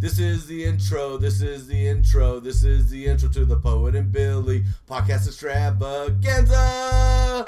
This 0.00 0.18
is 0.18 0.46
the 0.46 0.64
intro. 0.64 1.18
This 1.18 1.42
is 1.42 1.66
the 1.66 1.88
intro. 1.88 2.40
This 2.40 2.64
is 2.64 2.88
the 2.88 3.04
intro 3.04 3.28
to 3.28 3.44
the 3.44 3.56
Poet 3.56 3.94
and 3.94 4.10
Billy 4.10 4.64
podcast 4.88 5.28
extravaganza. 5.28 7.44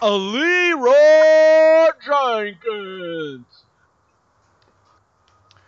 A 0.00 0.10
Leroy 0.10 1.90
Jenkins. 2.06 3.44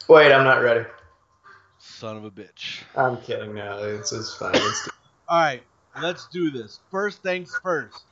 Wait, 0.08 0.32
I'm 0.32 0.44
not 0.44 0.62
ready. 0.62 0.86
Son 1.76 2.16
of 2.16 2.24
a 2.24 2.30
bitch. 2.30 2.80
I'm 2.96 3.18
kidding. 3.18 3.56
No, 3.56 3.84
it's, 3.84 4.10
it's 4.10 4.34
fine. 4.34 4.52
It's 4.54 4.88
All 5.28 5.38
right, 5.38 5.62
let's 6.00 6.28
do 6.28 6.50
this. 6.50 6.80
First 6.90 7.22
things 7.22 7.54
first. 7.62 8.06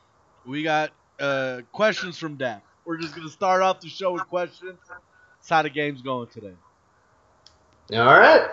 We 0.45 0.63
got 0.63 0.91
uh, 1.19 1.63
questions 1.73 2.19
from 2.19 2.37
Dac. 2.37 2.63
We're 2.85 2.99
just 2.99 3.15
gonna 3.15 3.29
start 3.31 3.63
off 3.63 3.81
the 3.81 3.89
show 3.89 4.13
with 4.13 4.29
questions. 4.29 4.79
That's 5.39 5.49
how 5.49 5.63
the 5.63 5.71
game's 5.71 6.03
going 6.03 6.29
today. 6.29 6.55
all 7.93 8.05
right. 8.07 8.51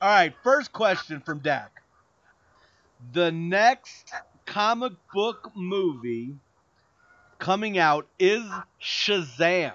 All 0.00 0.08
right, 0.08 0.34
first 0.42 0.72
question 0.72 1.20
from 1.20 1.40
Dac. 1.40 1.82
The 3.12 3.32
next 3.32 4.12
comic 4.46 4.92
book 5.12 5.50
movie 5.54 6.36
coming 7.38 7.78
out 7.78 8.06
is 8.18 8.42
Shazam. 8.80 9.72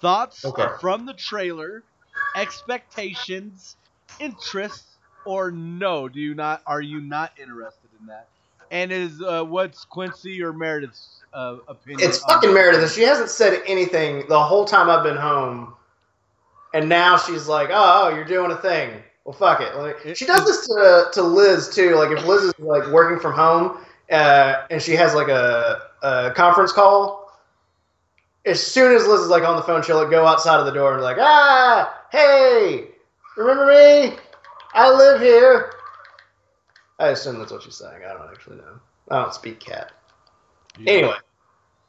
Thoughts 0.00 0.44
Okay. 0.44 0.66
from 0.80 1.06
the 1.06 1.14
trailer, 1.14 1.84
expectations, 2.34 3.76
interest, 4.20 4.84
or 5.24 5.50
no? 5.50 6.08
Do 6.08 6.20
you 6.20 6.34
not? 6.34 6.62
Are 6.66 6.80
you 6.82 7.00
not 7.00 7.32
interested 7.40 7.90
in 8.00 8.06
that? 8.06 8.28
And 8.70 8.92
is 8.92 9.22
uh, 9.22 9.44
what's 9.44 9.84
Quincy 9.84 10.42
or 10.42 10.52
Meredith's 10.52 11.22
uh, 11.36 11.58
opinion? 11.68 12.08
It's 12.08 12.18
fucking 12.18 12.52
Meredith. 12.52 12.92
She 12.92 13.02
hasn't 13.02 13.30
said 13.30 13.62
anything 13.66 14.26
the 14.28 14.42
whole 14.42 14.64
time 14.64 14.88
I've 14.88 15.04
been 15.04 15.16
home, 15.16 15.74
and 16.74 16.88
now 16.88 17.16
she's 17.16 17.46
like, 17.46 17.68
"Oh, 17.70 18.08
oh, 18.10 18.14
you're 18.14 18.24
doing 18.24 18.50
a 18.50 18.56
thing." 18.56 19.02
Well, 19.24 19.34
fuck 19.34 19.60
it. 19.60 19.74
Like, 19.76 20.16
she 20.16 20.24
does 20.24 20.46
this 20.46 20.66
to, 20.68 21.08
to 21.12 21.22
Liz 21.22 21.68
too. 21.68 21.96
Like 21.96 22.16
if 22.16 22.24
Liz 22.24 22.42
is 22.44 22.54
like 22.58 22.86
working 22.88 23.18
from 23.18 23.32
home 23.32 23.78
uh, 24.10 24.62
and 24.70 24.80
she 24.80 24.92
has 24.92 25.14
like 25.14 25.26
a, 25.26 25.82
a 26.02 26.30
conference 26.30 26.70
call, 26.70 27.32
as 28.44 28.64
soon 28.64 28.94
as 28.94 29.06
Liz 29.06 29.22
is 29.22 29.28
like 29.28 29.42
on 29.42 29.56
the 29.56 29.62
phone, 29.62 29.82
she'll 29.82 29.96
like, 29.96 30.10
go 30.10 30.24
outside 30.24 30.60
of 30.60 30.66
the 30.66 30.72
door 30.72 30.92
and 30.92 31.00
be 31.00 31.04
like, 31.04 31.18
"Ah, 31.18 32.02
hey, 32.12 32.86
remember 33.36 33.66
me? 33.66 34.16
I 34.74 34.90
live 34.90 35.20
here." 35.20 35.72
I 36.98 37.08
assume 37.08 37.38
that's 37.38 37.52
what 37.52 37.62
she's 37.62 37.76
saying. 37.76 38.02
I 38.08 38.14
don't 38.14 38.30
actually 38.30 38.56
know. 38.56 38.80
I 39.10 39.22
don't 39.22 39.34
speak 39.34 39.60
cat. 39.60 39.92
Yeah. 40.78 40.92
Anyway, 40.92 41.16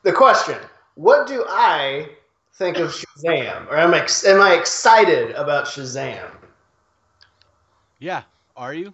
the 0.07 0.13
question: 0.13 0.57
What 0.95 1.27
do 1.27 1.43
I 1.49 2.07
think 2.53 2.77
of 2.77 2.91
Shazam, 2.91 3.67
or 3.67 3.75
am 3.75 3.93
I, 3.93 4.07
am 4.25 4.41
I 4.41 4.53
excited 4.53 5.31
about 5.31 5.65
Shazam? 5.65 6.31
Yeah. 7.99 8.23
Are 8.55 8.73
you? 8.73 8.93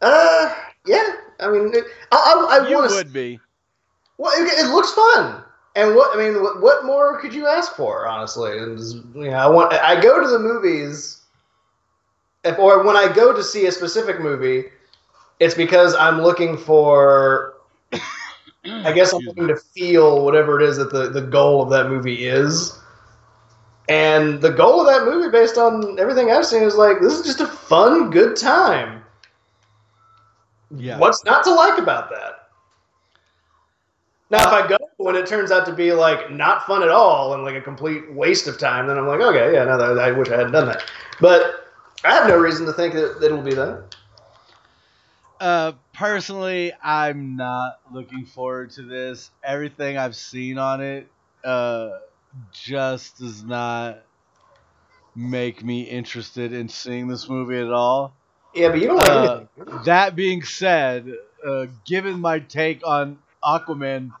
Uh, 0.00 0.54
yeah. 0.86 1.16
I 1.40 1.50
mean, 1.50 1.74
it, 1.74 1.84
I, 2.12 2.16
I, 2.16 2.58
I 2.64 2.68
you 2.68 2.76
want 2.76 2.88
to. 2.88 2.96
would 2.96 3.12
be. 3.12 3.40
Well, 4.16 4.32
it, 4.40 4.64
it 4.64 4.70
looks 4.70 4.92
fun, 4.92 5.42
and 5.74 5.96
what 5.96 6.16
I 6.16 6.22
mean, 6.22 6.40
what, 6.40 6.62
what 6.62 6.84
more 6.84 7.20
could 7.20 7.34
you 7.34 7.48
ask 7.48 7.74
for? 7.74 8.06
Honestly, 8.06 8.56
and 8.56 8.78
you 9.16 9.30
know, 9.30 9.36
I 9.36 9.48
want. 9.48 9.72
I 9.72 10.00
go 10.00 10.22
to 10.22 10.28
the 10.28 10.38
movies, 10.38 11.20
if, 12.44 12.56
or 12.60 12.84
when 12.84 12.96
I 12.96 13.12
go 13.12 13.32
to 13.32 13.42
see 13.42 13.66
a 13.66 13.72
specific 13.72 14.20
movie, 14.20 14.66
it's 15.40 15.54
because 15.54 15.96
I'm 15.96 16.22
looking 16.22 16.56
for 16.56 17.54
I 18.66 18.92
guess 18.92 19.12
I'm 19.12 19.20
looking 19.20 19.48
to 19.48 19.56
feel 19.56 20.24
whatever 20.24 20.60
it 20.60 20.68
is 20.68 20.78
that 20.78 20.90
the, 20.90 21.08
the 21.10 21.20
goal 21.20 21.62
of 21.62 21.70
that 21.70 21.88
movie 21.88 22.26
is. 22.26 22.78
And 23.88 24.40
the 24.40 24.50
goal 24.50 24.80
of 24.80 24.86
that 24.86 25.04
movie, 25.04 25.30
based 25.30 25.58
on 25.58 25.98
everything 25.98 26.30
I've 26.30 26.46
seen, 26.46 26.62
is 26.62 26.74
like, 26.74 27.00
this 27.00 27.12
is 27.12 27.26
just 27.26 27.40
a 27.40 27.46
fun, 27.46 28.10
good 28.10 28.36
time. 28.36 29.02
Yeah. 30.76 30.98
What's 30.98 31.24
not 31.24 31.44
to 31.44 31.52
like 31.52 31.78
about 31.78 32.08
that? 32.10 32.48
Now, 34.30 34.38
if 34.38 34.64
I 34.64 34.66
go 34.66 34.78
when 34.96 35.16
it 35.16 35.26
turns 35.26 35.50
out 35.50 35.66
to 35.66 35.72
be 35.72 35.92
like 35.92 36.30
not 36.30 36.66
fun 36.66 36.82
at 36.82 36.88
all 36.88 37.34
and 37.34 37.44
like 37.44 37.54
a 37.54 37.60
complete 37.60 38.10
waste 38.12 38.48
of 38.48 38.58
time, 38.58 38.86
then 38.86 38.96
I'm 38.96 39.06
like, 39.06 39.20
okay, 39.20 39.52
yeah, 39.52 39.64
no, 39.64 39.78
I 39.98 40.10
wish 40.12 40.28
I 40.30 40.36
hadn't 40.36 40.52
done 40.52 40.66
that. 40.66 40.82
But 41.20 41.66
I 42.04 42.14
have 42.14 42.26
no 42.26 42.38
reason 42.38 42.64
to 42.66 42.72
think 42.72 42.94
that, 42.94 43.20
that 43.20 43.30
it 43.30 43.34
will 43.34 43.42
be 43.42 43.54
that. 43.54 43.94
Uh, 45.44 45.72
personally, 45.92 46.72
I'm 46.82 47.36
not 47.36 47.78
looking 47.92 48.24
forward 48.24 48.70
to 48.72 48.82
this. 48.82 49.30
Everything 49.42 49.98
I've 49.98 50.16
seen 50.16 50.56
on 50.56 50.80
it, 50.80 51.06
uh, 51.44 51.90
just 52.50 53.18
does 53.18 53.44
not 53.44 53.98
make 55.14 55.62
me 55.62 55.82
interested 55.82 56.54
in 56.54 56.70
seeing 56.70 57.08
this 57.08 57.28
movie 57.28 57.58
at 57.58 57.70
all. 57.70 58.14
Yeah, 58.54 58.70
but 58.70 58.80
you 58.80 58.86
don't 58.86 58.96
like 58.96 59.08
Uh, 59.10 59.44
anything. 59.58 59.80
That 59.84 60.16
being 60.16 60.42
said, 60.42 61.12
uh, 61.46 61.66
given 61.84 62.20
my 62.20 62.38
take 62.38 62.80
on 62.82 63.18
Aquaman 63.44 64.12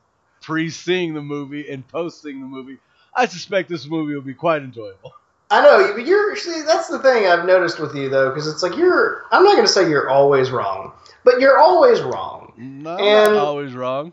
pre-seeing 0.42 1.14
the 1.14 1.22
movie 1.22 1.70
and 1.70 1.88
post-seeing 1.88 2.42
the 2.42 2.46
movie, 2.46 2.76
I 3.14 3.24
suspect 3.24 3.70
this 3.70 3.88
movie 3.88 4.14
will 4.14 4.20
be 4.20 4.34
quite 4.34 4.60
enjoyable. 4.60 5.14
I 5.50 5.62
know, 5.62 5.92
but 5.94 6.06
you're 6.06 6.34
see 6.36 6.62
that's 6.66 6.88
the 6.88 6.98
thing 6.98 7.26
I've 7.26 7.46
noticed 7.46 7.78
with 7.78 7.94
you 7.94 8.08
though, 8.08 8.28
because 8.30 8.46
it's 8.46 8.62
like 8.62 8.76
you're. 8.76 9.24
I'm 9.30 9.44
not 9.44 9.52
going 9.52 9.66
to 9.66 9.72
say 9.72 9.88
you're 9.88 10.08
always 10.10 10.50
wrong, 10.50 10.92
but 11.24 11.40
you're 11.40 11.58
always 11.58 12.00
wrong. 12.02 12.52
No, 12.56 12.94
I'm 12.96 13.00
And- 13.00 13.34
not 13.34 13.44
always 13.46 13.74
wrong. 13.74 14.12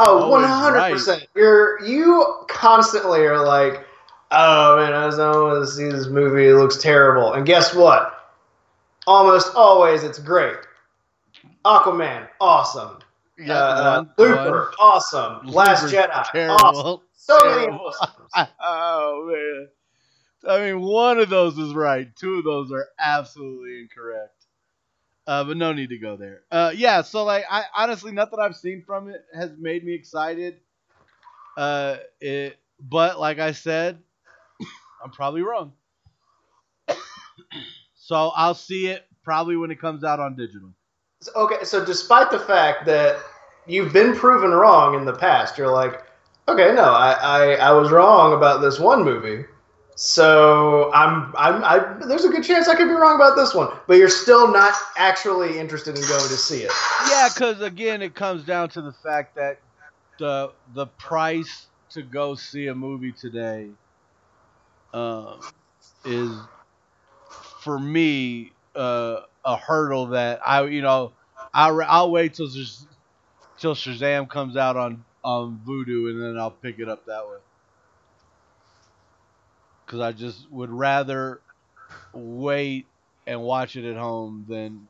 Oh, 0.00 0.28
one 0.30 0.44
hundred 0.44 0.92
percent. 0.92 1.26
You're 1.34 1.82
you 1.84 2.44
constantly 2.48 3.20
are 3.26 3.44
like, 3.44 3.84
oh 4.30 4.76
man, 4.76 4.92
I 4.92 5.06
just 5.06 5.18
don't 5.18 5.42
want 5.42 5.64
to 5.64 5.70
see 5.70 5.88
this 5.88 6.06
movie. 6.06 6.46
It 6.46 6.54
looks 6.54 6.76
terrible. 6.76 7.32
And 7.32 7.44
guess 7.44 7.74
what? 7.74 8.14
Almost 9.08 9.54
always, 9.56 10.04
it's 10.04 10.18
great. 10.20 10.56
Aquaman, 11.64 12.28
awesome. 12.40 12.98
Yeah, 13.38 13.54
uh, 13.54 13.96
one- 14.02 14.10
Looper, 14.18 14.44
one- 14.60 14.74
awesome. 14.78 15.46
Last 15.46 15.82
Looper's 15.92 15.98
Jedi, 15.98 16.30
terrible. 16.32 16.56
awesome. 16.64 17.00
So 17.14 17.44
many 17.44 17.66
Terrible. 17.66 17.92
awesomes. 18.36 18.48
oh 18.62 19.30
man. 19.32 19.68
I 20.52 20.60
mean, 20.60 20.80
one 20.80 21.18
of 21.18 21.28
those 21.28 21.58
is 21.58 21.74
right. 21.74 22.08
Two 22.14 22.34
of 22.36 22.44
those 22.44 22.70
are 22.70 22.86
absolutely 23.00 23.80
incorrect. 23.80 24.37
Uh, 25.28 25.44
but 25.44 25.58
no 25.58 25.74
need 25.74 25.90
to 25.90 25.98
go 25.98 26.16
there. 26.16 26.40
Uh, 26.50 26.72
yeah. 26.74 27.02
So 27.02 27.22
like, 27.22 27.44
I 27.50 27.64
honestly 27.76 28.12
nothing 28.12 28.40
I've 28.40 28.56
seen 28.56 28.82
from 28.86 29.10
it 29.10 29.26
has 29.34 29.50
made 29.58 29.84
me 29.84 29.92
excited. 29.92 30.56
Uh, 31.54 31.98
it, 32.18 32.58
but 32.80 33.20
like 33.20 33.38
I 33.38 33.52
said, 33.52 33.98
I'm 35.04 35.10
probably 35.10 35.42
wrong. 35.42 35.74
so 37.94 38.32
I'll 38.34 38.54
see 38.54 38.86
it 38.86 39.04
probably 39.22 39.58
when 39.58 39.70
it 39.70 39.78
comes 39.78 40.02
out 40.02 40.18
on 40.18 40.34
digital. 40.34 40.70
Okay, 41.36 41.62
so 41.62 41.84
despite 41.84 42.30
the 42.30 42.38
fact 42.38 42.86
that 42.86 43.22
you've 43.66 43.92
been 43.92 44.16
proven 44.16 44.52
wrong 44.52 44.94
in 44.94 45.04
the 45.04 45.12
past, 45.12 45.58
you're 45.58 45.70
like, 45.70 46.04
okay, 46.48 46.72
no, 46.74 46.84
I, 46.84 47.12
I, 47.12 47.52
I 47.56 47.72
was 47.72 47.90
wrong 47.90 48.32
about 48.32 48.62
this 48.62 48.78
one 48.80 49.04
movie. 49.04 49.44
So 50.00 50.92
I'm, 50.92 51.34
I'm, 51.36 51.64
I, 51.64 51.96
there's 52.06 52.24
a 52.24 52.28
good 52.28 52.44
chance 52.44 52.68
I 52.68 52.76
could 52.76 52.86
be 52.86 52.94
wrong 52.94 53.16
about 53.16 53.34
this 53.34 53.52
one, 53.52 53.76
but 53.88 53.94
you're 53.96 54.08
still 54.08 54.52
not 54.52 54.72
actually 54.96 55.58
interested 55.58 55.96
in 55.96 56.02
going 56.02 56.28
to 56.28 56.36
see 56.36 56.62
it. 56.62 56.70
Yeah, 57.10 57.28
because 57.34 57.60
again, 57.60 58.00
it 58.00 58.14
comes 58.14 58.44
down 58.44 58.68
to 58.70 58.80
the 58.80 58.92
fact 58.92 59.34
that 59.34 59.58
the 60.20 60.52
the 60.72 60.86
price 60.86 61.66
to 61.90 62.02
go 62.02 62.36
see 62.36 62.68
a 62.68 62.74
movie 62.76 63.12
today 63.12 63.70
um, 64.94 65.40
is 66.04 66.30
for 67.60 67.76
me 67.76 68.52
uh, 68.76 69.22
a 69.44 69.56
hurdle 69.56 70.06
that 70.08 70.40
I 70.46 70.64
you 70.66 70.82
know 70.82 71.12
I'll, 71.52 71.80
I'll 71.82 72.10
wait 72.12 72.34
till 72.34 72.48
till 73.58 73.74
Shazam 73.74 74.28
comes 74.28 74.56
out 74.56 74.76
on 74.76 75.04
on 75.24 75.60
Vudu 75.66 76.10
and 76.10 76.22
then 76.22 76.38
I'll 76.38 76.52
pick 76.52 76.78
it 76.78 76.88
up 76.88 77.04
that 77.06 77.26
way. 77.26 77.38
Because 79.88 80.00
I 80.00 80.12
just 80.12 80.50
would 80.50 80.68
rather 80.68 81.40
wait 82.12 82.88
and 83.26 83.40
watch 83.40 83.74
it 83.74 83.90
at 83.90 83.96
home 83.96 84.44
than 84.46 84.86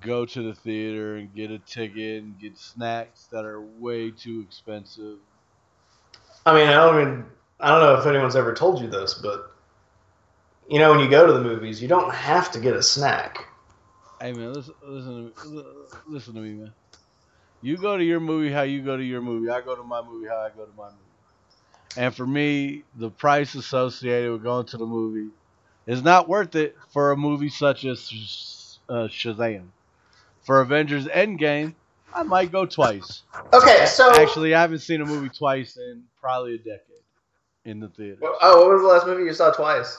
go 0.00 0.24
to 0.24 0.42
the 0.42 0.54
theater 0.54 1.16
and 1.16 1.34
get 1.34 1.50
a 1.50 1.58
ticket 1.58 2.22
and 2.22 2.40
get 2.40 2.56
snacks 2.56 3.28
that 3.30 3.44
are 3.44 3.60
way 3.60 4.10
too 4.10 4.42
expensive. 4.46 5.18
I 6.46 6.54
mean, 6.54 6.68
I 6.68 6.72
don't 6.72 7.00
even, 7.02 7.26
I 7.60 7.68
don't 7.68 7.80
know 7.80 8.00
if 8.00 8.06
anyone's 8.06 8.34
ever 8.34 8.54
told 8.54 8.80
you 8.80 8.88
this, 8.88 9.12
but 9.12 9.50
you 10.70 10.78
know, 10.78 10.90
when 10.90 11.00
you 11.00 11.10
go 11.10 11.26
to 11.26 11.32
the 11.34 11.42
movies, 11.42 11.82
you 11.82 11.88
don't 11.88 12.14
have 12.14 12.50
to 12.52 12.60
get 12.60 12.74
a 12.74 12.82
snack. 12.82 13.44
Hey 14.20 14.32
man, 14.32 14.54
listen, 14.54 14.74
listen, 14.82 15.34
to 15.34 15.50
me, 15.50 15.62
listen 16.06 16.34
to 16.34 16.40
me, 16.40 16.54
man. 16.54 16.72
You 17.60 17.76
go 17.76 17.98
to 17.98 18.04
your 18.04 18.20
movie 18.20 18.50
how 18.50 18.62
you 18.62 18.82
go 18.82 18.96
to 18.96 19.04
your 19.04 19.20
movie. 19.20 19.50
I 19.50 19.60
go 19.60 19.76
to 19.76 19.82
my 19.82 20.00
movie 20.00 20.28
how 20.28 20.38
I 20.38 20.48
go 20.48 20.64
to 20.64 20.72
my 20.72 20.88
movie. 20.90 21.07
And 21.96 22.14
for 22.14 22.26
me, 22.26 22.84
the 22.96 23.10
price 23.10 23.54
associated 23.54 24.32
with 24.32 24.42
going 24.42 24.66
to 24.66 24.76
the 24.76 24.86
movie 24.86 25.30
is 25.86 26.02
not 26.02 26.28
worth 26.28 26.54
it 26.54 26.76
for 26.90 27.12
a 27.12 27.16
movie 27.16 27.48
such 27.48 27.84
as 27.84 28.78
uh, 28.88 29.08
Shazam. 29.08 29.68
For 30.42 30.60
Avengers 30.60 31.06
Endgame, 31.06 31.74
I 32.14 32.22
might 32.22 32.52
go 32.52 32.66
twice. 32.66 33.22
Okay, 33.52 33.86
so 33.86 34.10
Actually, 34.20 34.54
I 34.54 34.60
haven't 34.60 34.80
seen 34.80 35.00
a 35.00 35.06
movie 35.06 35.28
twice 35.28 35.76
in 35.76 36.04
probably 36.20 36.54
a 36.54 36.58
decade 36.58 36.82
in 37.64 37.80
the 37.80 37.88
theater. 37.88 38.20
oh, 38.22 38.66
what 38.66 38.72
was 38.72 38.82
the 38.82 38.88
last 38.88 39.06
movie 39.06 39.24
you 39.24 39.34
saw 39.34 39.50
twice? 39.50 39.98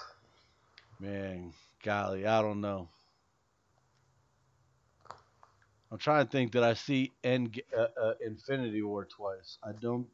Man, 0.99 1.53
golly, 1.83 2.25
I 2.25 2.41
don't 2.41 2.61
know. 2.61 2.89
I'm 5.91 5.97
trying 5.97 6.25
to 6.25 6.31
think. 6.31 6.51
Did 6.51 6.63
I 6.63 6.73
see 6.73 7.11
End 7.23 7.59
uh, 7.75 7.87
uh, 7.99 8.13
Infinity 8.23 8.81
War 8.83 9.05
twice? 9.05 9.57
I 9.63 9.71
don't 9.71 10.07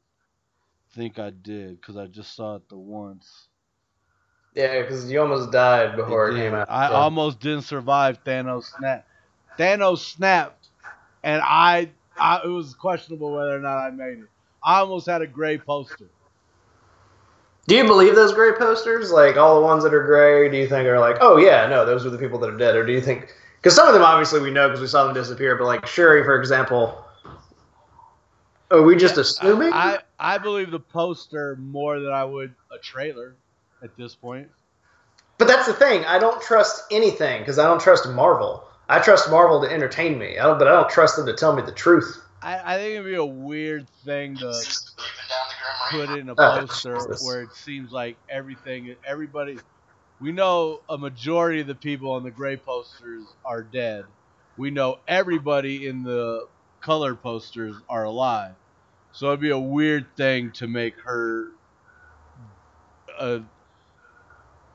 think 0.96 1.20
I 1.20 1.30
did 1.30 1.80
because 1.80 1.98
I 1.98 2.08
just 2.08 2.36
saw 2.36 2.56
it 2.56 2.70
the 2.70 2.78
once. 2.78 3.48
Yeah, 4.56 4.82
because 4.82 5.12
you 5.12 5.20
almost 5.20 5.52
died 5.52 5.98
before 5.98 6.30
it, 6.30 6.36
It 6.36 6.40
came 6.40 6.54
out. 6.54 6.68
I 6.70 6.88
so. 6.88 6.94
almost 6.94 7.42
didn't 7.42 7.64
survive 7.64 8.24
Thanos 8.24 8.72
snap. 8.78 9.06
Thanos 9.60 10.00
snapped, 10.00 10.70
and 11.24 11.42
I, 11.44 11.90
I 12.18 12.42
it 12.46 12.48
was 12.48 12.74
questionable 12.74 13.34
whether 13.34 13.56
or 13.56 13.60
not 13.60 13.78
I 13.78 13.90
made 13.90 14.20
it. 14.20 14.30
I 14.64 14.80
almost 14.80 15.08
had 15.08 15.22
a 15.22 15.28
gray 15.28 15.58
poster. 15.58 16.10
Do 17.68 17.76
you 17.76 17.84
believe 17.84 18.16
those 18.16 18.34
gray 18.34 18.54
posters? 18.54 19.12
Like 19.12 19.38
all 19.38 19.60
the 19.60 19.66
ones 19.66 19.84
that 19.84 19.94
are 19.94 20.04
gray, 20.06 20.50
do 20.50 20.58
you 20.58 20.68
think 20.68 20.88
are 20.88 21.00
like, 21.00 21.18
oh 21.20 21.38
yeah, 21.38 21.68
no, 21.68 21.86
those 21.86 22.06
are 22.06 22.10
the 22.10 22.18
people 22.18 22.40
that 22.40 22.50
are 22.50 22.58
dead? 22.58 22.76
Or 22.76 22.86
do 22.86 22.94
you 22.94 23.02
think, 23.02 23.34
because 23.58 23.76
some 23.76 23.88
of 23.88 23.94
them 23.94 24.04
obviously 24.04 24.40
we 24.40 24.52
know 24.52 24.68
because 24.68 24.82
we 24.82 24.88
saw 24.88 25.04
them 25.06 25.14
disappear, 25.14 25.56
but 25.58 25.66
like 25.66 25.86
Shuri, 25.86 26.24
for 26.24 26.40
example, 26.40 27.04
are 28.72 28.82
we 28.82 28.96
just 28.96 29.18
assuming? 29.18 29.74
I, 29.74 30.00
I 30.20 30.38
believe 30.40 30.72
the 30.72 30.80
poster 30.80 31.56
more 31.58 32.00
than 32.00 32.12
I 32.14 32.26
would 32.26 32.56
a 32.72 32.78
trailer 32.80 33.38
at 33.84 33.98
this 33.98 34.16
point. 34.16 34.50
but 35.38 35.48
that's 35.48 35.68
the 35.68 35.74
thing. 35.74 36.06
I 36.06 36.20
don't 36.20 36.42
trust 36.42 36.84
anything 36.92 37.42
because 37.42 37.60
I 37.60 37.66
don't 37.66 37.82
trust 37.82 38.08
Marvel. 38.10 38.64
I 38.90 39.00
trust 39.00 39.30
Marvel 39.32 39.62
to 39.64 39.72
entertain 39.72 40.18
me, 40.20 40.38
I 40.40 40.44
don't, 40.46 40.60
but 40.60 40.68
I 40.68 40.72
don't 40.72 40.90
trust 40.90 41.18
them 41.18 41.26
to 41.28 41.34
tell 41.34 41.56
me 41.56 41.64
the 41.64 41.72
truth. 41.74 42.22
I, 42.42 42.76
I 42.76 42.78
think 42.78 42.94
it'd 42.96 43.06
be 43.06 43.16
a 43.16 43.26
weird 43.26 43.90
thing 44.06 44.40
to 44.40 44.66
put 45.90 46.12
in 46.12 46.30
a 46.30 46.36
Oh, 46.38 46.66
poster 46.68 47.08
Jesus. 47.08 47.20
where 47.20 47.42
it 47.44 47.54
seems 47.54 47.92
like 47.92 48.20
everything, 48.30 48.96
everybody, 49.08 49.64
we 50.20 50.32
know 50.32 50.82
a 50.90 50.98
majority 50.98 51.62
of 51.62 51.68
the 51.68 51.76
people 51.76 52.12
on 52.14 52.24
the 52.24 52.32
gray 52.32 52.58
posters 52.58 53.36
are 53.46 53.64
dead. 53.64 54.08
We 54.58 54.72
know 54.72 54.98
everybody 55.08 55.88
in 55.88 56.04
the 56.04 56.48
color 56.82 57.16
posters 57.16 57.76
are 57.90 58.06
alive. 58.06 58.56
So 59.16 59.30
it'd 59.30 59.42
be 59.42 59.52
a 59.52 59.60
weird 59.60 60.18
thing 60.18 60.52
to 60.54 60.68
make 60.68 60.96
her 61.06 61.48
a 63.20 63.42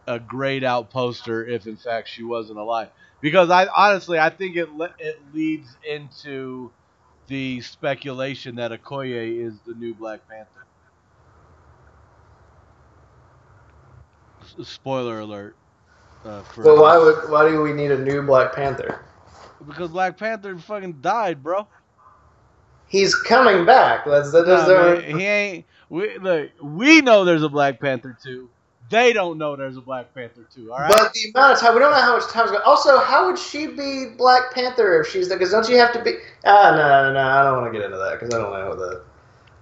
a 0.06 0.18
grayed 0.20 0.64
out 0.64 0.90
poster 0.90 1.46
if 1.46 1.66
in 1.66 1.76
fact 1.76 2.08
she 2.08 2.22
wasn't 2.24 2.58
alive. 2.58 2.90
Because 3.20 3.50
I 3.50 3.66
honestly 3.68 4.18
I 4.18 4.30
think 4.30 4.56
it 4.56 4.70
le- 4.72 4.94
it 4.98 5.22
leads 5.34 5.76
into 5.88 6.72
the 7.28 7.60
speculation 7.62 8.56
that 8.56 8.72
Okoye 8.72 9.46
is 9.46 9.60
the 9.66 9.74
new 9.74 9.94
Black 9.94 10.28
Panther. 10.28 10.66
S- 14.42 14.68
Spoiler 14.68 15.20
alert. 15.20 15.56
Uh, 16.24 16.42
for 16.42 16.64
Well, 16.64 16.82
why 16.82 16.98
would 16.98 17.30
why 17.30 17.48
do 17.50 17.62
we 17.62 17.72
need 17.72 17.92
a 17.92 17.98
new 17.98 18.22
Black 18.22 18.54
Panther? 18.54 19.00
Because 19.66 19.90
Black 19.90 20.18
Panther 20.18 20.56
fucking 20.58 21.00
died, 21.00 21.42
bro. 21.42 21.68
He's 22.90 23.14
coming 23.14 23.64
back. 23.64 24.04
That's 24.04 24.32
that. 24.32 24.46
That's 24.46 24.68
man, 24.68 25.18
he 25.18 25.24
ain't. 25.24 25.64
We 25.88 26.18
look. 26.18 26.50
We 26.60 27.00
know 27.00 27.24
there's 27.24 27.44
a 27.44 27.48
Black 27.48 27.80
Panther 27.80 28.18
two. 28.20 28.50
They 28.90 29.12
don't 29.12 29.38
know 29.38 29.54
there's 29.54 29.76
a 29.76 29.80
Black 29.80 30.12
Panther 30.12 30.44
two. 30.52 30.72
All 30.72 30.80
right. 30.80 30.90
But 30.90 31.12
the 31.12 31.30
amount 31.32 31.52
of 31.52 31.60
time 31.60 31.74
we 31.74 31.80
don't 31.80 31.92
know 31.92 32.00
how 32.00 32.16
much 32.16 32.28
time's 32.28 32.50
going. 32.50 32.62
Also, 32.66 32.98
how 32.98 33.28
would 33.28 33.38
she 33.38 33.68
be 33.68 34.06
Black 34.18 34.52
Panther 34.52 35.00
if 35.00 35.06
she's 35.06 35.28
there? 35.28 35.38
Because 35.38 35.52
don't 35.52 35.68
you 35.68 35.78
have 35.78 35.92
to 35.92 36.02
be? 36.02 36.14
Ah, 36.44 36.72
no, 36.72 37.12
no, 37.12 37.12
no. 37.12 37.20
I 37.20 37.44
don't 37.44 37.62
want 37.62 37.72
to 37.72 37.78
get 37.78 37.84
into 37.84 37.96
that 37.96 38.18
because 38.18 38.34
I 38.34 38.38
don't 38.38 38.52
know 38.52 38.74
that. 38.74 39.04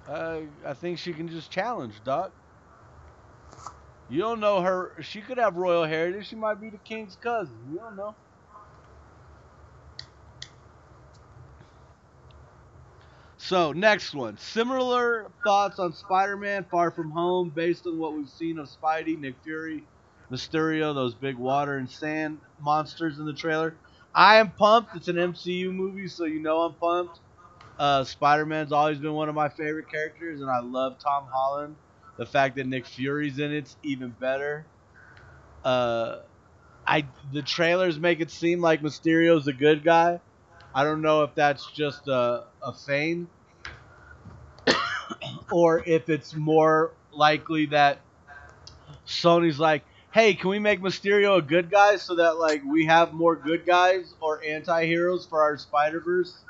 Uh, 0.09 0.41
I 0.67 0.73
think 0.73 0.99
she 0.99 1.13
can 1.13 1.29
just 1.29 1.51
challenge, 1.51 1.95
Doc. 2.05 2.33
You 4.09 4.21
don't 4.21 4.41
know 4.41 4.63
her. 4.63 4.93
She 5.01 5.21
could 5.21 5.37
have 5.37 5.57
royal 5.57 5.85
heritage. 5.85 6.29
She 6.29 6.37
might 6.37 6.63
be 6.63 6.71
the 6.71 6.79
king's 6.79 7.17
cousin. 7.17 7.55
You 7.71 7.79
don't 7.79 7.97
know. 7.97 8.15
So 13.49 13.73
next 13.73 14.15
one. 14.15 14.37
Similar 14.37 15.31
thoughts 15.43 15.79
on 15.79 15.95
Spider-Man: 15.95 16.67
Far 16.71 16.91
From 16.91 17.11
Home, 17.13 17.49
based 17.49 17.87
on 17.87 17.99
what 17.99 18.13
we've 18.13 18.29
seen 18.29 18.59
of 18.59 18.69
Spidey, 18.69 19.19
Nick 19.19 19.37
Fury, 19.43 19.85
Mysterio, 20.31 20.95
those 20.95 21.15
big 21.15 21.39
water 21.39 21.79
and 21.79 21.91
sand 21.91 22.41
monsters 22.61 23.19
in 23.19 23.25
the 23.25 23.33
trailer. 23.33 23.75
I 24.15 24.37
am 24.37 24.51
pumped. 24.51 24.97
It's 24.97 25.09
an 25.09 25.17
MCU 25.17 25.73
movie, 25.73 26.09
so 26.09 26.27
you 26.27 26.41
know 26.41 26.59
I'm 26.61 26.75
pumped. 26.75 27.21
Uh, 27.79 28.05
Spider-Man's 28.05 28.71
always 28.71 28.99
been 28.99 29.15
one 29.15 29.31
of 29.31 29.35
my 29.35 29.49
favorite 29.49 29.91
characters, 29.91 30.43
and 30.43 30.51
I 30.51 30.61
love 30.61 30.99
Tom 31.03 31.27
Holland. 31.33 31.75
The 32.19 32.27
fact 32.27 32.57
that 32.57 32.67
Nick 32.67 32.85
Fury's 32.85 33.39
in 33.39 33.51
it's 33.51 33.79
even 33.83 34.11
better. 34.11 34.67
Uh, 35.65 36.19
I 36.87 37.07
the 37.33 37.41
trailers 37.41 37.99
make 37.99 38.21
it 38.21 38.31
seem 38.31 38.61
like 38.61 38.83
Mysterio's 38.83 39.47
a 39.47 39.55
good 39.55 39.85
guy. 39.85 40.21
I 40.75 40.85
don't 40.85 41.01
know 41.01 41.23
if 41.23 41.35
that's 41.35 41.67
just 41.73 42.07
a, 42.09 42.45
a 42.63 42.73
feign, 42.73 43.27
or 45.51 45.83
if 45.87 46.09
it's 46.09 46.35
more 46.35 46.93
likely 47.13 47.67
that 47.67 48.01
Sony's 49.07 49.59
like, 49.59 49.85
hey, 50.11 50.35
can 50.35 50.51
we 50.51 50.59
make 50.59 50.81
Mysterio 50.81 51.39
a 51.39 51.43
good 51.43 51.71
guy 51.71 51.97
so 51.97 52.17
that 52.17 52.39
like 52.39 52.63
we 52.65 52.87
have 52.87 53.13
more 53.13 53.37
good 53.37 53.67
guys 53.67 54.15
or 54.21 54.43
anti-heroes 54.45 55.27
for 55.27 55.43
our 55.43 55.57
Spider-Verse? 55.59 56.45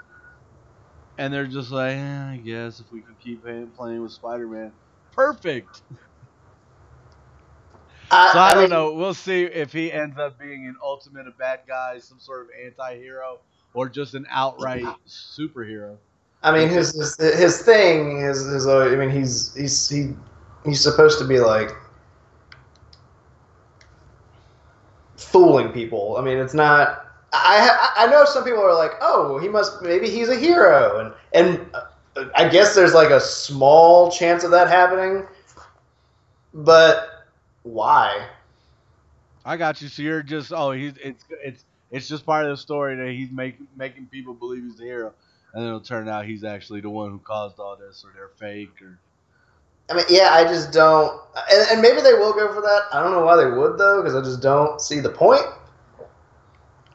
And 1.18 1.32
they're 1.32 1.46
just 1.46 1.70
like, 1.70 1.96
eh, 1.96 2.30
I 2.32 2.36
guess 2.38 2.80
if 2.80 2.90
we 2.92 3.02
can 3.02 3.14
keep 3.16 3.42
playing, 3.42 3.68
playing 3.72 4.02
with 4.02 4.12
Spider-Man, 4.12 4.72
perfect. 5.12 5.82
I, 8.10 8.32
So 8.32 8.38
I, 8.38 8.54
don't 8.54 8.62
mean, 8.62 8.70
know. 8.70 8.92
We'll 8.94 9.14
see 9.14 9.44
if 9.44 9.72
he 9.72 9.92
ends 9.92 10.18
up 10.18 10.38
being 10.38 10.66
an 10.66 10.76
ultimate 10.82 11.26
a 11.26 11.30
bad 11.32 11.60
guy, 11.66 11.98
some 11.98 12.18
sort 12.20 12.42
of 12.42 12.48
anti-hero, 12.64 13.40
or 13.74 13.88
just 13.88 14.14
an 14.14 14.26
outright 14.30 14.84
superhero. 15.06 15.98
I 16.42 16.52
mean, 16.52 16.68
his 16.68 16.94
his, 16.94 17.16
his 17.16 17.62
thing 17.62 18.20
is 18.20 18.46
is. 18.46 18.66
Uh, 18.66 18.80
I 18.80 18.96
mean, 18.96 19.10
he's 19.10 19.54
he's 19.54 19.88
he 19.88 20.14
he's 20.64 20.80
supposed 20.80 21.18
to 21.18 21.26
be 21.26 21.40
like 21.40 21.70
fooling 25.16 25.72
people. 25.72 26.16
I 26.16 26.22
mean, 26.22 26.38
it's 26.38 26.54
not. 26.54 27.06
I 27.32 27.90
I 27.96 28.04
I 28.04 28.10
know 28.10 28.24
some 28.24 28.44
people 28.44 28.62
are 28.62 28.74
like, 28.74 28.92
oh, 29.00 29.38
he 29.38 29.48
must 29.48 29.82
maybe 29.82 30.08
he's 30.08 30.28
a 30.28 30.36
hero, 30.36 31.00
and 31.00 31.58
and 31.58 31.66
uh, 31.74 32.26
I 32.34 32.48
guess 32.48 32.74
there's 32.74 32.94
like 32.94 33.10
a 33.10 33.20
small 33.20 34.10
chance 34.10 34.44
of 34.44 34.50
that 34.52 34.68
happening, 34.68 35.26
but 36.54 37.26
why? 37.64 38.28
I 39.44 39.56
got 39.56 39.80
you. 39.82 39.88
So 39.88 40.02
you're 40.02 40.22
just 40.22 40.52
oh 40.52 40.72
he's 40.72 40.94
it's 41.02 41.24
it's 41.42 41.64
it's 41.90 42.08
just 42.08 42.24
part 42.24 42.44
of 42.44 42.50
the 42.50 42.56
story 42.56 42.96
that 42.96 43.10
he's 43.10 43.30
making 43.30 43.66
making 43.76 44.06
people 44.06 44.34
believe 44.34 44.62
he's 44.62 44.76
the 44.76 44.84
hero, 44.84 45.12
and 45.52 45.62
then 45.62 45.68
it'll 45.68 45.80
turn 45.80 46.08
out 46.08 46.26
he's 46.26 46.44
actually 46.44 46.80
the 46.80 46.90
one 46.90 47.10
who 47.10 47.18
caused 47.18 47.58
all 47.58 47.76
this, 47.76 48.04
or 48.04 48.12
they're 48.14 48.28
fake, 48.28 48.82
or 48.82 48.98
I 49.90 49.94
mean, 49.94 50.04
yeah, 50.10 50.30
I 50.32 50.44
just 50.44 50.72
don't, 50.72 51.20
and, 51.50 51.68
and 51.72 51.82
maybe 51.82 52.00
they 52.02 52.12
will 52.12 52.32
go 52.32 52.52
for 52.52 52.60
that. 52.60 52.82
I 52.92 53.02
don't 53.02 53.12
know 53.12 53.24
why 53.24 53.36
they 53.36 53.50
would 53.50 53.78
though, 53.78 54.02
because 54.02 54.14
I 54.14 54.22
just 54.22 54.42
don't 54.42 54.80
see 54.80 55.00
the 55.00 55.10
point. 55.10 55.46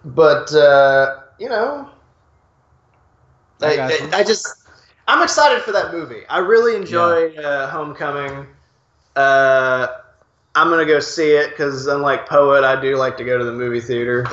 But 0.05 0.53
uh, 0.53 1.21
you 1.39 1.49
know, 1.49 1.89
I 3.61 3.77
I. 3.77 3.87
I, 3.87 4.09
I 4.19 4.23
just 4.23 4.47
I'm 5.07 5.21
excited 5.21 5.63
for 5.63 5.71
that 5.73 5.91
movie. 5.91 6.25
I 6.29 6.39
really 6.39 6.75
enjoy 6.75 7.35
uh, 7.35 7.69
Homecoming. 7.69 8.47
Uh, 9.15 9.87
I'm 10.55 10.69
gonna 10.69 10.85
go 10.85 10.99
see 10.99 11.31
it 11.31 11.49
because 11.51 11.87
unlike 11.87 12.27
Poet, 12.27 12.63
I 12.63 12.79
do 12.79 12.95
like 12.95 13.17
to 13.17 13.23
go 13.23 13.37
to 13.37 13.43
the 13.43 13.51
movie 13.51 13.81
theater 13.81 14.25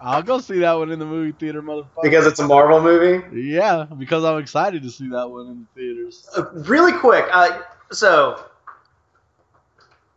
I'll 0.00 0.22
go 0.22 0.38
see 0.38 0.58
that 0.60 0.72
one 0.74 0.90
in 0.90 0.98
the 0.98 1.04
movie 1.06 1.32
theater, 1.32 1.62
motherfucker. 1.62 2.02
because 2.02 2.26
it's 2.26 2.40
a 2.40 2.46
Marvel 2.46 2.80
movie. 2.80 3.24
yeah, 3.40 3.86
because 3.98 4.24
I'm 4.24 4.38
excited 4.38 4.82
to 4.82 4.90
see 4.90 5.08
that 5.10 5.28
one 5.28 5.46
in 5.48 5.66
the 5.74 5.80
theaters. 5.80 6.28
Uh, 6.36 6.50
really 6.52 6.92
quick, 6.92 7.24
uh, 7.32 7.60
so 7.90 8.44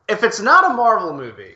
if 0.07 0.23
it's 0.23 0.39
not 0.39 0.65
a 0.71 0.73
Marvel 0.73 1.13
movie, 1.13 1.55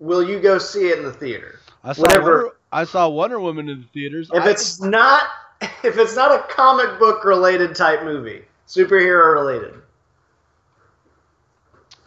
will 0.00 0.22
you 0.28 0.40
go 0.40 0.58
see 0.58 0.88
it 0.88 0.98
in 0.98 1.04
the 1.04 1.12
theater? 1.12 1.60
I 1.84 1.92
saw 1.92 2.02
Whatever- 2.02 2.36
Wonder, 2.36 2.56
I 2.72 2.84
saw 2.84 3.08
Wonder 3.08 3.40
Woman 3.40 3.68
in 3.68 3.80
the 3.82 3.86
theaters. 3.88 4.30
If 4.32 4.42
I- 4.44 4.50
it's 4.50 4.80
not, 4.80 5.22
if 5.60 5.96
it's 5.98 6.16
not 6.16 6.32
a 6.32 6.42
comic 6.52 6.98
book 6.98 7.24
related 7.24 7.74
type 7.74 8.02
movie, 8.04 8.42
superhero 8.66 9.32
related, 9.34 9.74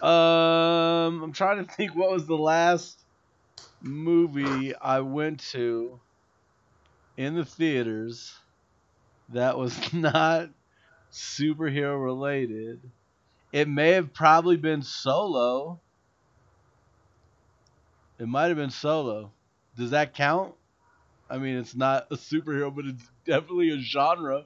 Um, 0.01 1.21
I'm 1.21 1.31
trying 1.31 1.63
to 1.65 1.71
think 1.71 1.95
what 1.95 2.11
was 2.11 2.25
the 2.25 2.35
last 2.37 2.99
movie 3.81 4.75
I 4.75 4.99
went 5.01 5.39
to 5.51 5.99
in 7.17 7.35
the 7.35 7.45
theaters 7.45 8.33
that 9.29 9.57
was 9.57 9.93
not 9.93 10.49
superhero 11.11 12.01
related. 12.03 12.81
It 13.51 13.67
may 13.67 13.91
have 13.91 14.13
probably 14.13 14.57
been 14.57 14.81
Solo. 14.81 15.79
It 18.19 18.27
might 18.27 18.47
have 18.47 18.57
been 18.57 18.69
Solo. 18.69 19.31
Does 19.77 19.91
that 19.91 20.13
count? 20.13 20.53
I 21.29 21.37
mean, 21.37 21.57
it's 21.57 21.75
not 21.75 22.07
a 22.11 22.15
superhero, 22.15 22.73
but 22.73 22.85
it's 22.85 23.03
definitely 23.25 23.71
a 23.71 23.79
genre. 23.79 24.45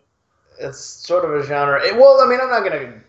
it's 0.59 0.79
sort 0.79 1.25
of 1.25 1.31
a 1.33 1.43
genre. 1.45 1.83
It, 1.83 1.95
well, 1.95 2.21
I 2.21 2.27
mean, 2.27 2.39
I'm 2.41 2.49
not 2.49 2.63
gonna. 2.63 3.01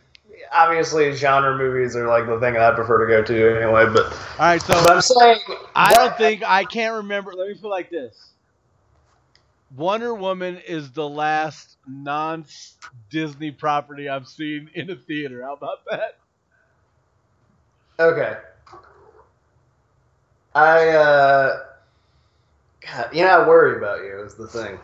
Obviously, 0.53 1.13
genre 1.13 1.57
movies 1.57 1.97
are 1.97 2.09
like 2.09 2.27
the 2.27 2.39
thing 2.41 2.57
I 2.57 2.73
prefer 2.73 3.07
to 3.07 3.13
go 3.13 3.23
to 3.23 3.57
anyway. 3.57 3.87
But, 3.93 4.13
All 4.13 4.47
right, 4.47 4.63
so 4.63 4.75
I'm 4.75 5.01
saying 5.01 5.39
I 5.75 5.95
don't 5.95 6.17
think 6.17 6.43
I 6.45 6.65
can't 6.65 6.97
remember. 6.97 7.33
Let 7.33 7.49
me 7.49 7.55
put 7.55 7.67
it 7.67 7.71
like 7.71 7.91
this: 7.91 8.31
Wonder 9.75 10.15
Woman 10.15 10.59
is 10.67 10.93
the 10.93 11.09
last 11.09 11.77
non-Disney 11.87 13.51
property 13.53 14.09
I've 14.09 14.29
seen 14.29 14.71
in 14.75 14.91
a 14.91 14.97
theater. 14.97 15.43
How 15.43 15.55
about 15.55 15.79
that? 15.91 16.19
Okay. 17.99 18.37
I 20.55 20.89
uh, 20.89 21.59
God, 22.81 23.15
you 23.15 23.23
know, 23.25 23.43
I 23.43 23.47
worry 23.47 23.77
about 23.77 24.01
you 24.01 24.23
is 24.25 24.35
the 24.35 24.47
thing. 24.47 24.79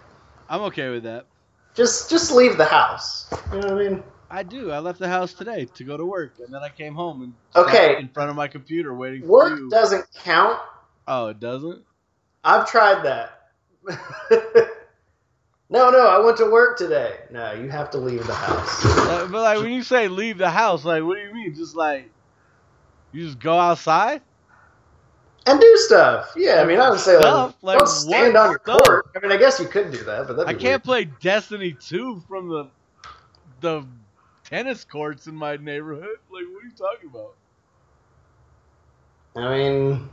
I'm 0.49 0.61
okay 0.62 0.90
with 0.90 1.04
that. 1.04 1.26
Just 1.75 2.11
just 2.11 2.33
leave 2.33 2.59
the 2.59 2.64
house. 2.66 3.33
You 3.52 3.61
know 3.61 3.75
what 3.75 3.87
I 3.87 3.88
mean? 3.88 4.02
I 4.32 4.42
do. 4.42 4.70
I 4.70 4.78
left 4.78 4.98
the 4.98 5.08
house 5.08 5.34
today 5.34 5.66
to 5.74 5.84
go 5.84 5.98
to 5.98 6.06
work, 6.06 6.36
and 6.42 6.52
then 6.52 6.62
I 6.62 6.70
came 6.70 6.94
home 6.94 7.22
and 7.22 7.34
Okay. 7.54 7.98
in 7.98 8.08
front 8.08 8.30
of 8.30 8.36
my 8.36 8.48
computer 8.48 8.94
waiting 8.94 9.20
for 9.20 9.28
Work 9.28 9.58
you. 9.58 9.68
doesn't 9.68 10.06
count. 10.24 10.58
oh, 11.06 11.26
it 11.28 11.38
doesn't. 11.38 11.84
I've 12.42 12.66
tried 12.66 13.02
that. 13.04 13.38
no, 15.68 15.90
no, 15.90 16.06
I 16.08 16.18
went 16.24 16.38
to 16.38 16.50
work 16.50 16.78
today. 16.78 17.18
No, 17.30 17.52
you 17.52 17.68
have 17.68 17.90
to 17.90 17.98
leave 17.98 18.26
the 18.26 18.34
house. 18.34 18.84
Uh, 18.86 19.26
but 19.30 19.42
like 19.42 19.58
when 19.58 19.70
you 19.72 19.82
say 19.82 20.08
leave 20.08 20.38
the 20.38 20.48
house, 20.50 20.84
like 20.84 21.02
what 21.02 21.16
do 21.16 21.22
you 21.22 21.34
mean? 21.34 21.54
Just 21.54 21.76
like 21.76 22.10
you 23.12 23.26
just 23.26 23.38
go 23.38 23.58
outside? 23.58 24.22
And 25.46 25.60
do 25.60 25.76
stuff. 25.76 26.32
Yeah, 26.36 26.62
I 26.62 26.64
mean, 26.64 26.80
I 26.80 26.88
would 26.88 27.00
say 27.00 27.16
like, 27.16 27.24
Stuff? 27.24 27.54
Like 27.62 27.78
don't 27.78 27.88
stand 27.88 28.36
on 28.36 28.50
your 28.50 28.60
stuff? 28.64 28.82
court. 28.82 29.06
I 29.14 29.20
mean, 29.20 29.32
I 29.32 29.36
guess 29.36 29.60
you 29.60 29.66
could 29.66 29.90
do 29.90 30.02
that, 30.04 30.26
but 30.26 30.48
I 30.48 30.54
can't 30.54 30.82
play 30.82 31.04
Destiny 31.04 31.76
2 31.78 32.22
from 32.28 32.48
the 32.48 32.70
the 33.60 33.84
tennis 34.52 34.85
courts 34.85 35.26
in 35.26 35.35
my 35.35 35.56
neighborhood. 35.56 36.16
Like 36.30 36.44
what 36.52 36.62
are 36.62 36.66
you 36.66 36.73
talking 36.76 37.11
about? 37.11 37.35
I 39.37 39.56
mean, 39.56 40.09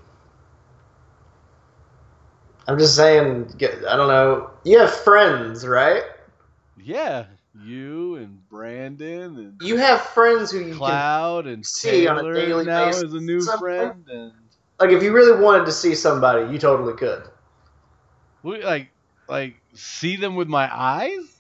I'm 2.67 2.77
just 2.77 2.95
saying. 2.95 3.53
I 3.61 3.95
don't 3.95 4.07
know. 4.07 4.51
You 4.63 4.79
have 4.79 4.91
friends, 4.91 5.65
right? 5.65 6.03
Yeah, 6.81 7.25
you 7.65 8.15
and 8.15 8.47
Brandon 8.49 9.37
and 9.37 9.61
You 9.61 9.77
have 9.77 10.01
friends 10.01 10.51
who 10.51 10.59
you 10.59 10.65
can 10.65 10.75
Cloud 10.75 11.47
and 11.47 11.65
see 11.65 12.07
on 12.07 12.17
a 12.17 12.21
Taylor 12.21 12.33
daily 12.33 12.65
now 12.65 12.85
basis 12.87 13.03
is 13.03 13.13
a 13.13 13.19
new 13.19 13.41
friend 13.41 14.05
and 14.09 14.33
like. 14.79 14.91
If 14.91 15.01
you 15.03 15.13
really 15.13 15.41
wanted 15.41 15.65
to 15.65 15.71
see 15.71 15.95
somebody, 15.95 16.51
you 16.51 16.59
totally 16.59 16.93
could. 16.93 17.23
we 18.43 18.61
like 18.63 18.89
like 19.27 19.55
see 19.73 20.17
them 20.17 20.35
with 20.35 20.47
my 20.47 20.69
eyes. 20.73 21.38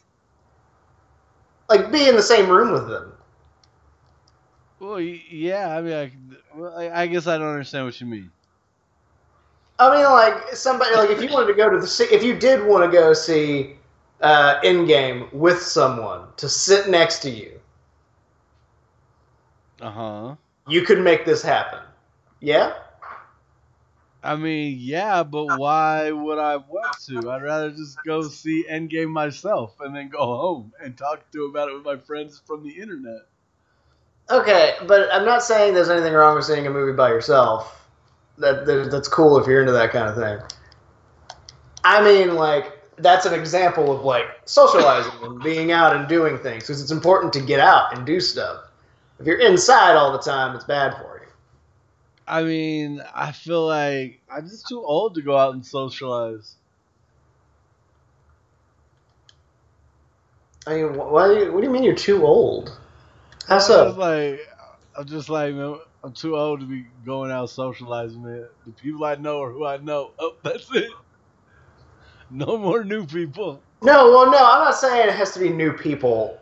Like, 1.69 1.91
be 1.91 2.09
in 2.09 2.15
the 2.15 2.23
same 2.23 2.49
room 2.49 2.71
with 2.73 2.89
them. 2.89 3.13
Well, 4.79 4.99
yeah. 4.99 5.77
I 5.77 5.81
mean, 5.81 5.93
I, 5.93 6.59
I, 6.61 7.01
I 7.03 7.07
guess 7.07 7.27
I 7.27 7.37
don't 7.37 7.47
understand 7.49 7.85
what 7.85 7.99
you 8.01 8.07
mean. 8.07 8.31
I 9.79 9.95
mean, 9.95 10.05
like 10.05 10.55
somebody 10.55 10.95
like 10.95 11.09
if 11.09 11.21
you 11.21 11.29
wanted 11.29 11.47
to 11.47 11.53
go 11.53 11.69
to 11.69 11.79
the 11.79 11.87
see, 11.87 12.05
if 12.05 12.23
you 12.23 12.37
did 12.37 12.65
want 12.65 12.83
to 12.83 12.91
go 12.91 13.13
see 13.13 13.75
uh, 14.21 14.59
Endgame 14.61 15.31
with 15.33 15.61
someone 15.61 16.27
to 16.37 16.49
sit 16.49 16.89
next 16.89 17.19
to 17.19 17.29
you, 17.29 17.59
Uh 19.81 19.91
huh. 19.91 20.35
you 20.67 20.83
could 20.83 20.99
make 20.99 21.25
this 21.25 21.41
happen. 21.41 21.79
Yeah. 22.41 22.73
I 24.21 24.35
mean, 24.35 24.77
yeah, 24.79 25.23
but 25.23 25.57
why 25.57 26.11
would 26.11 26.39
I 26.39 26.57
want 26.57 26.97
to? 27.07 27.31
I'd 27.31 27.41
rather 27.41 27.71
just 27.71 27.97
go 28.05 28.23
see 28.23 28.65
Endgame 28.69 29.09
myself 29.09 29.79
and 29.79 29.95
then 29.95 30.09
go 30.09 30.19
home 30.19 30.73
and 30.83 30.97
talk 30.97 31.29
to 31.31 31.45
about 31.45 31.69
it 31.69 31.75
with 31.75 31.85
my 31.85 31.97
friends 31.97 32.41
from 32.45 32.63
the 32.63 32.71
internet. 32.71 33.21
Okay, 34.29 34.75
but 34.87 35.11
I'm 35.11 35.25
not 35.25 35.41
saying 35.41 35.73
there's 35.73 35.89
anything 35.89 36.13
wrong 36.13 36.35
with 36.35 36.45
seeing 36.45 36.67
a 36.67 36.69
movie 36.69 36.95
by 36.95 37.09
yourself. 37.09 37.87
That, 38.37 38.65
that 38.65 38.89
that's 38.91 39.07
cool 39.07 39.37
if 39.37 39.47
you're 39.47 39.61
into 39.61 39.73
that 39.73 39.91
kind 39.91 40.07
of 40.07 40.15
thing. 40.15 40.39
I 41.83 42.03
mean, 42.03 42.35
like 42.35 42.79
that's 42.97 43.25
an 43.25 43.33
example 43.33 43.91
of 43.95 44.03
like 44.03 44.25
socializing 44.45 45.13
and 45.23 45.41
being 45.41 45.71
out 45.71 45.95
and 45.95 46.07
doing 46.07 46.37
things 46.37 46.63
because 46.63 46.81
it's 46.81 46.91
important 46.91 47.33
to 47.33 47.41
get 47.41 47.59
out 47.59 47.95
and 47.95 48.05
do 48.05 48.19
stuff. 48.19 48.65
If 49.19 49.25
you're 49.25 49.39
inside 49.39 49.95
all 49.95 50.11
the 50.11 50.19
time, 50.19 50.55
it's 50.55 50.65
bad 50.65 50.93
for 50.95 51.03
you. 51.03 51.08
I 52.29 52.43
mean, 52.43 53.01
I 53.15 53.31
feel 53.31 53.65
like 53.65 54.21
I'm 54.31 54.47
just 54.47 54.67
too 54.67 54.83
old 54.83 55.15
to 55.15 55.23
go 55.23 55.35
out 55.35 55.55
and 55.55 55.65
socialize. 55.65 56.55
I 60.67 60.75
mean, 60.75 60.95
why? 60.95 61.27
Do 61.27 61.39
you, 61.39 61.51
what 61.51 61.61
do 61.61 61.67
you 61.67 61.73
mean 61.73 61.83
you're 61.83 61.95
too 61.95 62.23
old? 62.23 62.77
How 63.47 63.55
I'm 63.55 63.61
so? 63.61 63.85
just 63.87 63.97
like, 63.97 64.39
I'm 64.95 65.07
just 65.07 65.29
like, 65.29 65.55
man, 65.55 65.79
I'm 66.03 66.13
too 66.13 66.37
old 66.37 66.59
to 66.59 66.67
be 66.67 66.85
going 67.03 67.31
out 67.31 67.49
socializing, 67.49 68.23
man. 68.23 68.45
The 68.63 68.73
people 68.73 69.05
I 69.05 69.15
know 69.15 69.41
are 69.41 69.51
who 69.51 69.65
I 69.65 69.77
know. 69.77 70.11
Oh, 70.19 70.35
that's 70.43 70.69
it. 70.75 70.91
No 72.29 72.59
more 72.59 72.83
new 72.83 73.07
people. 73.07 73.59
No, 73.81 74.11
well, 74.11 74.29
no, 74.29 74.37
I'm 74.37 74.65
not 74.65 74.75
saying 74.75 75.09
it 75.09 75.15
has 75.15 75.31
to 75.31 75.39
be 75.39 75.49
new 75.49 75.73
people, 75.73 76.37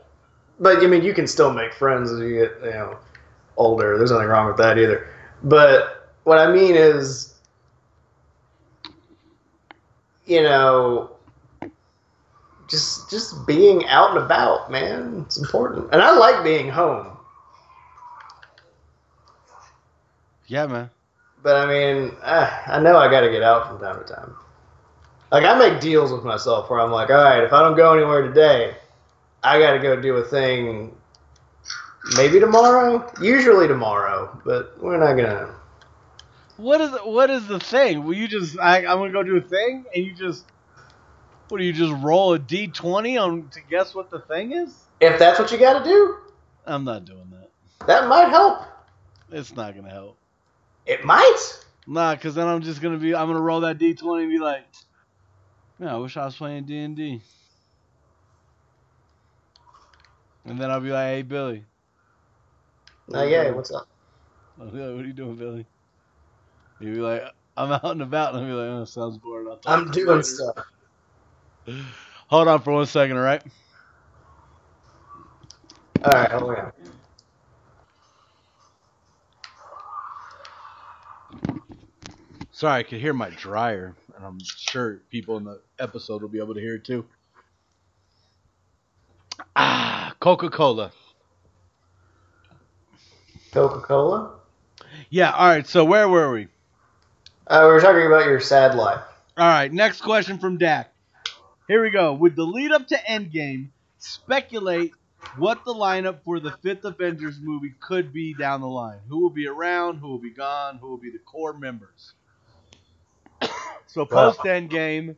but 0.59 0.83
I 0.83 0.87
mean, 0.87 1.03
you 1.03 1.13
can 1.13 1.27
still 1.27 1.53
make 1.53 1.73
friends 1.73 2.11
as 2.11 2.19
you 2.19 2.39
get, 2.39 2.51
you 2.61 2.71
know, 2.71 2.97
older. 3.55 3.97
There's 3.97 4.11
nothing 4.11 4.27
wrong 4.27 4.47
with 4.47 4.57
that 4.57 4.77
either. 4.77 5.07
But 5.43 6.11
what 6.23 6.37
I 6.37 6.51
mean 6.51 6.75
is, 6.75 7.35
you 10.25 10.43
know, 10.43 11.11
just 12.67 13.09
just 13.09 13.47
being 13.47 13.85
out 13.87 14.15
and 14.15 14.19
about, 14.19 14.71
man. 14.71 15.23
It's 15.25 15.37
important, 15.37 15.89
and 15.91 16.01
I 16.01 16.17
like 16.17 16.43
being 16.43 16.69
home. 16.69 17.17
Yeah, 20.47 20.65
man. 20.65 20.89
But 21.43 21.55
I 21.57 21.65
mean, 21.65 22.15
uh, 22.23 22.49
I 22.67 22.79
know 22.79 22.97
I 22.97 23.09
got 23.09 23.21
to 23.21 23.29
get 23.29 23.43
out 23.43 23.67
from 23.67 23.79
time 23.79 24.03
to 24.03 24.13
time. 24.13 24.33
Like 25.31 25.43
I 25.43 25.57
make 25.57 25.81
deals 25.81 26.11
with 26.11 26.23
myself 26.23 26.69
where 26.69 26.79
I'm 26.79 26.91
like, 26.91 27.09
all 27.09 27.23
right, 27.23 27.43
if 27.43 27.53
I 27.53 27.61
don't 27.61 27.75
go 27.75 27.93
anywhere 27.93 28.21
today, 28.21 28.75
I 29.43 29.59
got 29.59 29.73
to 29.73 29.79
go 29.79 29.99
do 29.99 30.15
a 30.15 30.23
thing. 30.23 30.95
Maybe 32.15 32.39
tomorrow, 32.39 33.11
usually 33.21 33.67
tomorrow, 33.67 34.39
but 34.45 34.81
we're 34.81 34.97
not 34.97 35.15
gonna. 35.15 35.53
What 36.55 36.81
is 36.81 36.91
what 37.03 37.29
is 37.29 37.47
the 37.47 37.59
thing? 37.59 38.05
Will 38.05 38.15
you 38.15 38.27
just 38.27 38.57
I, 38.59 38.77
I'm 38.79 38.97
gonna 38.97 39.11
go 39.11 39.23
do 39.23 39.37
a 39.37 39.41
thing 39.41 39.85
and 39.93 40.05
you 40.05 40.13
just 40.13 40.45
what 41.49 41.59
do 41.59 41.63
you 41.65 41.73
just 41.73 41.93
roll 42.03 42.33
a 42.33 42.39
d 42.39 42.67
twenty 42.67 43.17
on 43.17 43.49
to 43.49 43.61
guess 43.61 43.93
what 43.93 44.09
the 44.09 44.19
thing 44.19 44.53
is? 44.53 44.75
If 44.99 45.19
that's 45.19 45.39
what 45.39 45.51
you 45.51 45.57
got 45.57 45.83
to 45.83 45.89
do, 45.89 46.17
I'm 46.65 46.83
not 46.83 47.05
doing 47.05 47.29
that. 47.31 47.87
that 47.87 48.07
might 48.07 48.29
help. 48.29 48.63
It's 49.31 49.55
not 49.55 49.75
gonna 49.75 49.89
help. 49.89 50.17
It 50.85 51.05
might. 51.05 51.37
Nah, 51.85 52.15
cause 52.15 52.35
then 52.35 52.47
I'm 52.47 52.61
just 52.61 52.81
gonna 52.81 52.97
be 52.97 53.13
I'm 53.13 53.27
gonna 53.27 53.41
roll 53.41 53.61
that 53.61 53.77
d 53.77 53.93
twenty 53.93 54.23
and 54.23 54.31
be 54.31 54.39
like, 54.39 54.65
man, 55.79 55.89
I 55.89 55.97
wish 55.97 56.17
I 56.17 56.25
was 56.25 56.35
playing 56.35 56.65
D 56.65 56.77
and 56.79 56.95
D. 56.95 57.21
And 60.45 60.59
then 60.59 60.71
I'll 60.71 60.79
be 60.79 60.91
like, 60.91 61.07
hey 61.07 61.21
Billy. 61.21 61.65
Uh, 63.13 63.23
yeah, 63.23 63.51
what's 63.51 63.71
up? 63.71 63.87
I'll 64.59 64.71
be 64.71 64.79
like, 64.79 64.95
what 64.95 65.05
are 65.05 65.07
you 65.07 65.13
doing, 65.13 65.37
Billy? 65.37 65.67
He'll 66.79 66.93
be 66.95 66.99
like, 67.01 67.23
I'm 67.57 67.71
out 67.71 67.85
and 67.85 68.01
about, 68.03 68.35
and 68.35 68.43
I'll 68.43 68.49
be 68.49 68.53
like, 68.53 68.81
oh, 68.81 68.85
sounds 68.85 69.19
talk 69.63 69.85
I'm 69.85 69.91
to 69.91 69.93
doing 69.93 70.23
later." 70.23 70.23
stuff. 70.23 70.57
Hold 72.29 72.47
on 72.49 72.61
for 72.61 72.73
one 72.73 72.85
second, 72.87 73.17
all 73.17 73.23
right? 73.23 73.43
All 76.05 76.11
right, 76.13 76.31
hold 76.31 76.55
on. 76.55 76.71
Sorry, 82.51 82.79
I 82.79 82.83
could 82.83 83.01
hear 83.01 83.13
my 83.13 83.29
dryer, 83.31 83.95
and 84.15 84.25
I'm 84.25 84.39
sure 84.43 85.01
people 85.11 85.37
in 85.37 85.45
the 85.45 85.61
episode 85.79 86.21
will 86.21 86.29
be 86.29 86.39
able 86.39 86.55
to 86.55 86.61
hear 86.61 86.75
it 86.75 86.85
too. 86.85 87.05
Ah, 89.55 90.15
Coca 90.19 90.49
Cola. 90.49 90.91
Coca 93.57 93.79
Cola. 93.79 94.33
Yeah, 95.09 95.31
all 95.31 95.47
right, 95.47 95.65
so 95.65 95.83
where 95.83 96.07
were 96.07 96.31
we? 96.31 96.47
Uh, 97.47 97.61
we 97.63 97.73
were 97.73 97.81
talking 97.81 98.05
about 98.05 98.27
your 98.27 98.39
sad 98.39 98.75
life. 98.75 99.01
All 99.35 99.47
right, 99.47 99.73
next 99.73 100.01
question 100.01 100.37
from 100.37 100.59
Dac. 100.59 100.93
Here 101.67 101.81
we 101.81 101.89
go. 101.89 102.13
With 102.13 102.35
the 102.35 102.43
lead 102.43 102.71
up 102.71 102.87
to 102.89 102.97
Endgame, 103.09 103.69
speculate 103.97 104.93
what 105.37 105.65
the 105.65 105.73
lineup 105.73 106.19
for 106.23 106.39
the 106.39 106.51
fifth 106.61 106.85
Avengers 106.85 107.39
movie 107.41 107.73
could 107.79 108.13
be 108.13 108.35
down 108.35 108.61
the 108.61 108.67
line. 108.67 108.99
Who 109.09 109.21
will 109.21 109.31
be 109.31 109.47
around? 109.47 109.97
Who 109.97 110.09
will 110.09 110.19
be 110.19 110.29
gone? 110.29 110.77
Who 110.77 110.89
will 110.89 110.97
be 110.97 111.09
the 111.09 111.17
core 111.17 111.53
members? 111.53 112.13
so 113.87 114.05
post 114.05 114.41
Endgame, 114.41 115.15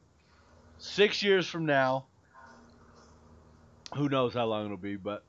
six 0.78 1.22
years 1.22 1.46
from 1.46 1.66
now. 1.66 2.06
Who 3.98 4.08
knows 4.08 4.34
how 4.34 4.46
long 4.46 4.64
it'll 4.64 4.78
be, 4.78 4.96
but 4.96 5.26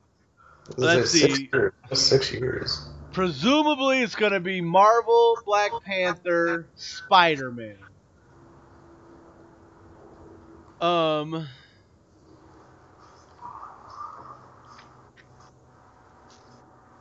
Let's 0.77 1.13
is 1.13 1.21
six 1.21 1.39
see. 1.39 1.51
years. 1.53 1.73
Six 1.93 2.33
years. 2.33 2.89
Presumably, 3.13 4.03
it's 4.03 4.15
going 4.15 4.33
to 4.33 4.41
be 4.41 4.61
Marvel, 4.61 5.37
Black 5.45 5.73
Panther, 5.85 6.69
Spider 6.77 7.51
Man. 7.51 7.77
Um. 10.81 11.49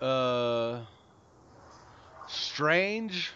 Uh. 0.01 0.81
Strange. 2.27 3.31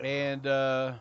And, 0.00 0.46
uh. 0.46 0.94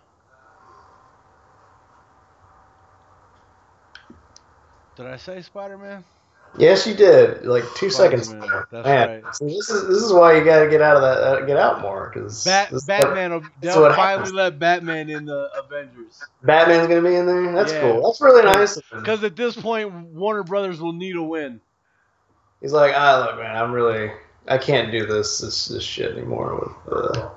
Did 5.04 5.12
I 5.12 5.18
say 5.18 5.42
Spider 5.42 5.78
Man? 5.78 6.04
Yes, 6.58 6.86
you 6.86 6.94
did. 6.94 7.46
Like 7.46 7.64
two 7.76 7.90
seconds. 7.90 8.28
Spider-Man, 8.28 8.50
ago. 8.50 8.66
that's 8.72 8.86
Man, 8.86 9.10
right. 9.10 9.36
so 9.36 9.46
this 9.46 9.70
is 9.70 9.88
this 9.88 10.04
is 10.04 10.12
why 10.12 10.38
you 10.38 10.44
got 10.44 10.64
to 10.64 10.70
get 10.70 10.82
out 10.82 10.98
of 10.98 11.02
that, 11.02 11.18
uh, 11.18 11.46
get 11.46 11.58
out 11.58 11.82
more 11.82 12.12
because 12.14 12.44
Bat- 12.44 12.74
Batman. 12.88 13.32
will 13.32 13.44
They'll 13.62 13.82
what 13.82 13.96
finally 13.96 14.18
happens. 14.18 14.34
let 14.34 14.60
Batman 14.60 15.10
in 15.10 15.26
the 15.26 15.50
Avengers. 15.58 16.28
Batman's 16.44 16.88
gonna 16.88 17.02
be 17.02 17.16
in 17.16 17.26
there. 17.26 17.54
That's 17.54 17.72
Yeah. 17.72 17.80
cool. 17.80 18.04
That's 18.04 18.20
really 18.22 18.44
nice. 18.44 18.80
Because 18.92 19.24
at 19.24 19.36
this 19.36 19.56
point, 19.56 19.94
Warner 19.94 20.44
Brothers 20.44 20.82
will 20.82 20.94
need 20.94 21.16
a 21.16 21.24
win. 21.24 21.62
He's 22.60 22.74
like, 22.74 22.94
ah, 22.96 23.26
look, 23.26 23.38
man, 23.40 23.56
I'm 23.56 23.72
really, 23.72 24.12
I 24.48 24.58
can't 24.58 24.92
do 24.92 25.06
this 25.06 25.40
this, 25.40 25.68
this 25.68 25.84
shit 25.84 26.12
anymore 26.12 26.56
with. 26.88 26.94
Uh, 26.94 27.30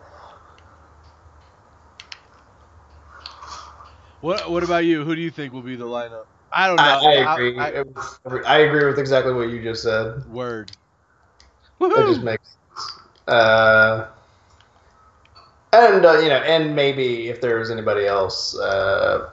What 4.21 4.51
What 4.51 4.65
about 4.65 4.85
you? 4.87 5.05
Who 5.05 5.15
do 5.15 5.21
you 5.21 5.31
think 5.31 5.53
will 5.53 5.63
be 5.63 5.77
the 5.77 5.85
lineup? 5.85 6.25
I 6.55 6.67
don't 6.69 6.77
know. 6.77 6.83
I, 6.83 6.95
I 7.05 7.13
agree. 7.37 7.61
I- 7.61 7.85
I, 8.47 8.59
agree 8.61 8.87
with 8.87 8.99
exactly 8.99 9.33
what 9.33 9.49
you 9.51 9.63
just 9.63 9.83
said. 9.83 10.25
word. 10.33 10.71
It 11.81 12.07
just 12.07 12.23
makes 12.23 12.57
sense. 12.77 13.01
Uh, 13.27 14.07
and 15.73 16.05
uh, 16.05 16.19
you 16.19 16.29
know, 16.29 16.37
and 16.37 16.75
maybe 16.75 17.29
if 17.29 17.41
there 17.41 17.59
was 17.59 17.71
anybody 17.71 18.07
else, 18.07 18.57
uh, 18.59 19.31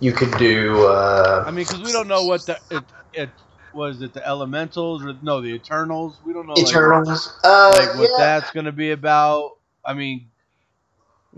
you 0.00 0.12
could 0.12 0.36
do. 0.38 0.86
Uh, 0.86 1.44
I 1.46 1.50
mean, 1.50 1.64
because 1.64 1.82
we 1.82 1.92
don't 1.92 2.08
know 2.08 2.24
what 2.24 2.46
the 2.46 2.58
it, 2.70 2.84
it 3.12 3.30
was 3.72 4.02
it 4.02 4.12
the 4.12 4.26
Elementals 4.26 5.04
or 5.04 5.14
no 5.22 5.40
the 5.40 5.54
Eternals. 5.54 6.20
We 6.24 6.32
don't 6.32 6.46
know 6.46 6.54
like, 6.54 6.66
Eternals. 6.66 7.38
uh, 7.44 7.70
like 7.72 7.94
what 7.94 8.10
yeah, 8.10 8.24
that's 8.24 8.50
gonna 8.50 8.72
be 8.72 8.90
about. 8.90 9.52
I 9.84 9.94
mean, 9.94 10.30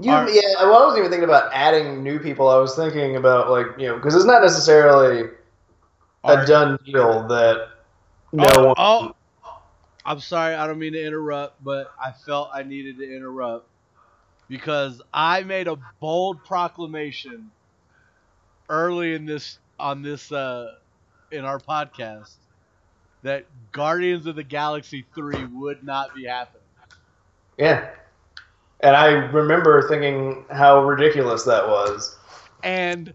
You, 0.01 0.13
Are- 0.13 0.31
yeah, 0.31 0.43
well, 0.61 0.83
I 0.83 0.87
wasn't 0.87 0.99
even 1.01 1.11
thinking 1.11 1.29
about 1.29 1.53
adding 1.53 2.03
new 2.05 2.21
people. 2.21 2.49
I 2.49 2.59
was 2.59 2.77
thinking 2.77 3.17
about 3.17 3.51
like 3.51 3.67
you 3.79 3.89
know 3.89 3.97
because 3.97 4.15
it's 4.15 4.25
not 4.25 4.43
necessarily 4.43 5.29
a 6.25 6.47
done 6.47 6.79
deal 6.85 7.27
that 7.29 7.69
no 8.33 8.47
oh, 8.55 8.67
one. 8.67 8.75
oh, 8.79 9.15
I'm 10.05 10.21
sorry, 10.21 10.55
I 10.55 10.67
don't 10.67 10.79
mean 10.79 10.93
to 10.93 11.05
interrupt, 11.05 11.63
but 11.65 11.93
I 12.03 12.13
felt 12.13 12.51
I 12.53 12.63
needed 12.63 12.99
to 12.99 13.17
interrupt 13.17 13.67
because 14.49 15.03
I 15.13 15.43
made 15.43 15.67
a 15.67 15.77
bold 16.01 16.45
proclamation 16.45 17.51
early 18.69 19.15
in 19.15 19.27
this 19.27 19.59
on 19.81 20.03
this 20.03 20.31
uh 20.31 20.75
in 21.31 21.45
our 21.45 21.59
podcast 21.59 22.35
that 23.23 23.47
Guardians 23.73 24.27
of 24.27 24.37
the 24.37 24.45
Galaxy 24.45 25.05
3 25.15 25.47
would 25.47 25.83
not 25.83 26.15
be 26.15 26.25
happening. 26.25 26.63
Yeah, 27.59 27.91
and 28.81 28.95
I 28.95 29.09
remember 29.09 29.89
thinking 29.89 30.45
how 30.51 30.85
ridiculous 30.85 31.45
that 31.45 31.67
was. 31.67 32.17
And 32.63 33.13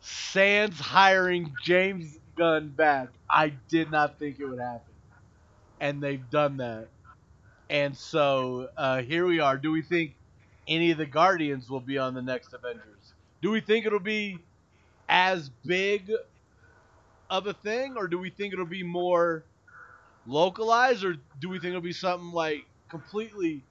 Sans 0.00 0.78
hiring 0.78 1.54
James 1.62 2.18
Gunn 2.36 2.68
back, 2.68 3.08
I 3.28 3.52
did 3.68 3.90
not 3.90 4.18
think 4.18 4.38
it 4.38 4.46
would 4.46 4.60
happen. 4.60 4.92
And 5.80 6.02
they've 6.02 6.28
done 6.30 6.58
that. 6.58 6.88
And 7.68 7.96
so 7.96 8.68
uh, 8.76 9.02
here 9.02 9.26
we 9.26 9.40
are. 9.40 9.56
Do 9.56 9.70
we 9.70 9.82
think 9.82 10.14
any 10.66 10.90
of 10.90 10.98
the 10.98 11.06
Guardians 11.06 11.68
will 11.68 11.80
be 11.80 11.98
on 11.98 12.14
the 12.14 12.22
next 12.22 12.52
Avengers? 12.52 13.14
Do 13.42 13.50
we 13.50 13.60
think 13.60 13.86
it'll 13.86 14.00
be 14.00 14.38
as 15.08 15.50
big 15.64 16.10
of 17.28 17.46
a 17.46 17.54
thing, 17.54 17.94
or 17.96 18.08
do 18.08 18.18
we 18.18 18.30
think 18.30 18.52
it'll 18.52 18.66
be 18.66 18.82
more 18.82 19.44
localized, 20.26 21.04
or 21.04 21.16
do 21.40 21.48
we 21.48 21.58
think 21.58 21.70
it'll 21.70 21.80
be 21.80 21.92
something 21.92 22.32
like 22.32 22.64
completely 22.88 23.62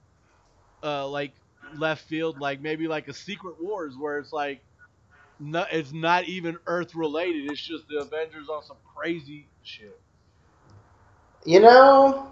uh, 0.84 1.08
like 1.08 1.34
left 1.76 2.06
field, 2.08 2.40
like 2.40 2.62
maybe 2.62 2.88
like 2.88 3.08
a 3.08 3.14
Secret 3.14 3.56
Wars, 3.62 3.96
where 3.98 4.18
it's 4.18 4.34
like 4.34 4.62
no, 5.40 5.66
it's 5.72 5.94
not 5.94 6.26
even 6.26 6.58
Earth 6.68 6.94
related. 6.96 7.50
It's 7.50 7.62
just 7.62 7.88
the 7.88 8.00
Avengers 8.00 8.50
on 8.50 8.64
some 8.64 8.78
crazy 8.96 9.48
shit. 9.64 10.00
You 11.46 11.62
know, 11.62 12.32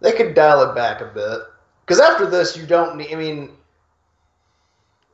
they 0.00 0.12
could 0.12 0.34
dial 0.34 0.70
it 0.70 0.74
back 0.74 1.00
a 1.00 1.06
bit 1.06 1.40
because 1.80 1.98
after 2.00 2.26
this, 2.26 2.56
you 2.56 2.66
don't 2.66 2.96
need. 2.96 3.12
I 3.12 3.16
mean, 3.16 3.50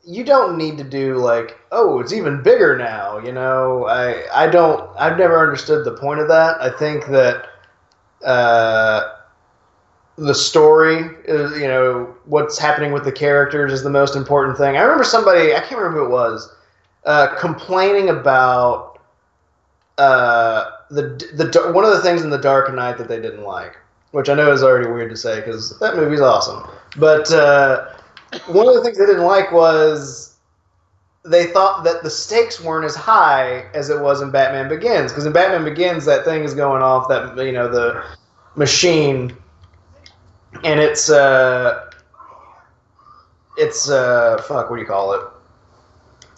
you 0.04 0.24
don't 0.24 0.58
need 0.58 0.78
to 0.78 0.84
do 0.84 1.16
like, 1.18 1.56
oh, 1.70 2.00
it's 2.00 2.12
even 2.12 2.42
bigger 2.42 2.76
now. 2.76 3.18
You 3.18 3.32
know, 3.32 3.86
I 3.86 4.24
I 4.32 4.48
don't. 4.48 4.90
I've 4.98 5.16
never 5.16 5.40
understood 5.40 5.84
the 5.84 5.96
point 5.96 6.18
of 6.18 6.26
that. 6.28 6.60
I 6.60 6.76
think 6.76 7.06
that 7.06 7.46
uh, 8.24 9.19
the 10.20 10.34
story 10.34 11.16
is, 11.24 11.58
you 11.58 11.66
know, 11.66 12.14
what's 12.26 12.58
happening 12.58 12.92
with 12.92 13.04
the 13.04 13.12
characters 13.12 13.72
is 13.72 13.82
the 13.82 13.90
most 13.90 14.16
important 14.16 14.58
thing. 14.58 14.76
I 14.76 14.82
remember 14.82 15.02
somebody, 15.02 15.54
I 15.54 15.60
can't 15.60 15.80
remember 15.80 16.00
who 16.00 16.06
it 16.06 16.10
was, 16.10 16.54
uh, 17.06 17.34
complaining 17.36 18.10
about 18.10 19.00
uh, 19.96 20.70
the 20.90 21.02
the 21.32 21.72
one 21.72 21.84
of 21.84 21.92
the 21.92 22.02
things 22.02 22.22
in 22.22 22.28
the 22.28 22.38
Dark 22.38 22.72
Knight 22.74 22.98
that 22.98 23.08
they 23.08 23.18
didn't 23.20 23.44
like, 23.44 23.78
which 24.10 24.28
I 24.28 24.34
know 24.34 24.52
is 24.52 24.62
already 24.62 24.90
weird 24.90 25.08
to 25.08 25.16
say 25.16 25.36
because 25.36 25.78
that 25.78 25.96
movie's 25.96 26.20
awesome. 26.20 26.68
But 26.98 27.32
uh, 27.32 27.88
one 28.46 28.68
of 28.68 28.74
the 28.74 28.82
things 28.82 28.98
they 28.98 29.06
didn't 29.06 29.24
like 29.24 29.50
was 29.52 30.36
they 31.24 31.46
thought 31.46 31.82
that 31.84 32.02
the 32.02 32.10
stakes 32.10 32.60
weren't 32.60 32.84
as 32.84 32.94
high 32.94 33.70
as 33.72 33.88
it 33.88 34.00
was 34.00 34.20
in 34.20 34.30
Batman 34.30 34.68
Begins 34.68 35.12
because 35.12 35.24
in 35.24 35.32
Batman 35.32 35.64
Begins 35.64 36.04
that 36.04 36.26
thing 36.26 36.44
is 36.44 36.52
going 36.52 36.82
off 36.82 37.08
that 37.08 37.42
you 37.42 37.52
know 37.52 37.68
the 37.68 38.04
machine 38.54 39.34
and 40.64 40.80
it's 40.80 41.08
uh 41.10 41.90
it's 43.56 43.88
uh 43.90 44.42
fuck 44.48 44.70
what 44.70 44.76
do 44.76 44.82
you 44.82 44.88
call 44.88 45.12
it 45.12 45.20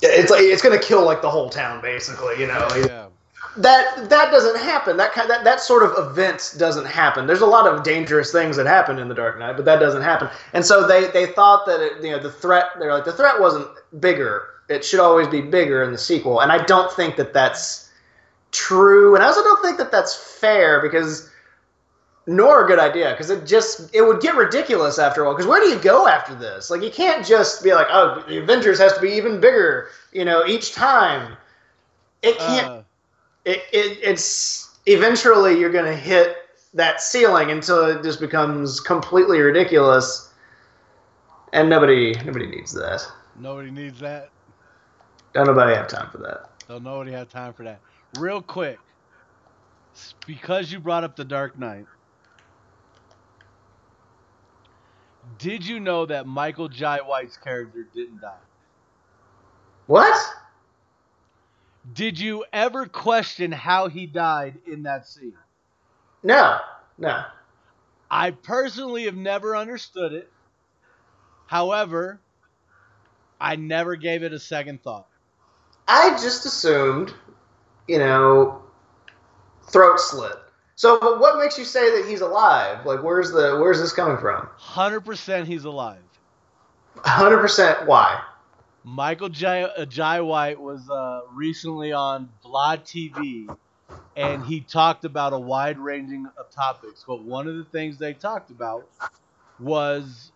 it's 0.02 0.30
like 0.30 0.40
it's 0.42 0.62
gonna 0.62 0.78
kill 0.78 1.04
like 1.04 1.22
the 1.22 1.30
whole 1.30 1.48
town 1.48 1.80
basically 1.80 2.38
you 2.40 2.46
know 2.46 2.68
Yeah. 2.86 3.06
that 3.56 4.08
that 4.08 4.30
doesn't 4.30 4.58
happen. 4.58 4.96
That 4.96 5.12
kind 5.12 5.28
that 5.30 5.44
that 5.44 5.60
sort 5.60 5.82
of 5.82 5.92
event 6.10 6.54
doesn't 6.58 6.86
happen. 6.86 7.26
There's 7.26 7.42
a 7.42 7.46
lot 7.46 7.66
of 7.66 7.84
dangerous 7.84 8.32
things 8.32 8.56
that 8.56 8.66
happen 8.66 8.98
in 8.98 9.08
the 9.08 9.14
Dark 9.14 9.38
Knight, 9.38 9.56
but 9.56 9.64
that 9.66 9.78
doesn't 9.78 10.02
happen. 10.02 10.28
And 10.54 10.64
so 10.64 10.86
they 10.86 11.06
they 11.08 11.26
thought 11.26 11.66
that 11.66 11.80
it, 11.80 12.02
you 12.02 12.10
know 12.10 12.18
the 12.18 12.32
threat. 12.32 12.66
They're 12.78 12.92
like 12.92 13.04
the 13.04 13.12
threat 13.12 13.40
wasn't 13.40 13.68
bigger. 14.00 14.48
It 14.68 14.84
should 14.84 15.00
always 15.00 15.28
be 15.28 15.40
bigger 15.42 15.82
in 15.82 15.92
the 15.92 15.98
sequel. 15.98 16.40
And 16.40 16.50
I 16.50 16.64
don't 16.64 16.90
think 16.92 17.16
that 17.16 17.32
that's 17.34 17.90
true. 18.52 19.14
And 19.14 19.22
I 19.22 19.26
also 19.26 19.42
don't 19.42 19.62
think 19.62 19.78
that 19.78 19.92
that's 19.92 20.16
fair 20.16 20.80
because 20.80 21.28
nor 22.26 22.64
a 22.64 22.68
good 22.68 22.78
idea 22.78 23.10
because 23.10 23.30
it 23.30 23.46
just 23.46 23.94
it 23.94 24.02
would 24.02 24.20
get 24.20 24.36
ridiculous 24.36 24.98
after 24.98 25.22
a 25.22 25.24
while. 25.24 25.34
Because 25.34 25.48
where 25.48 25.60
do 25.60 25.68
you 25.68 25.78
go 25.78 26.06
after 26.06 26.34
this? 26.34 26.70
Like 26.70 26.82
you 26.82 26.90
can't 26.90 27.26
just 27.26 27.62
be 27.64 27.74
like, 27.74 27.88
oh, 27.90 28.22
the 28.28 28.38
Avengers 28.38 28.78
has 28.78 28.92
to 28.94 29.00
be 29.00 29.10
even 29.10 29.40
bigger. 29.40 29.88
You 30.12 30.24
know, 30.24 30.46
each 30.46 30.72
time. 30.72 31.36
It 32.22 32.38
can't 32.38 32.68
Uh, 32.68 32.82
it, 33.44 33.62
it 33.72 33.98
it's 34.02 34.78
eventually 34.86 35.58
you're 35.58 35.72
going 35.72 35.84
to 35.84 35.96
hit 35.96 36.36
that 36.74 37.00
ceiling 37.00 37.50
until 37.50 37.84
it 37.86 38.02
just 38.02 38.20
becomes 38.20 38.80
completely 38.80 39.40
ridiculous 39.40 40.32
and 41.52 41.68
nobody 41.68 42.14
nobody 42.24 42.46
needs 42.46 42.72
that 42.72 43.06
nobody 43.38 43.70
needs 43.70 44.00
that. 44.00 44.30
don't 45.34 45.46
nobody 45.46 45.74
have 45.74 45.88
time 45.88 46.08
for 46.10 46.18
that 46.18 46.50
Don't 46.68 46.84
nobody 46.84 47.12
have 47.12 47.28
time 47.28 47.52
for 47.52 47.64
that. 47.64 47.80
Real 48.18 48.40
quick, 48.40 48.78
because 50.26 50.70
you 50.72 50.80
brought 50.80 51.04
up 51.04 51.16
the 51.16 51.24
Dark 51.24 51.58
Knight, 51.58 51.86
did 55.38 55.66
you 55.66 55.80
know 55.80 56.06
that 56.06 56.26
Michael 56.26 56.68
Jai 56.68 56.98
White's 56.98 57.36
character 57.36 57.86
didn't 57.94 58.20
die? 58.20 58.38
what 59.86 60.16
Did 61.92 62.18
you 62.20 62.44
ever 62.52 62.86
question 62.86 63.52
how 63.52 63.88
he 63.88 64.06
died 64.06 64.60
in 64.66 64.84
that 64.84 65.06
scene? 65.06 65.38
no 66.22 66.58
no 66.98 67.24
I 68.10 68.30
personally 68.32 69.04
have 69.04 69.16
never 69.16 69.56
understood 69.56 70.12
it. 70.12 70.32
However, 71.46 72.22
I 73.40 73.56
never 73.56 73.96
gave 73.96 74.22
it 74.22 74.32
a 74.32 74.38
second 74.38 74.82
thought. 74.82 75.08
i 75.88 76.10
just 76.22 76.46
assumed 76.46 77.14
you 77.88 77.98
know 77.98 78.62
throat 79.70 80.00
slit 80.00 80.36
so 80.82 80.98
what 81.18 81.38
makes 81.38 81.56
you 81.56 81.64
say 81.64 82.00
that 82.00 82.08
he's 82.08 82.22
alive 82.22 82.84
like 82.84 83.04
where's 83.04 83.30
the 83.30 83.56
where's 83.60 83.80
this 83.80 83.92
coming 83.92 84.18
from 84.18 84.48
100% 84.60 85.44
he's 85.44 85.64
alive. 85.64 86.02
100% 86.96 87.86
why 87.86 88.20
Michael 88.82 89.28
Jai, 89.28 89.62
uh, 89.62 89.84
Jai 89.84 90.20
White 90.22 90.60
was 90.60 90.90
uh, 90.90 91.20
recently 91.32 91.92
on 91.92 92.28
Vlad 92.44 92.82
TV, 92.82 93.56
and 94.16 94.44
he 94.44 94.60
talked 94.60 95.04
about 95.04 95.32
a 95.32 95.38
wide 95.38 95.78
ranging 95.78 96.26
of 96.36 96.50
topics. 96.50 97.04
But 97.06 97.22
one 97.22 97.46
of 97.46 97.56
the 97.56 97.64
things 97.64 97.98
they 97.98 98.12
talked 98.12 98.50
about 98.50 98.88
was 99.60 100.32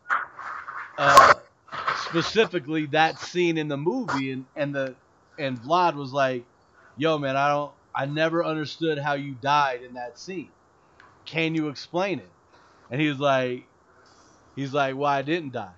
uh, 0.97 1.35
specifically 1.97 2.87
that 2.87 3.19
scene 3.19 3.59
in 3.59 3.67
the 3.67 3.77
movie 3.77 4.31
and, 4.31 4.45
and 4.55 4.73
the 4.73 4.95
and 5.41 5.61
Vlad 5.61 5.97
was 5.97 6.13
like, 6.13 6.45
"Yo, 6.97 7.19
man, 7.19 7.37
I 7.37 7.49
don't, 7.49 7.73
I 7.97 8.07
never 8.07 8.45
understood 8.45 8.99
how 8.99 9.15
you 9.15 9.35
died 9.37 9.83
in 9.83 9.95
that 9.95 10.19
scene. 10.19 10.55
Can 11.27 11.55
you 11.55 11.69
explain 11.69 12.21
it?" 12.21 12.35
And 12.91 13.01
he 13.01 13.09
was 13.09 13.21
like, 13.21 13.71
"He's 14.55 14.75
like, 14.75 14.97
well, 14.97 15.11
I 15.11 15.23
didn't 15.23 15.53
die." 15.53 15.77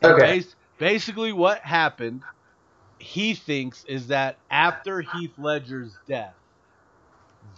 And 0.00 0.20
Okay. 0.20 0.20
bas- 0.20 0.54
basically, 0.78 1.32
what 1.32 1.60
happened, 1.62 2.26
he 2.98 3.34
thinks, 3.34 3.84
is 3.84 4.08
that 4.08 4.42
after 4.50 5.00
Heath 5.02 5.34
Ledger's 5.38 5.98
death, 6.06 6.38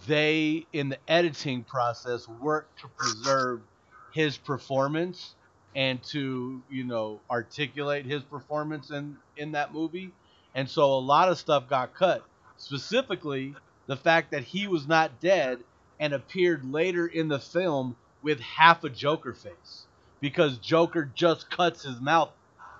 they, 0.07 0.67
in 0.73 0.89
the 0.89 0.99
editing 1.09 1.63
process, 1.63 2.27
worked 2.27 2.79
to 2.81 2.89
preserve 2.89 3.63
his 4.09 4.37
performance 4.37 5.35
and 5.75 6.03
to, 6.03 6.63
you 6.69 6.83
know, 6.85 7.23
articulate 7.29 8.05
his 8.05 8.23
performance 8.23 8.91
in, 8.91 9.17
in 9.35 9.51
that 9.53 9.73
movie. 9.73 10.17
And 10.53 10.69
so 10.69 10.85
a 10.93 10.99
lot 10.99 11.29
of 11.29 11.37
stuff 11.37 11.67
got 11.69 11.93
cut. 11.93 12.27
Specifically, 12.57 13.55
the 13.85 13.97
fact 13.97 14.31
that 14.31 14.43
he 14.43 14.67
was 14.67 14.87
not 14.87 15.19
dead 15.19 15.59
and 15.99 16.13
appeared 16.13 16.71
later 16.71 17.07
in 17.07 17.27
the 17.27 17.39
film 17.39 17.95
with 18.21 18.39
half 18.39 18.83
a 18.83 18.89
Joker 18.89 19.33
face. 19.33 19.85
Because 20.19 20.57
Joker 20.57 21.09
just 21.13 21.49
cuts 21.49 21.83
his 21.83 21.99
mouth 22.01 22.31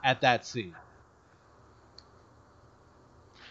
at 0.03 0.21
that 0.21 0.45
scene. 0.45 0.75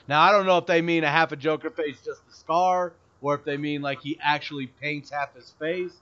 Now 0.09 0.21
I 0.21 0.33
don't 0.33 0.47
know 0.47 0.59
if 0.59 0.67
they 0.67 0.83
mean 0.83 1.05
a 1.05 1.11
half 1.11 1.33
a 1.33 1.37
Joker 1.37 1.71
face 1.71 2.01
just 2.05 2.21
a 2.31 2.35
scar, 2.35 2.93
or 3.21 3.35
if 3.35 3.45
they 3.45 3.57
mean 3.57 3.83
like 3.83 4.01
he 4.03 4.19
actually 4.23 4.67
paints 4.67 5.11
half 5.11 5.35
his 5.35 5.51
face. 5.59 5.93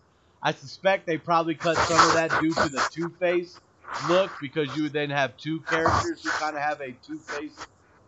I 0.42 0.52
suspect 0.52 1.06
they 1.06 1.16
probably 1.16 1.54
cut 1.54 1.76
some 1.76 2.08
of 2.08 2.14
that 2.14 2.30
due 2.40 2.52
to 2.52 2.68
the 2.68 2.87
Two 2.90 3.08
Face 3.18 3.58
look, 4.08 4.30
because 4.40 4.76
you 4.76 4.82
would 4.84 4.92
then 4.92 5.10
have 5.10 5.37
two 5.37 5.60
characters 5.60 6.22
who 6.22 6.30
kind 6.30 6.56
of 6.56 6.62
have 6.62 6.80
a 6.80 6.92
Two 7.06 7.18
Face 7.18 7.56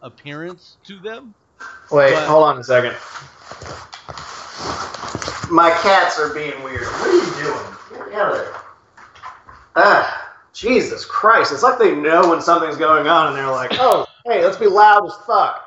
appearance 0.02 0.76
to 0.84 0.98
them. 0.98 1.34
Wait, 1.90 2.14
But- 2.14 2.26
hold 2.28 2.44
on 2.44 2.58
a 2.58 2.64
second. 2.64 2.94
My 5.50 5.70
cats 5.82 6.18
are 6.18 6.34
being 6.34 6.60
weird. 6.64 6.82
What 6.82 7.08
are 7.08 7.12
you 7.12 7.44
doing? 7.44 8.10
Get 8.10 8.18
out 8.18 8.32
of 8.32 8.38
there. 8.38 8.54
Ah, 9.76 10.34
Jesus 10.52 11.04
Christ. 11.04 11.52
It's 11.52 11.62
like 11.62 11.78
they 11.78 11.94
know 11.94 12.28
when 12.30 12.40
something's 12.40 12.76
going 12.76 13.06
on 13.06 13.28
and 13.28 13.36
they're 13.36 13.50
like, 13.50 13.70
oh, 13.74 14.06
hey, 14.24 14.44
let's 14.44 14.56
be 14.56 14.66
loud 14.66 15.06
as 15.06 15.14
fuck. 15.26 15.62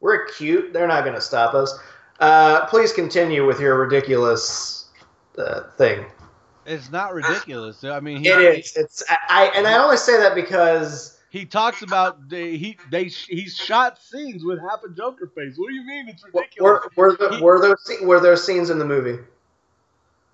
We're 0.00 0.26
cute. 0.26 0.72
They're 0.74 0.86
not 0.88 1.04
going 1.04 1.14
to 1.14 1.20
stop 1.20 1.54
us. 1.54 1.78
Uh, 2.20 2.66
please 2.66 2.92
continue 2.92 3.46
with 3.46 3.58
your 3.58 3.78
ridiculous 3.78 4.90
uh, 5.38 5.62
thing. 5.78 6.04
It's 6.66 6.90
not 6.90 7.14
ridiculous. 7.14 7.84
I 7.84 8.00
mean, 8.00 8.18
he, 8.22 8.28
It 8.28 8.58
is. 8.58 8.76
It's 8.76 9.02
I, 9.08 9.16
I 9.28 9.44
and 9.56 9.66
I 9.66 9.82
only 9.82 9.96
say 9.96 10.18
that 10.18 10.34
because 10.34 11.18
He 11.34 11.46
talks 11.46 11.82
about 11.82 12.28
they, 12.28 12.56
he 12.56 12.78
they 12.92 13.06
he 13.06 13.48
shot 13.48 13.98
scenes 14.00 14.44
with 14.44 14.60
half 14.60 14.84
a 14.84 14.88
Joker 14.94 15.32
face. 15.36 15.54
What 15.56 15.66
do 15.70 15.74
you 15.74 15.84
mean 15.84 16.08
it's 16.08 16.24
ridiculous? 16.24 16.80
were, 16.96 17.10
were, 17.10 17.16
the, 17.16 17.36
He- 17.36 17.42
were 17.42 17.60
those 17.60 18.00
were 18.02 18.20
those 18.20 18.46
scenes 18.46 18.70
in 18.70 18.78
the 18.78 18.84
movie? 18.84 19.20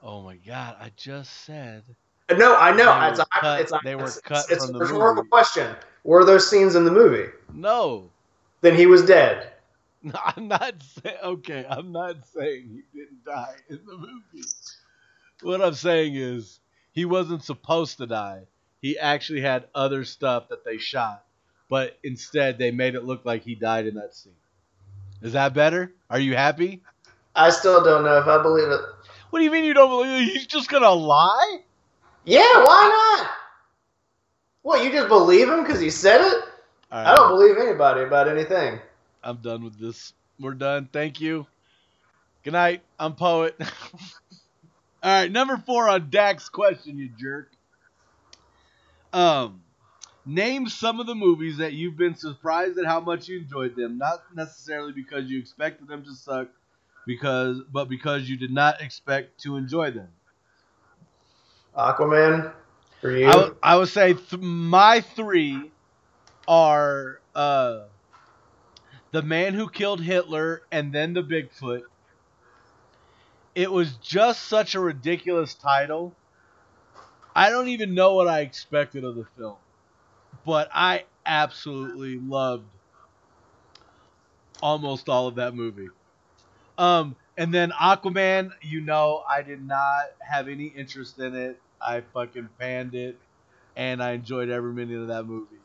oh 0.02 0.20
my 0.20 0.36
god! 0.36 0.76
I 0.78 0.92
just 0.96 1.32
said 1.46 1.84
uh, 2.28 2.34
No, 2.34 2.54
I 2.54 2.76
know. 2.76 3.00
They 3.00 3.08
it's 3.08 3.18
a, 3.18 3.24
cut- 3.40 3.60
it's 3.62 3.72
they 3.82 3.94
were 3.96 4.02
it's, 4.08 4.20
cut 4.20 4.50
it's 4.50 4.66
from 4.66 4.74
the 4.74 4.78
rhetorical 4.80 5.22
movie. 5.22 5.28
question. 5.30 5.74
Were 6.04 6.22
those 6.26 6.50
scenes 6.50 6.74
in 6.74 6.84
the 6.84 6.92
movie? 6.92 7.30
no. 7.54 8.10
Then 8.60 8.76
he 8.76 8.84
was 8.84 9.02
dead. 9.06 9.52
No, 10.02 10.12
I'm 10.36 10.48
not 10.48 10.74
saying. 10.82 11.16
Okay, 11.24 11.64
I'm 11.68 11.92
not 11.92 12.26
saying 12.26 12.68
he 12.68 12.98
didn't 12.98 13.24
die 13.24 13.54
in 13.70 13.80
the 13.86 13.96
movie. 13.96 14.44
What 15.42 15.62
I'm 15.62 15.72
saying 15.74 16.14
is 16.16 16.60
he 16.92 17.06
wasn't 17.06 17.42
supposed 17.42 17.96
to 17.98 18.06
die. 18.06 18.42
He 18.80 18.98
actually 18.98 19.42
had 19.42 19.66
other 19.74 20.04
stuff 20.04 20.48
that 20.48 20.64
they 20.64 20.78
shot, 20.78 21.24
but 21.68 21.98
instead 22.02 22.58
they 22.58 22.70
made 22.70 22.94
it 22.94 23.04
look 23.04 23.24
like 23.24 23.42
he 23.42 23.54
died 23.54 23.86
in 23.86 23.94
that 23.94 24.14
scene. 24.14 24.32
Is 25.22 25.34
that 25.34 25.52
better? 25.52 25.92
Are 26.08 26.18
you 26.18 26.34
happy? 26.34 26.80
I 27.34 27.50
still 27.50 27.84
don't 27.84 28.04
know 28.04 28.18
if 28.18 28.26
I 28.26 28.42
believe 28.42 28.68
it. 28.68 28.80
What 29.30 29.38
do 29.40 29.44
you 29.44 29.50
mean 29.50 29.64
you 29.64 29.74
don't 29.74 29.90
believe 29.90 30.28
it? 30.28 30.32
He's 30.32 30.46
just 30.46 30.68
gonna 30.68 30.90
lie? 30.90 31.58
Yeah, 32.24 32.40
why 32.40 33.18
not? 33.18 33.30
What, 34.62 34.84
you 34.84 34.90
just 34.90 35.08
believe 35.08 35.48
him 35.48 35.62
because 35.62 35.80
he 35.80 35.90
said 35.90 36.20
it? 36.20 36.44
All 36.92 37.06
I 37.06 37.14
don't 37.14 37.28
believe 37.28 37.56
anybody 37.56 38.02
about 38.02 38.28
anything. 38.28 38.78
I'm 39.22 39.36
done 39.36 39.62
with 39.62 39.78
this. 39.78 40.12
We're 40.38 40.54
done. 40.54 40.88
Thank 40.92 41.20
you. 41.20 41.46
Good 42.42 42.52
night. 42.52 42.82
I'm 42.98 43.14
Poet. 43.14 43.56
All 45.02 45.10
right, 45.10 45.30
number 45.30 45.56
four 45.56 45.88
on 45.88 46.10
Dac's 46.10 46.48
question, 46.48 46.98
you 46.98 47.08
jerk. 47.18 47.50
Um, 49.12 49.62
name 50.26 50.68
some 50.68 51.00
of 51.00 51.06
the 51.06 51.14
movies 51.14 51.58
that 51.58 51.72
you've 51.74 51.96
been 51.96 52.14
surprised 52.16 52.78
at 52.78 52.86
how 52.86 53.00
much 53.00 53.28
you 53.28 53.40
enjoyed 53.40 53.76
them. 53.76 53.98
Not 53.98 54.20
necessarily 54.34 54.92
because 54.92 55.30
you 55.30 55.38
expected 55.38 55.88
them 55.88 56.04
to 56.04 56.14
suck, 56.14 56.48
because 57.06 57.60
but 57.72 57.88
because 57.88 58.28
you 58.28 58.36
did 58.36 58.52
not 58.52 58.80
expect 58.82 59.40
to 59.42 59.56
enjoy 59.56 59.90
them. 59.90 60.08
Aquaman, 61.76 62.52
for 63.00 63.10
you? 63.10 63.28
I 63.28 63.36
would- 63.36 63.56
would 63.76 63.88
say 63.88 64.14
th- 64.14 64.40
my 64.40 65.00
three 65.00 65.72
are 66.48 67.20
uh, 67.34 67.86
the 69.12 69.22
man 69.22 69.54
who 69.54 69.68
killed 69.70 70.02
Hitler 70.02 70.62
and 70.72 70.92
then 70.92 71.14
the 71.14 71.22
Bigfoot. 71.22 71.82
It 73.54 73.70
was 73.72 73.96
just 73.96 74.44
such 74.44 74.74
a 74.74 74.80
ridiculous 74.80 75.54
title. 75.54 76.19
I 77.40 77.48
don't 77.48 77.68
even 77.68 77.94
know 77.94 78.16
what 78.16 78.28
I 78.28 78.40
expected 78.40 79.02
of 79.02 79.14
the 79.16 79.24
film, 79.38 79.56
but 80.44 80.68
I 80.74 81.04
absolutely 81.24 82.18
loved 82.18 82.66
almost 84.62 85.08
all 85.08 85.26
of 85.26 85.36
that 85.36 85.54
movie. 85.54 85.88
Um, 86.76 87.16
and 87.38 87.54
then 87.54 87.70
Aquaman, 87.70 88.50
you 88.60 88.82
know, 88.82 89.24
I 89.26 89.40
did 89.40 89.66
not 89.66 90.10
have 90.18 90.48
any 90.48 90.66
interest 90.66 91.18
in 91.18 91.34
it. 91.34 91.58
I 91.80 92.02
fucking 92.02 92.50
panned 92.58 92.94
it, 92.94 93.16
and 93.74 94.02
I 94.02 94.10
enjoyed 94.10 94.50
every 94.50 94.74
minute 94.74 95.00
of 95.00 95.08
that 95.08 95.24
movie. 95.24 95.56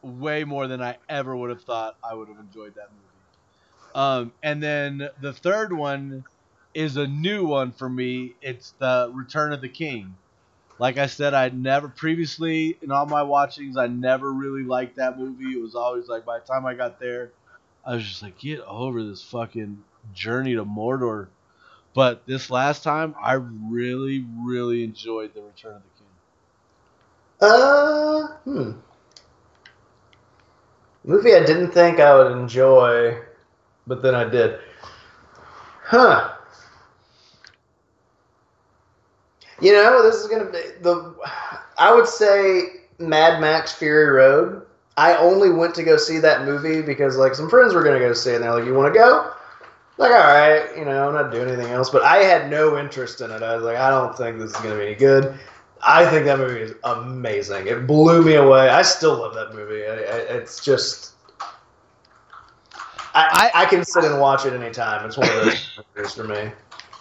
Way 0.00 0.44
more 0.44 0.68
than 0.68 0.80
I 0.80 0.96
ever 1.06 1.36
would 1.36 1.50
have 1.50 1.64
thought 1.64 1.98
I 2.02 2.14
would 2.14 2.28
have 2.28 2.38
enjoyed 2.38 2.76
that 2.76 2.88
movie. 2.92 3.94
Um, 3.94 4.32
and 4.42 4.62
then 4.62 5.10
the 5.20 5.34
third 5.34 5.74
one 5.74 6.24
is 6.72 6.96
a 6.96 7.06
new 7.06 7.44
one 7.44 7.72
for 7.72 7.90
me. 7.90 8.36
It's 8.40 8.70
the 8.78 9.12
Return 9.12 9.52
of 9.52 9.60
the 9.60 9.68
King. 9.68 10.14
Like 10.80 10.96
I 10.96 11.06
said, 11.06 11.34
I 11.34 11.50
never 11.50 11.88
previously 11.88 12.78
in 12.80 12.90
all 12.90 13.04
my 13.04 13.22
watchings, 13.22 13.76
I 13.76 13.86
never 13.86 14.32
really 14.32 14.62
liked 14.62 14.96
that 14.96 15.18
movie. 15.18 15.52
It 15.52 15.60
was 15.60 15.74
always 15.74 16.08
like 16.08 16.24
by 16.24 16.38
the 16.38 16.46
time 16.46 16.64
I 16.64 16.72
got 16.72 16.98
there, 16.98 17.32
I 17.84 17.96
was 17.96 18.08
just 18.08 18.22
like, 18.22 18.38
get 18.38 18.60
over 18.60 19.04
this 19.04 19.22
fucking 19.22 19.84
journey 20.14 20.54
to 20.54 20.64
Mordor. 20.64 21.28
But 21.92 22.24
this 22.24 22.48
last 22.48 22.82
time, 22.82 23.14
I 23.22 23.34
really, 23.34 24.24
really 24.38 24.82
enjoyed 24.82 25.34
the 25.34 25.42
Return 25.42 25.74
of 25.76 25.82
the 25.82 25.88
King. 25.98 27.50
Uh, 27.50 28.26
hmm. 28.44 28.70
Movie 31.04 31.34
I 31.34 31.44
didn't 31.44 31.72
think 31.72 32.00
I 32.00 32.14
would 32.14 32.32
enjoy, 32.32 33.18
but 33.86 34.00
then 34.00 34.14
I 34.14 34.24
did. 34.24 34.60
Huh. 35.82 36.36
You 39.60 39.72
know, 39.72 40.02
this 40.02 40.16
is 40.16 40.26
gonna 40.26 40.46
be 40.46 40.58
the. 40.82 41.14
I 41.78 41.94
would 41.94 42.06
say 42.06 42.82
Mad 42.98 43.40
Max 43.40 43.72
Fury 43.72 44.10
Road. 44.10 44.62
I 44.96 45.16
only 45.16 45.50
went 45.50 45.74
to 45.76 45.82
go 45.82 45.96
see 45.96 46.18
that 46.18 46.44
movie 46.44 46.82
because 46.82 47.16
like 47.16 47.34
some 47.34 47.48
friends 47.48 47.74
were 47.74 47.82
gonna 47.82 47.98
go 47.98 48.12
see 48.12 48.30
it, 48.30 48.36
and 48.36 48.44
they're 48.44 48.54
like, 48.54 48.64
"You 48.64 48.74
want 48.74 48.92
to 48.92 48.98
go?" 48.98 49.32
Like, 49.96 50.12
all 50.12 50.18
right, 50.18 50.76
you 50.78 50.84
know, 50.86 51.08
I'm 51.08 51.14
not 51.14 51.30
doing 51.30 51.48
anything 51.48 51.72
else, 51.72 51.90
but 51.90 52.02
I 52.02 52.18
had 52.18 52.50
no 52.50 52.78
interest 52.78 53.20
in 53.20 53.30
it. 53.30 53.42
I 53.42 53.54
was 53.54 53.64
like, 53.64 53.76
I 53.76 53.90
don't 53.90 54.16
think 54.16 54.38
this 54.38 54.50
is 54.50 54.56
gonna 54.56 54.76
be 54.76 54.82
any 54.82 54.94
good. 54.94 55.38
I 55.82 56.08
think 56.08 56.24
that 56.26 56.38
movie 56.38 56.60
is 56.60 56.74
amazing. 56.84 57.66
It 57.66 57.86
blew 57.86 58.22
me 58.22 58.34
away. 58.34 58.68
I 58.68 58.82
still 58.82 59.18
love 59.18 59.34
that 59.34 59.54
movie. 59.54 59.84
I, 59.84 59.92
I, 59.92 60.16
it's 60.38 60.64
just. 60.64 61.12
I, 63.12 63.50
I, 63.54 63.64
can 63.66 63.84
sit 63.84 64.04
and 64.04 64.20
watch 64.20 64.46
it 64.46 64.52
anytime. 64.52 65.04
It's 65.04 65.18
one 65.18 65.28
of 65.28 65.34
those 65.44 65.80
movies 65.96 66.14
for 66.14 66.24
me. 66.24 66.52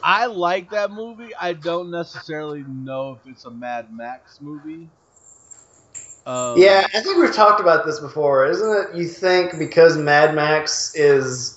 I 0.04 0.26
like 0.28 0.70
that 0.72 0.92
movie. 0.92 1.34
I 1.40 1.54
don't 1.54 1.92
necessarily 1.92 2.64
know 2.68 3.20
if 3.24 3.30
it's 3.32 3.46
a 3.46 3.52
Mad 3.52 3.92
Max 3.94 4.40
movie. 4.42 4.90
Um, 6.26 6.58
Yeah, 6.58 6.86
I 6.94 7.02
think 7.02 7.18
we've 7.18 7.34
talked 7.34 7.60
about 7.60 7.86
this 7.86 8.00
before, 8.00 8.46
isn't 8.48 8.72
it? 8.72 8.96
You 8.98 9.08
think 9.08 9.58
because 9.58 9.98
Mad 9.98 10.36
Max 10.36 10.94
is 10.96 11.56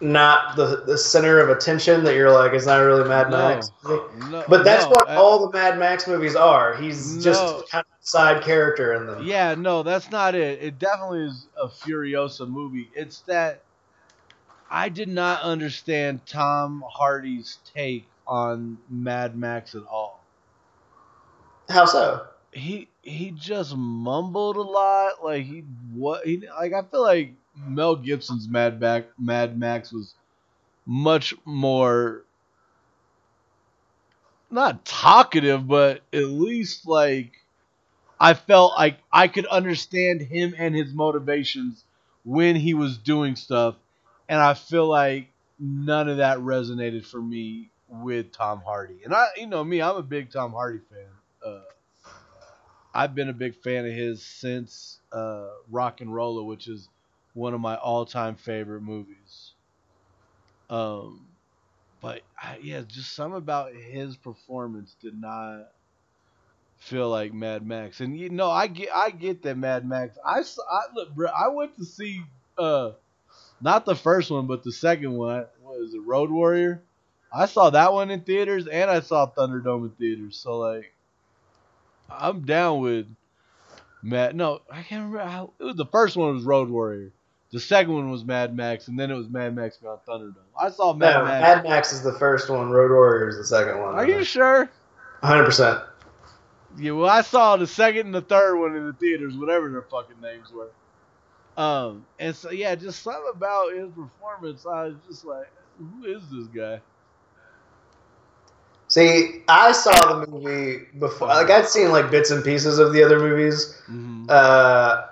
not 0.00 0.54
the 0.54 0.84
the 0.86 0.96
center 0.96 1.40
of 1.40 1.48
attention 1.50 2.04
that 2.04 2.14
you're 2.14 2.30
like, 2.30 2.52
it's 2.52 2.66
not 2.66 2.76
really 2.78 3.08
Mad 3.08 3.30
No. 3.30 3.36
Max. 3.36 3.72
no, 3.84 4.44
But 4.48 4.62
that's 4.64 4.84
no, 4.84 4.90
what 4.90 5.08
I- 5.10 5.16
all 5.16 5.48
the 5.48 5.52
Mad 5.58 5.78
Max 5.78 6.06
movies 6.06 6.36
are. 6.36 6.76
He's 6.76 7.22
just 7.22 7.42
kind 7.68 7.84
of 7.84 7.98
a 8.00 8.06
side 8.06 8.42
character 8.44 8.92
in 8.94 9.06
them. 9.06 9.24
Yeah, 9.24 9.56
no, 9.56 9.82
that's 9.82 10.10
not 10.10 10.36
it. 10.36 10.62
It 10.62 10.78
definitely 10.78 11.24
is 11.24 11.46
a 11.60 11.66
Furiosa 11.66 12.48
movie. 12.48 12.88
It's 12.94 13.20
that 13.22 13.62
I 14.70 14.88
did 14.88 15.08
not 15.08 15.42
understand 15.42 16.26
Tom 16.26 16.84
Hardy's 16.88 17.58
take 17.74 18.06
on 18.26 18.78
Mad 18.90 19.36
Max 19.36 19.74
at 19.74 19.84
all. 19.86 20.22
How 21.68 21.86
so? 21.86 22.26
He 22.52 22.88
he 23.02 23.30
just 23.30 23.76
mumbled 23.76 24.56
a 24.56 24.62
lot. 24.62 25.24
Like 25.24 25.44
he 25.44 25.64
what 25.94 26.24
he 26.26 26.42
like 26.58 26.72
I 26.72 26.82
feel 26.82 27.02
like 27.02 27.34
Mel 27.56 27.96
Gibson's 27.96 28.48
Mad 28.48 28.80
Max 28.80 29.06
Mad 29.18 29.58
Max 29.58 29.92
was 29.92 30.14
much 30.86 31.34
more 31.44 32.24
not 34.50 34.84
talkative, 34.84 35.66
but 35.66 36.02
at 36.12 36.24
least 36.24 36.86
like 36.86 37.32
I 38.20 38.34
felt 38.34 38.72
like 38.76 38.98
I 39.12 39.28
could 39.28 39.46
understand 39.46 40.22
him 40.22 40.54
and 40.58 40.74
his 40.74 40.92
motivations 40.92 41.84
when 42.24 42.56
he 42.56 42.74
was 42.74 42.98
doing 42.98 43.36
stuff, 43.36 43.76
and 44.28 44.40
I 44.40 44.54
feel 44.54 44.86
like 44.86 45.28
none 45.58 46.08
of 46.08 46.18
that 46.18 46.38
resonated 46.38 47.04
for 47.06 47.20
me 47.20 47.70
with 47.88 48.32
Tom 48.32 48.60
Hardy. 48.64 49.00
And 49.04 49.14
I, 49.14 49.28
you 49.36 49.46
know 49.46 49.64
me, 49.64 49.80
I'm 49.80 49.96
a 49.96 50.02
big 50.02 50.30
Tom 50.30 50.52
Hardy 50.52 50.80
fan. 50.90 51.08
Uh, 51.44 51.60
I've 52.94 53.14
been 53.14 53.28
a 53.28 53.34
big 53.34 53.54
fan 53.56 53.86
of 53.86 53.92
his 53.92 54.22
since 54.22 55.00
uh, 55.12 55.48
RocknRolla, 55.72 56.44
which 56.44 56.68
is 56.68 56.88
one 57.34 57.54
of 57.54 57.60
my 57.60 57.76
all-time 57.76 58.36
favorite 58.36 58.82
movies. 58.82 59.52
Um, 60.68 61.26
but 62.00 62.22
I, 62.40 62.58
yeah, 62.62 62.82
just 62.86 63.14
some 63.14 63.32
about 63.32 63.72
his 63.72 64.16
performance 64.16 64.94
did 65.00 65.18
not 65.18 65.68
feel 66.76 67.08
like 67.08 67.32
Mad 67.32 67.66
Max. 67.66 68.00
And 68.00 68.18
you 68.18 68.28
know, 68.28 68.50
I 68.50 68.66
get 68.66 68.90
I 68.94 69.10
get 69.10 69.42
that 69.42 69.56
Mad 69.56 69.88
Max. 69.88 70.16
I, 70.24 70.40
I 70.40 70.82
look, 70.94 71.14
bro, 71.14 71.28
I 71.28 71.48
went 71.48 71.76
to 71.76 71.84
see 71.84 72.22
uh 72.56 72.92
not 73.60 73.84
the 73.84 73.96
first 73.96 74.30
one, 74.30 74.46
but 74.46 74.62
the 74.62 74.72
second 74.72 75.12
one. 75.12 75.46
What 75.62 75.80
is 75.80 75.94
it, 75.94 76.00
Road 76.00 76.30
Warrior? 76.30 76.82
I 77.32 77.46
saw 77.46 77.70
that 77.70 77.92
one 77.92 78.10
in 78.10 78.20
theaters, 78.22 78.66
and 78.66 78.90
I 78.90 79.00
saw 79.00 79.30
Thunderdome 79.30 79.84
in 79.84 79.90
theaters. 79.90 80.36
So 80.36 80.58
like, 80.58 80.92
I'm 82.10 82.42
down 82.42 82.80
with 82.80 83.06
Mad. 84.02 84.34
No, 84.34 84.60
I 84.70 84.82
can't 84.82 85.04
remember 85.04 85.30
how. 85.30 85.52
It 85.58 85.64
was 85.64 85.76
the 85.76 85.86
first 85.86 86.16
one 86.16 86.34
was 86.34 86.44
Road 86.44 86.68
Warrior. 86.68 87.10
The 87.50 87.60
second 87.60 87.94
one 87.94 88.10
was 88.10 88.24
Mad 88.24 88.54
Max, 88.54 88.88
and 88.88 88.98
then 88.98 89.10
it 89.10 89.14
was 89.14 89.28
Mad 89.28 89.54
Max 89.54 89.78
Beyond 89.78 90.00
Thunderdome. 90.06 90.34
I 90.58 90.70
saw 90.70 90.92
Mad 90.92 91.14
no, 91.14 91.24
Max. 91.24 91.42
Mad 91.42 91.64
Max 91.64 91.92
is 91.92 92.02
the 92.02 92.12
first 92.12 92.50
one. 92.50 92.70
Road 92.70 92.90
Warrior 92.90 93.28
is 93.28 93.38
the 93.38 93.44
second 93.44 93.80
one. 93.80 93.94
Are 93.94 94.06
you 94.06 94.22
sure? 94.22 94.70
100. 95.20 95.44
percent 95.44 95.80
Yeah, 96.78 96.92
well, 96.92 97.10
I 97.10 97.22
saw 97.22 97.56
the 97.56 97.66
second 97.66 98.06
and 98.06 98.14
the 98.14 98.20
third 98.20 98.56
one 98.56 98.76
in 98.76 98.86
the 98.86 98.92
theaters, 98.92 99.36
whatever 99.36 99.70
their 99.70 99.82
fucking 99.82 100.20
names 100.20 100.52
were. 100.52 100.68
Um, 101.58 102.06
and 102.18 102.36
so 102.36 102.52
yeah, 102.52 102.76
just 102.76 103.02
something 103.02 103.32
about 103.34 103.74
his 103.74 103.92
performance. 103.92 104.66
I 104.66 104.84
was 104.88 104.96
just 105.08 105.24
like, 105.26 105.52
who 105.78 106.04
is 106.06 106.30
this 106.30 106.48
guy? 106.48 106.82
See, 108.88 109.42
I 109.48 109.72
saw 109.72 110.20
the 110.20 110.26
movie 110.30 110.86
before. 110.98 111.28
Like 111.28 111.50
I'd 111.50 111.68
seen 111.68 111.90
like 111.92 112.10
bits 112.10 112.30
and 112.30 112.44
pieces 112.44 112.78
of 112.78 112.92
the 112.92 113.02
other 113.02 113.18
movies, 113.18 113.80
Mm-hmm. 113.90 114.26
uh, 114.28 115.02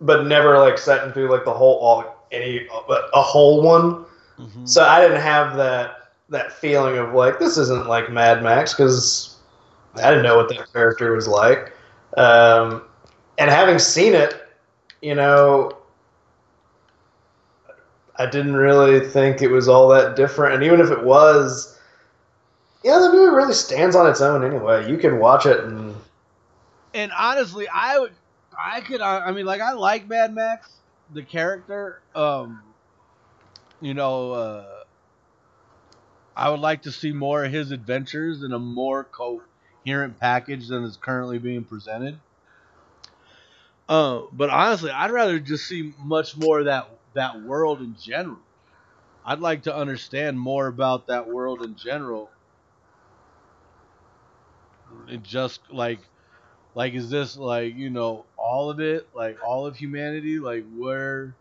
but 0.00 0.26
never 0.26 0.58
like 0.58 0.78
sat 0.78 1.12
through 1.14 1.30
like 1.30 1.44
the 1.44 1.52
whole 1.52 1.78
all 1.78 2.26
any 2.32 2.66
a 3.14 3.22
whole 3.22 3.62
one. 3.62 4.06
Mm-hmm. 4.38 4.66
So 4.66 4.84
I 4.84 5.00
didn't 5.00 5.20
have 5.22 5.56
that 5.56 6.12
that 6.30 6.52
feeling 6.52 6.98
of 6.98 7.14
like 7.14 7.38
this 7.40 7.56
isn't 7.58 7.86
like 7.86 8.10
Mad 8.10 8.42
Max 8.42 8.74
because 8.74 9.38
I 9.96 10.10
didn't 10.10 10.24
know 10.24 10.36
what 10.36 10.48
that 10.50 10.72
character 10.72 11.12
was 11.14 11.28
like. 11.28 11.72
Um, 12.16 12.82
and 13.38 13.50
having 13.50 13.78
seen 13.78 14.14
it, 14.14 14.34
you 15.02 15.14
know, 15.14 15.70
I 18.16 18.26
didn't 18.26 18.54
really 18.56 19.00
think 19.00 19.42
it 19.42 19.48
was 19.48 19.68
all 19.68 19.88
that 19.88 20.16
different. 20.16 20.54
And 20.54 20.64
even 20.64 20.80
if 20.80 20.90
it 20.90 21.02
was, 21.02 21.78
yeah, 22.84 22.98
the 22.98 23.10
movie 23.10 23.34
really 23.34 23.54
stands 23.54 23.96
on 23.96 24.08
its 24.08 24.20
own 24.20 24.44
anyway. 24.44 24.88
You 24.88 24.98
can 24.98 25.18
watch 25.18 25.46
it 25.46 25.60
and 25.64 25.96
And 26.92 27.10
honestly, 27.16 27.66
I 27.68 27.98
would, 27.98 28.12
I 28.56 28.80
could, 28.82 29.00
I 29.00 29.32
mean, 29.32 29.46
like 29.46 29.60
I 29.60 29.72
like 29.72 30.08
Mad 30.08 30.32
Max, 30.32 30.70
the 31.12 31.22
character. 31.22 32.00
Um, 32.14 32.62
you 33.80 33.94
know, 33.94 34.32
uh, 34.32 34.84
I 36.36 36.50
would 36.50 36.60
like 36.60 36.82
to 36.82 36.92
see 36.92 37.12
more 37.12 37.44
of 37.44 37.52
his 37.52 37.72
adventures 37.72 38.42
in 38.42 38.52
a 38.52 38.58
more 38.58 39.04
coherent 39.04 40.20
package 40.20 40.68
than 40.68 40.84
is 40.84 40.96
currently 40.96 41.38
being 41.38 41.64
presented. 41.64 42.18
Uh, 43.88 44.22
but 44.32 44.50
honestly, 44.50 44.90
I'd 44.90 45.10
rather 45.10 45.38
just 45.38 45.66
see 45.66 45.92
much 45.98 46.36
more 46.36 46.60
of 46.60 46.64
that 46.66 46.88
that 47.14 47.42
world 47.42 47.80
in 47.80 47.96
general. 47.96 48.40
I'd 49.24 49.40
like 49.40 49.62
to 49.64 49.74
understand 49.74 50.38
more 50.38 50.66
about 50.66 51.06
that 51.08 51.28
world 51.28 51.62
in 51.62 51.76
general. 51.76 52.30
And 55.08 55.24
just 55.24 55.60
like 55.70 56.00
like 56.74 56.94
is 56.94 57.10
this 57.10 57.36
like, 57.36 57.74
you 57.74 57.90
know, 57.90 58.26
all 58.36 58.70
of 58.70 58.80
it, 58.80 59.08
like 59.14 59.38
all 59.44 59.66
of 59.66 59.76
humanity, 59.76 60.38
like 60.38 60.64
where 60.74 61.36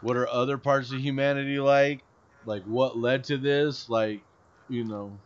what 0.00 0.16
are 0.16 0.28
other 0.28 0.58
parts 0.58 0.92
of 0.92 1.00
humanity 1.00 1.58
like? 1.58 2.04
Like 2.44 2.64
what 2.64 2.96
led 2.98 3.24
to 3.24 3.38
this? 3.38 3.88
Like, 3.88 4.22
you 4.68 4.84
know, 4.84 5.20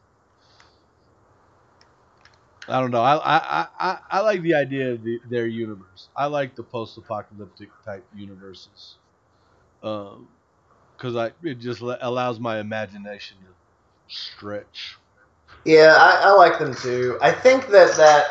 I 2.69 2.81
don't 2.81 2.91
know. 2.91 3.03
I 3.03 3.17
I, 3.39 3.69
I, 3.79 3.99
I 4.11 4.21
like 4.21 4.43
the 4.43 4.55
idea 4.55 4.93
of 4.93 5.03
the, 5.03 5.21
their 5.29 5.47
universe. 5.47 6.09
I 6.17 6.27
like 6.27 6.57
the 6.57 6.63
post-apocalyptic 6.65 7.71
type 7.85 8.07
universes, 8.15 8.99
um, 9.83 10.29
because 10.97 11.17
I 11.17 11.33
it 11.43 11.59
just 11.59 11.81
allows 11.81 12.39
my 12.39 12.59
imagination 12.61 13.39
to 13.39 14.15
stretch. 14.15 14.99
yeah, 15.65 15.97
I, 15.99 16.29
I 16.29 16.31
like 16.33 16.59
them 16.59 16.75
too. 16.75 17.19
I 17.21 17.33
think 17.33 17.69
that 17.69 17.97
that 17.97 18.25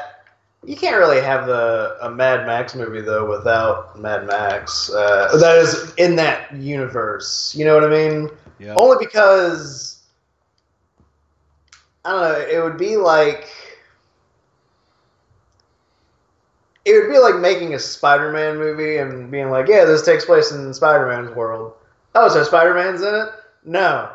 you 0.63 0.75
can't 0.75 0.97
really 0.97 1.21
have 1.21 1.47
the 1.47 1.97
a 2.01 2.09
Mad 2.09 2.45
Max 2.45 2.75
movie 2.75 3.01
though 3.01 3.29
without 3.29 3.99
Mad 3.99 4.25
Max. 4.25 4.89
Uh, 4.89 5.35
that 5.37 5.57
is 5.57 5.93
in 5.95 6.15
that 6.17 6.53
universe. 6.55 7.53
You 7.55 7.65
know 7.65 7.73
what 7.75 7.83
I 7.83 7.89
mean? 7.89 8.29
Yeah. 8.59 8.75
Only 8.75 9.03
because 9.03 10.03
I 12.05 12.11
don't 12.11 12.21
know. 12.21 12.47
It 12.47 12.63
would 12.63 12.77
be 12.77 12.97
like 12.97 13.47
it 16.86 16.94
would 16.94 17.12
be 17.12 17.20
like 17.20 17.36
making 17.36 17.74
a 17.74 17.80
Spider-Man 17.80 18.58
movie 18.58 18.98
and 18.98 19.30
being 19.32 19.50
like, 19.50 19.67
"Yeah, 19.67 19.86
this 19.86 20.04
takes 20.06 20.26
place 20.26 20.52
in 20.52 20.74
Spider-Man's 20.74 21.36
world." 21.36 21.74
Oh, 22.15 22.28
so 22.30 22.44
Spider-Man's 22.44 23.02
in 23.02 23.13
it? 23.15 23.30
No, 23.63 24.10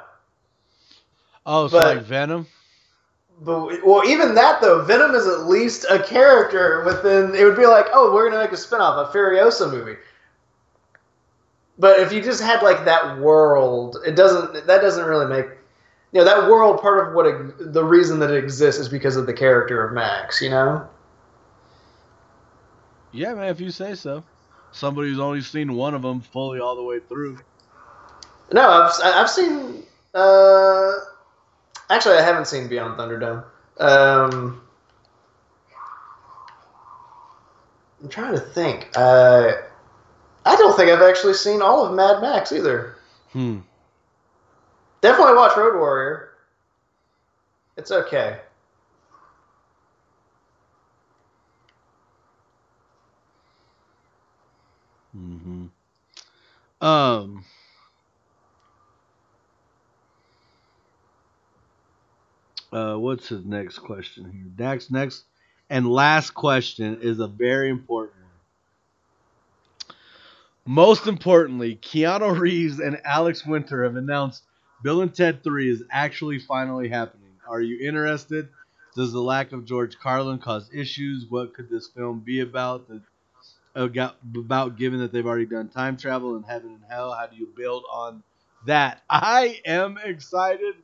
Oh, 1.47 1.69
so 1.69 1.77
like 1.79 2.03
Venom. 2.03 2.47
but 3.41 3.85
well, 3.87 4.05
even 4.05 4.35
that 4.35 4.61
though, 4.61 4.83
Venom 4.83 5.15
is 5.15 5.27
at 5.27 5.47
least 5.47 5.87
a 5.89 5.99
character 6.01 6.83
within. 6.85 7.35
It 7.35 7.45
would 7.45 7.57
be 7.57 7.67
like, 7.67 7.87
"Oh, 7.93 8.13
we're 8.13 8.29
gonna 8.29 8.43
make 8.43 8.53
a 8.53 8.57
spin-off, 8.57 9.09
a 9.09 9.17
Furiosa 9.17 9.71
movie." 9.71 9.97
But 11.79 12.01
if 12.01 12.13
you 12.13 12.23
just 12.23 12.43
had 12.43 12.63
like 12.63 12.85
that 12.87 13.19
world, 13.19 13.99
it 14.07 14.17
doesn't. 14.17 14.67
That 14.67 14.81
doesn't 14.81 15.05
really 15.07 15.27
make. 15.27 15.47
You 16.13 16.21
know, 16.21 16.25
that 16.25 16.49
world 16.51 16.81
part 16.81 17.07
of 17.07 17.15
what 17.15 17.27
it, 17.27 17.73
the 17.73 17.85
reason 17.85 18.19
that 18.21 18.31
it 18.31 18.43
exists 18.43 18.81
is 18.81 18.89
because 18.89 19.17
of 19.17 19.27
the 19.27 19.35
character 19.35 19.87
of 19.87 19.93
Max. 19.93 20.41
You 20.41 20.51
know. 20.51 20.89
Yeah, 23.17 23.35
man, 23.35 23.49
if 23.49 23.61
you 23.61 23.71
say 23.71 23.95
so. 23.95 24.23
Somebody 24.73 25.09
who's 25.09 25.19
only 25.19 25.41
seen 25.41 25.75
one 25.75 25.95
of 25.95 26.03
them 26.03 26.21
fully 26.21 26.61
all 26.61 26.77
the 26.77 26.83
way 26.83 27.01
through. 27.01 27.39
No, 28.53 28.69
I've 28.69 28.93
I've 29.03 29.31
seen. 29.31 29.83
Uh, 30.15 30.93
actually, 31.91 32.17
I 32.17 32.23
haven't 32.23 32.47
seen 32.47 32.69
Beyond 32.69 32.99
Thunderdome. 32.99 33.45
Um, 33.79 34.61
I'm 38.03 38.09
trying 38.09 38.35
to 38.35 38.41
think. 38.41 38.89
Uh, 38.95 39.53
I 40.45 40.57
don't 40.57 40.77
think 40.77 40.91
I've 40.91 41.03
actually 41.03 41.35
seen 41.35 41.63
all 41.63 41.87
of 41.87 41.95
Mad 41.95 42.21
Max 42.21 42.53
either. 42.53 42.97
Hmm. 43.33 43.59
Definitely 45.01 45.35
watch 45.35 45.57
Road 45.57 45.79
Warrior. 45.79 46.31
It's 47.77 47.91
okay. 47.91 48.41
Mm-hmm. 55.17 55.67
Um. 56.87 57.45
Uh, 62.73 62.97
what's 62.97 63.29
his 63.29 63.45
next 63.45 63.79
question 63.79 64.31
here? 64.31 64.45
Next, 64.59 64.91
next, 64.91 65.25
and 65.71 65.89
last 65.89 66.33
question 66.33 66.99
is 67.01 67.21
a 67.21 67.27
very 67.27 67.71
important 67.71 68.19
one. 69.87 69.97
Most 70.67 71.07
importantly, 71.07 71.77
Keanu 71.77 72.39
Reeves 72.39 72.81
and 72.81 73.01
Alex 73.05 73.47
Winter 73.47 73.85
have 73.85 73.97
announced 73.97 74.43
Bill 74.83 75.01
and 75.01 75.15
Ted 75.15 75.43
3 75.43 75.71
is 75.71 75.85
actually 75.91 76.39
finally 76.39 76.89
happening. 76.89 77.31
Are 77.49 77.61
you 77.61 77.87
interested? 77.89 78.49
Does 78.95 79.13
the 79.13 79.21
lack 79.21 79.53
of 79.53 79.65
George 79.65 79.99
Carlin 79.99 80.39
cause 80.39 80.69
issues? 80.75 81.27
What 81.29 81.55
could 81.55 81.71
this 81.71 81.89
film 81.89 82.21
be 82.21 82.41
about? 82.41 82.91
About 83.77 84.17
about 84.35 84.77
given 84.77 85.01
that 85.01 85.13
they've 85.13 85.27
already 85.27 85.47
done 85.47 85.69
time 85.69 85.97
travel 85.97 86.37
and 86.37 86.45
heaven 86.45 86.71
and 86.71 86.83
hell. 86.89 87.13
How 87.13 87.27
do 87.27 87.37
you 87.37 87.49
build 87.57 87.85
on 87.93 88.23
that? 88.67 89.03
I 89.11 89.61
am 89.65 89.99
excited. 90.03 90.75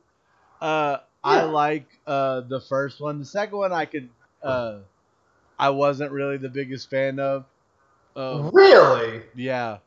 Uh, 0.61 0.97
I 1.23 1.43
like 1.43 1.87
uh, 2.07 2.41
the 2.41 2.61
first 2.61 3.01
one. 3.01 3.19
The 3.19 3.25
second 3.25 3.57
one, 3.57 3.73
I 3.73 3.85
could 3.85 4.09
uh, 4.41 4.79
I 5.57 5.71
wasn't 5.71 6.11
really 6.11 6.37
the 6.37 6.49
biggest 6.49 6.89
fan 6.89 7.19
of. 7.19 7.45
Really? 8.53 9.23
yeah. 9.35 9.79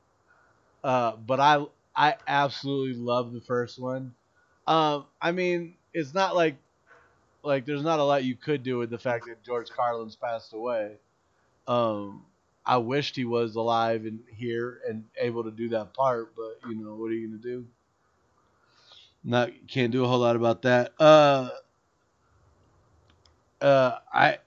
Uh, 0.82 1.12
but 1.16 1.40
I 1.40 1.64
I 1.94 2.16
absolutely 2.26 2.94
love 3.00 3.32
the 3.32 3.40
first 3.40 3.80
one. 3.80 4.14
Um, 4.66 5.06
I 5.22 5.32
mean, 5.32 5.76
it's 5.94 6.12
not 6.12 6.34
like 6.34 6.56
like 7.42 7.66
there's 7.66 7.82
not 7.82 8.00
a 8.00 8.04
lot 8.04 8.24
you 8.24 8.34
could 8.34 8.62
do 8.62 8.78
with 8.78 8.90
the 8.90 8.98
fact 8.98 9.26
that 9.26 9.42
George 9.44 9.70
Carlin's 9.70 10.16
passed 10.16 10.52
away. 10.52 10.96
Um, 11.68 12.24
I 12.66 12.78
wished 12.78 13.16
he 13.16 13.24
was 13.24 13.54
alive 13.56 14.04
and 14.06 14.20
here 14.28 14.80
and 14.88 15.04
able 15.18 15.44
to 15.44 15.50
do 15.52 15.68
that 15.70 15.94
part, 15.94 16.34
but 16.36 16.68
you 16.68 16.76
know 16.76 16.96
what 16.96 17.10
are 17.10 17.14
you 17.14 17.28
gonna 17.28 17.42
do? 17.42 17.68
Not 19.24 19.50
can't 19.68 19.92
do 19.92 20.04
a 20.04 20.08
whole 20.08 20.20
lot 20.20 20.36
about 20.36 20.62
that. 20.62 20.92
Uh, 21.00 21.50
uh, 23.60 23.98
I 24.12 24.38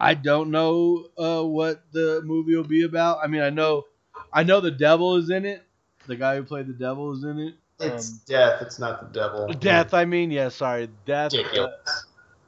I 0.00 0.14
don't 0.14 0.50
know 0.50 1.08
uh, 1.16 1.42
what 1.44 1.90
the 1.92 2.20
movie 2.24 2.56
will 2.56 2.64
be 2.64 2.82
about. 2.82 3.18
I 3.22 3.26
mean, 3.26 3.42
I 3.42 3.50
know 3.50 3.84
I 4.32 4.42
know 4.42 4.60
the 4.60 4.70
devil 4.70 5.16
is 5.16 5.30
in 5.30 5.44
it. 5.44 5.66
The 6.06 6.16
guy 6.16 6.36
who 6.36 6.42
played 6.44 6.66
the 6.66 6.72
devil 6.74 7.12
is 7.12 7.24
in 7.24 7.38
it. 7.38 7.54
It's 7.80 8.10
Um, 8.10 8.20
death. 8.20 8.62
It's 8.62 8.78
not 8.78 9.00
the 9.00 9.18
devil. 9.20 9.60
Death, 9.60 9.94
I 9.94 10.04
mean, 10.04 10.30
yeah, 10.30 10.48
sorry, 10.48 10.88
death. 11.04 11.34
uh, 11.56 11.66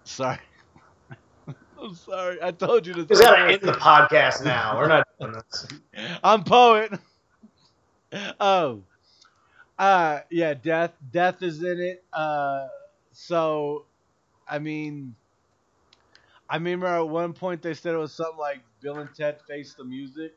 sorry, 0.04 0.38
I'm 1.84 1.94
sorry. 1.94 2.38
I 2.42 2.50
told 2.50 2.86
you 2.86 2.94
to. 2.94 3.02
We 3.02 3.16
gotta 3.16 3.52
end 3.52 3.60
the 3.60 3.72
podcast 3.72 4.42
now. 4.44 4.78
We're 4.78 4.88
not 4.88 5.06
doing 5.20 5.32
this. 5.32 5.66
I'm 6.24 6.42
poet. 6.42 6.98
oh, 8.40 8.82
uh, 9.78 10.20
yeah, 10.30 10.54
death. 10.54 10.92
Death 11.12 11.42
is 11.42 11.62
in 11.62 11.80
it. 11.80 12.02
Uh, 12.12 12.68
so, 13.12 13.84
I 14.48 14.58
mean, 14.58 15.14
I 16.48 16.56
remember 16.56 16.86
at 16.86 17.08
one 17.08 17.34
point 17.34 17.60
they 17.60 17.74
said 17.74 17.94
it 17.94 17.98
was 17.98 18.14
something 18.14 18.38
like 18.38 18.60
Bill 18.80 18.98
and 18.98 19.14
Ted 19.14 19.40
Face 19.46 19.74
the 19.74 19.84
Music, 19.84 20.34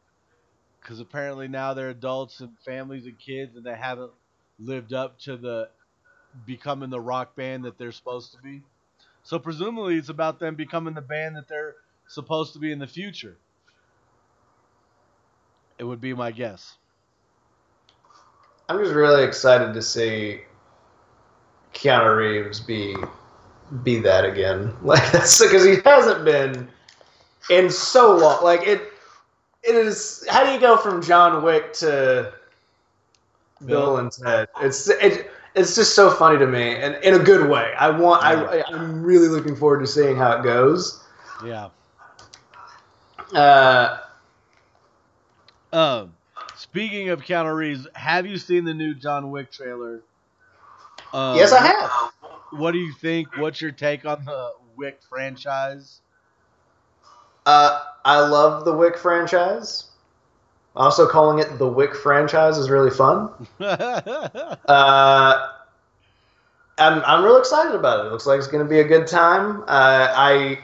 because 0.82 1.00
apparently 1.00 1.48
now 1.48 1.74
they're 1.74 1.90
adults 1.90 2.42
and 2.42 2.52
families 2.66 3.06
and 3.06 3.18
kids, 3.18 3.56
and 3.56 3.66
they 3.66 3.76
haven't 3.76 4.12
lived 4.60 4.92
up 4.92 5.18
to 5.20 5.38
the 5.38 5.70
becoming 6.46 6.90
the 6.90 7.00
rock 7.00 7.36
band 7.36 7.64
that 7.64 7.78
they're 7.78 7.92
supposed 7.94 8.34
to 8.34 8.42
be. 8.42 8.64
So 9.28 9.38
presumably 9.38 9.98
it's 9.98 10.08
about 10.08 10.40
them 10.40 10.56
becoming 10.56 10.94
the 10.94 11.02
band 11.02 11.36
that 11.36 11.50
they're 11.50 11.76
supposed 12.08 12.54
to 12.54 12.60
be 12.60 12.72
in 12.72 12.80
the 12.80 12.88
future. 12.88 13.36
It 15.78 15.84
would 15.84 16.00
be 16.00 16.14
my 16.14 16.32
guess. 16.32 16.78
I'm 18.70 18.82
just 18.82 18.96
really 18.96 19.26
excited 19.26 19.74
to 19.74 19.82
see 19.82 20.40
Keanu 21.74 22.16
Reeves 22.16 22.62
be 22.62 22.96
be 23.84 24.00
that 24.00 24.24
again. 24.24 24.74
Like 24.82 25.12
that's 25.12 25.44
because 25.44 25.66
he 25.66 25.76
hasn't 25.84 26.24
been 26.24 26.70
in 27.50 27.70
so 27.70 28.16
long. 28.16 28.42
Like 28.46 28.66
it, 28.66 28.82
it 29.62 29.76
is. 29.76 30.26
How 30.30 30.46
do 30.46 30.54
you 30.54 30.60
go 30.62 30.78
from 30.78 31.04
John 31.04 31.44
Wick 31.44 31.74
to 31.74 32.32
Bill, 33.60 33.68
Bill. 33.68 33.98
and 33.98 34.10
Ted? 34.10 34.48
It's 34.62 34.88
it, 34.90 35.30
it's 35.58 35.76
just 35.76 35.96
so 35.96 36.12
funny 36.12 36.38
to 36.38 36.48
me, 36.48 36.76
and 36.76 36.96
in 37.04 37.14
a 37.14 37.20
good 37.20 37.50
way. 37.50 37.74
I 37.78 37.90
want. 37.90 38.24
I 38.24 38.60
I 38.60 38.64
I'm 38.72 39.04
really 39.04 39.28
looking 39.28 39.56
forward 39.56 39.80
to 39.80 39.88
seeing 39.88 40.16
how 40.16 40.40
it 40.40 40.44
goes. 40.44 41.04
Yeah. 41.44 41.70
Uh, 43.34 43.98
Um, 45.74 46.14
speaking 46.56 47.10
of 47.10 47.22
Keanu 47.22 47.56
Reeves, 47.56 47.88
have 47.94 48.26
you 48.26 48.38
seen 48.38 48.64
the 48.64 48.74
new 48.74 48.94
John 48.96 49.32
Wick 49.32 49.52
trailer? 49.52 50.02
Um, 51.14 51.36
yes, 51.36 51.52
I 51.52 51.66
have. 51.66 51.92
What 52.52 52.72
do 52.72 52.80
you 52.80 52.94
think? 52.94 53.36
What's 53.38 53.62
your 53.62 53.72
take 53.72 54.06
on 54.06 54.24
the 54.26 54.52
Wick 54.76 55.02
franchise? 55.10 56.02
Uh, 57.46 57.82
I 58.06 58.20
love 58.20 58.66
the 58.66 58.74
Wick 58.74 58.98
franchise. 58.98 59.87
Also, 60.78 61.08
calling 61.08 61.40
it 61.40 61.58
the 61.58 61.68
Wick 61.68 61.96
franchise 61.96 62.58
is 62.58 62.70
really 62.70 62.92
fun. 62.92 63.30
Uh, 64.68 65.50
I'm 66.78 67.02
I'm 67.06 67.24
real 67.24 67.38
excited 67.38 67.74
about 67.74 68.02
it. 68.02 68.08
It 68.08 68.12
looks 68.12 68.26
like 68.28 68.38
it's 68.38 68.48
going 68.48 68.64
to 68.64 68.70
be 68.70 68.80
a 68.82 68.84
good 68.84 69.08
time. 69.08 69.62
Uh, 69.62 70.14
I 70.16 70.60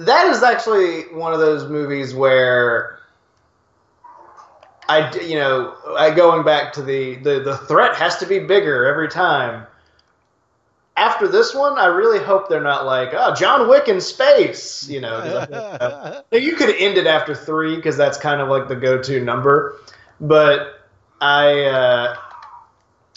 that 0.00 0.26
is 0.28 0.42
actually 0.42 1.02
one 1.14 1.32
of 1.32 1.40
those 1.40 1.68
movies 1.68 2.14
where 2.14 3.00
I 4.88 5.12
you 5.18 5.36
know 5.36 5.74
I 5.98 6.10
going 6.14 6.44
back 6.44 6.72
to 6.74 6.82
the 6.82 7.16
the 7.16 7.40
the 7.40 7.56
threat 7.56 7.96
has 7.96 8.18
to 8.18 8.26
be 8.26 8.38
bigger 8.38 8.86
every 8.86 9.08
time. 9.08 9.66
After 10.98 11.28
this 11.28 11.54
one, 11.54 11.78
I 11.78 11.86
really 11.86 12.18
hope 12.18 12.48
they're 12.48 12.60
not 12.62 12.84
like, 12.84 13.10
oh, 13.12 13.32
John 13.34 13.68
Wick 13.68 13.86
in 13.88 14.00
space, 14.00 14.88
you 14.88 15.00
know. 15.00 15.20
'cause 15.22 15.34
I 15.34 15.44
think, 15.46 16.24
now, 16.32 16.38
you 16.38 16.56
could 16.56 16.74
end 16.76 16.98
it 16.98 17.06
after 17.06 17.34
three 17.34 17.76
because 17.76 17.96
that's 17.96 18.18
kind 18.18 18.40
of 18.40 18.48
like 18.48 18.66
the 18.68 18.76
go-to 18.76 19.20
number, 19.24 19.76
but 20.20 20.80
I 21.20 21.62
uh, 21.64 22.16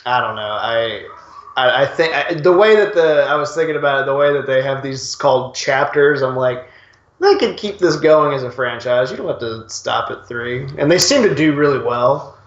I 0.05 0.19
don't 0.21 0.35
know. 0.35 0.41
I 0.41 1.05
I, 1.57 1.83
I 1.83 1.85
think 1.87 2.13
I, 2.13 2.33
the 2.35 2.53
way 2.53 2.75
that 2.75 2.93
the 2.93 3.23
I 3.27 3.35
was 3.35 3.53
thinking 3.55 3.75
about 3.75 4.01
it, 4.01 4.05
the 4.05 4.15
way 4.15 4.31
that 4.31 4.45
they 4.47 4.61
have 4.61 4.83
these 4.83 5.15
called 5.15 5.55
chapters, 5.55 6.21
I'm 6.21 6.35
like 6.35 6.67
they 7.19 7.35
could 7.37 7.57
keep 7.57 7.77
this 7.79 7.97
going 7.97 8.33
as 8.33 8.43
a 8.43 8.51
franchise. 8.51 9.11
You 9.11 9.17
don't 9.17 9.27
have 9.27 9.39
to 9.39 9.69
stop 9.69 10.09
at 10.11 10.27
three, 10.27 10.67
and 10.77 10.89
they 10.91 10.97
seem 10.97 11.21
to 11.23 11.35
do 11.35 11.55
really 11.55 11.79
well. 11.79 12.37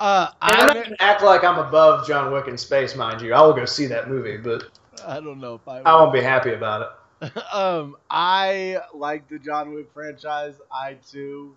Uh, 0.00 0.30
I'm 0.40 0.66
not 0.66 0.84
to 0.84 1.02
act 1.02 1.22
like 1.22 1.44
I'm 1.44 1.58
above 1.58 2.06
John 2.06 2.32
Wick 2.32 2.48
in 2.48 2.56
space, 2.56 2.94
mind 2.94 3.20
you. 3.20 3.34
I 3.34 3.40
will 3.42 3.52
go 3.52 3.64
see 3.64 3.86
that 3.86 4.08
movie, 4.08 4.36
but 4.36 4.64
I 5.04 5.20
don't 5.20 5.40
know 5.40 5.54
if 5.54 5.66
I. 5.66 5.80
I 5.80 5.94
won't 6.00 6.12
be 6.12 6.20
happy 6.20 6.52
about 6.52 6.82
it. 6.82 7.36
um, 7.54 7.96
I 8.10 8.78
like 8.94 9.28
the 9.28 9.38
John 9.38 9.74
Wick 9.74 9.90
franchise. 9.92 10.54
I 10.70 10.98
too 11.10 11.54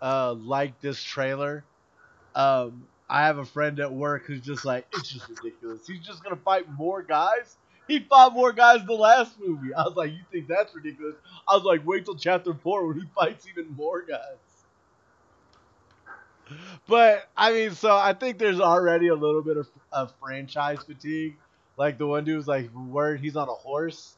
uh, 0.00 0.34
like 0.34 0.78
this 0.80 1.02
trailer. 1.02 1.64
Um, 2.34 2.86
I 3.08 3.26
have 3.26 3.38
a 3.38 3.44
friend 3.44 3.78
at 3.80 3.92
work 3.92 4.24
who's 4.26 4.40
just 4.40 4.64
like, 4.64 4.86
it's 4.92 5.10
just 5.10 5.28
ridiculous. 5.28 5.86
He's 5.86 6.00
just 6.00 6.22
gonna 6.22 6.36
fight 6.36 6.70
more 6.72 7.02
guys. 7.02 7.56
He 7.88 8.00
fought 8.00 8.32
more 8.32 8.52
guys 8.52 8.84
the 8.86 8.94
last 8.94 9.38
movie. 9.40 9.74
I 9.74 9.82
was 9.82 9.96
like, 9.96 10.12
you 10.12 10.20
think 10.30 10.48
that's 10.48 10.74
ridiculous? 10.74 11.16
I 11.48 11.54
was 11.54 11.64
like, 11.64 11.86
wait 11.86 12.04
till 12.04 12.16
chapter 12.16 12.54
four 12.54 12.86
when 12.86 13.00
he 13.00 13.06
fights 13.14 13.46
even 13.48 13.74
more 13.76 14.02
guys. 14.02 14.38
But 16.88 17.28
I 17.36 17.52
mean, 17.52 17.70
so 17.72 17.96
I 17.96 18.12
think 18.12 18.38
there's 18.38 18.60
already 18.60 19.08
a 19.08 19.14
little 19.14 19.42
bit 19.42 19.56
of, 19.56 19.68
of 19.92 20.12
franchise 20.20 20.78
fatigue. 20.84 21.36
Like 21.76 21.98
the 21.98 22.06
one 22.06 22.24
dude 22.24 22.36
was 22.36 22.48
like, 22.48 22.72
"Word, 22.74 23.20
he's 23.20 23.36
on 23.36 23.48
a 23.48 23.52
horse." 23.52 24.14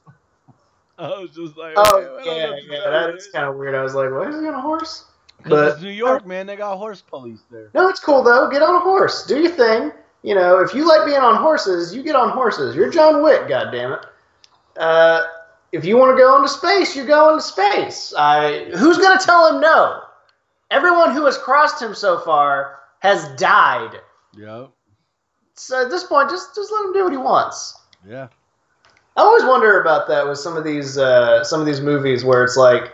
I 0.99 1.09
was 1.21 1.31
just 1.31 1.57
like, 1.57 1.75
Oh 1.77 1.99
"Okay, 2.21 2.41
yeah, 2.41 2.57
yeah, 2.71 2.91
that 2.91 3.15
is." 3.15 3.29
kind 3.29 3.47
of 3.47 3.57
weird. 3.57 3.75
I 3.75 3.83
was 3.83 3.95
like, 3.95 4.11
"What 4.11 4.29
is 4.29 4.41
he 4.41 4.47
on 4.47 4.55
a 4.55 4.61
horse?" 4.61 5.05
but- 5.47 5.75
it's 5.75 5.83
New 5.83 5.91
York, 5.91 6.27
man. 6.27 6.47
They 6.47 6.57
got 6.57 6.77
horse 6.77 7.01
police 7.03 7.41
there. 7.51 7.71
No, 7.75 7.89
it's 7.89 8.01
cool 8.01 8.23
though. 8.23 8.49
Get 8.51 8.63
on 8.63 8.75
a 8.77 8.81
horse. 8.81 9.27
Do 9.27 9.41
your 9.41 9.51
thing. 9.51 9.93
You 10.23 10.35
know, 10.35 10.61
if 10.63 10.73
you 10.75 10.89
like 10.89 11.05
being 11.05 11.19
on 11.19 11.37
horses, 11.37 11.95
you 11.95 12.03
get 12.03 12.17
on 12.17 12.31
horses. 12.31 12.75
You're 12.75 12.91
John 12.91 13.23
Wick, 13.23 13.43
goddammit. 13.43 14.07
Uh, 14.77 15.23
if 15.73 15.85
you 15.85 15.99
want 15.99 16.17
to 16.17 16.23
go 16.23 16.37
into 16.37 16.49
space, 16.49 16.97
you 16.97 17.05
go 17.05 17.31
into 17.31 17.43
space. 17.43 18.15
I, 18.17 18.71
who's 18.77 18.97
going 18.97 19.19
to 19.19 19.23
tell 19.23 19.53
him 19.55 19.61
no? 19.61 20.01
Everyone 20.75 21.13
who 21.13 21.25
has 21.27 21.39
crossed 21.39 21.81
him 21.81 21.95
so 21.95 22.19
far 22.19 22.81
has 22.99 23.29
died. 23.37 24.01
Yep. 24.37 24.73
So 25.55 25.85
at 25.85 25.91
this 25.91 26.03
point, 26.03 26.31
just 26.31 26.53
just 26.57 26.73
let 26.73 26.87
him 26.87 26.93
do 26.93 27.05
what 27.05 27.13
he 27.13 27.17
wants. 27.17 27.79
Yeah. 28.05 28.27
I 29.17 29.21
always 29.21 29.45
wonder 29.45 29.81
about 29.81 30.09
that 30.09 30.27
with 30.29 30.39
some 30.39 30.57
of 30.57 30.65
these 30.65 30.99
uh, 30.99 31.45
some 31.45 31.61
of 31.61 31.67
these 31.67 31.81
movies 31.81 32.25
where 32.25 32.43
it's 32.43 32.57
like 32.57 32.93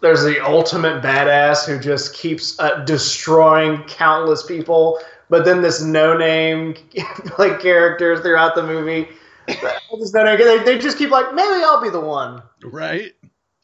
there's 0.00 0.24
the 0.24 0.44
ultimate 0.44 1.00
badass 1.00 1.64
who 1.64 1.78
just 1.78 2.12
keeps 2.12 2.58
uh, 2.58 2.84
destroying 2.84 3.84
countless 3.84 4.44
people, 4.44 4.98
but 5.30 5.44
then 5.44 5.62
this 5.62 5.80
no-name 5.80 6.74
like 7.38 7.60
characters 7.60 8.20
throughout 8.20 8.56
the 8.56 8.64
movie, 8.64 9.06
just 9.96 10.12
no 10.12 10.24
name- 10.24 10.38
they, 10.38 10.58
they 10.64 10.76
just 10.76 10.98
keep 10.98 11.10
like 11.10 11.32
maybe 11.32 11.62
I'll 11.62 11.80
be 11.80 11.90
the 11.90 12.00
one. 12.00 12.42
Right. 12.64 13.12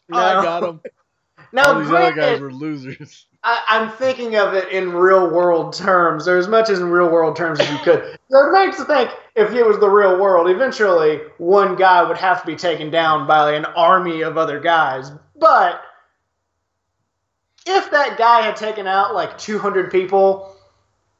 No. 0.08 0.18
I 0.18 0.42
got 0.44 0.62
him. 0.62 0.80
Now, 1.54 1.72
All 1.72 1.80
these 1.80 1.88
other 1.88 2.12
guys 2.12 2.40
were 2.40 2.52
losers. 2.52 3.26
I, 3.44 3.62
I'm 3.68 3.90
thinking 3.92 4.34
of 4.34 4.54
it 4.54 4.70
in 4.70 4.92
real 4.92 5.30
world 5.30 5.72
terms, 5.72 6.26
or 6.26 6.36
as 6.36 6.48
much 6.48 6.68
as 6.68 6.80
in 6.80 6.90
real 6.90 7.08
world 7.10 7.36
terms 7.36 7.60
as 7.60 7.70
you 7.70 7.78
could. 7.78 8.18
So 8.28 8.48
it 8.48 8.52
makes 8.52 8.78
you 8.78 8.84
think 8.86 9.10
if 9.36 9.52
it 9.52 9.64
was 9.64 9.78
the 9.78 9.88
real 9.88 10.18
world, 10.18 10.48
eventually 10.48 11.20
one 11.38 11.76
guy 11.76 12.02
would 12.02 12.16
have 12.16 12.40
to 12.40 12.46
be 12.46 12.56
taken 12.56 12.90
down 12.90 13.28
by 13.28 13.52
an 13.52 13.66
army 13.66 14.22
of 14.22 14.36
other 14.36 14.58
guys. 14.58 15.12
But 15.38 15.80
if 17.66 17.88
that 17.92 18.18
guy 18.18 18.40
had 18.40 18.56
taken 18.56 18.88
out 18.88 19.14
like 19.14 19.38
200 19.38 19.92
people 19.92 20.56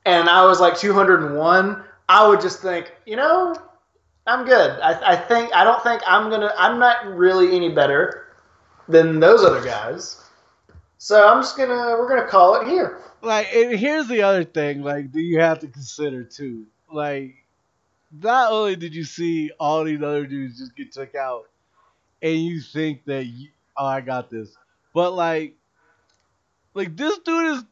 and 0.05 0.29
I 0.29 0.45
was 0.47 0.61
like 0.61 0.77
201, 0.77 1.85
I 2.09 2.27
would 2.27 2.41
just 2.41 2.61
think, 2.61 2.93
you 3.07 3.15
know, 3.15 3.55
I'm 4.27 4.45
good. 4.45 4.81
I, 4.81 5.13
I 5.13 5.17
think 5.17 5.55
I 5.55 5.63
don't 5.63 5.83
think 5.83 6.03
I'm 6.07 6.31
gonna. 6.31 6.53
I'm 6.57 6.79
not 6.79 7.07
really 7.07 7.55
any 7.55 7.69
better 7.69 8.35
than 8.89 9.21
those 9.21 9.45
other 9.45 9.63
guys. 9.63 10.24
So 10.99 11.27
I'm 11.27 11.43
just 11.43 11.57
gonna 11.57 11.97
we're 11.99 12.09
gonna 12.09 12.29
call 12.29 12.61
it 12.61 12.69
here. 12.69 12.99
Like, 13.23 13.49
and 13.55 13.79
here's 13.79 14.07
the 14.09 14.23
other 14.23 14.45
thing. 14.45 14.83
Like, 14.83 15.13
do 15.13 15.21
you 15.21 15.41
have 15.41 15.61
to 15.61 15.67
consider 15.67 16.25
too? 16.25 16.67
Like, 16.91 17.35
not 18.13 18.53
only 18.53 18.77
did 18.77 18.95
you 18.95 19.05
see 19.05 19.51
all 19.59 19.85
these 19.85 20.03
other 20.03 20.27
dudes 20.27 20.59
just 20.59 20.77
get 20.77 20.93
took 20.93 21.15
out, 21.15 21.49
and 22.23 22.39
you 22.39 22.61
think 22.61 23.05
that 23.07 23.27
you, 23.27 23.49
oh 23.77 23.87
I 23.87 24.01
got 24.01 24.31
this, 24.31 24.57
but 24.93 25.13
like 25.15 25.55
like 26.75 26.97
this 26.97 27.19
dude 27.19 27.57
is 27.57 27.65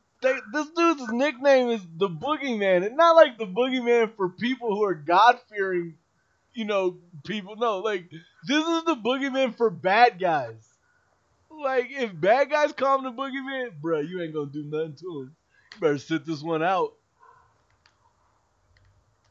this 0.52 0.68
dude's 0.76 1.12
nickname 1.12 1.70
is 1.70 1.82
the 1.96 2.08
Boogeyman, 2.08 2.86
and 2.86 2.96
not 2.96 3.16
like 3.16 3.38
the 3.38 3.46
Boogeyman 3.46 4.14
for 4.16 4.28
people 4.28 4.74
who 4.74 4.84
are 4.84 4.94
God 4.94 5.38
fearing, 5.50 5.94
you 6.54 6.64
know, 6.64 6.96
people. 7.24 7.56
No, 7.56 7.78
like 7.78 8.10
this 8.46 8.66
is 8.66 8.84
the 8.84 8.96
Boogeyman 8.96 9.56
for 9.56 9.70
bad 9.70 10.18
guys. 10.20 10.71
Like 11.60 11.90
if 11.90 12.18
bad 12.18 12.50
guys 12.50 12.72
call 12.72 12.98
him 12.98 13.04
the 13.04 13.12
Boogeyman, 13.12 13.80
bruh, 13.80 14.08
you 14.08 14.22
ain't 14.22 14.34
gonna 14.34 14.50
do 14.50 14.64
nothing 14.64 14.96
to 14.96 15.20
him. 15.20 15.36
Better 15.80 15.98
sit 15.98 16.24
this 16.24 16.42
one 16.42 16.62
out. 16.62 16.94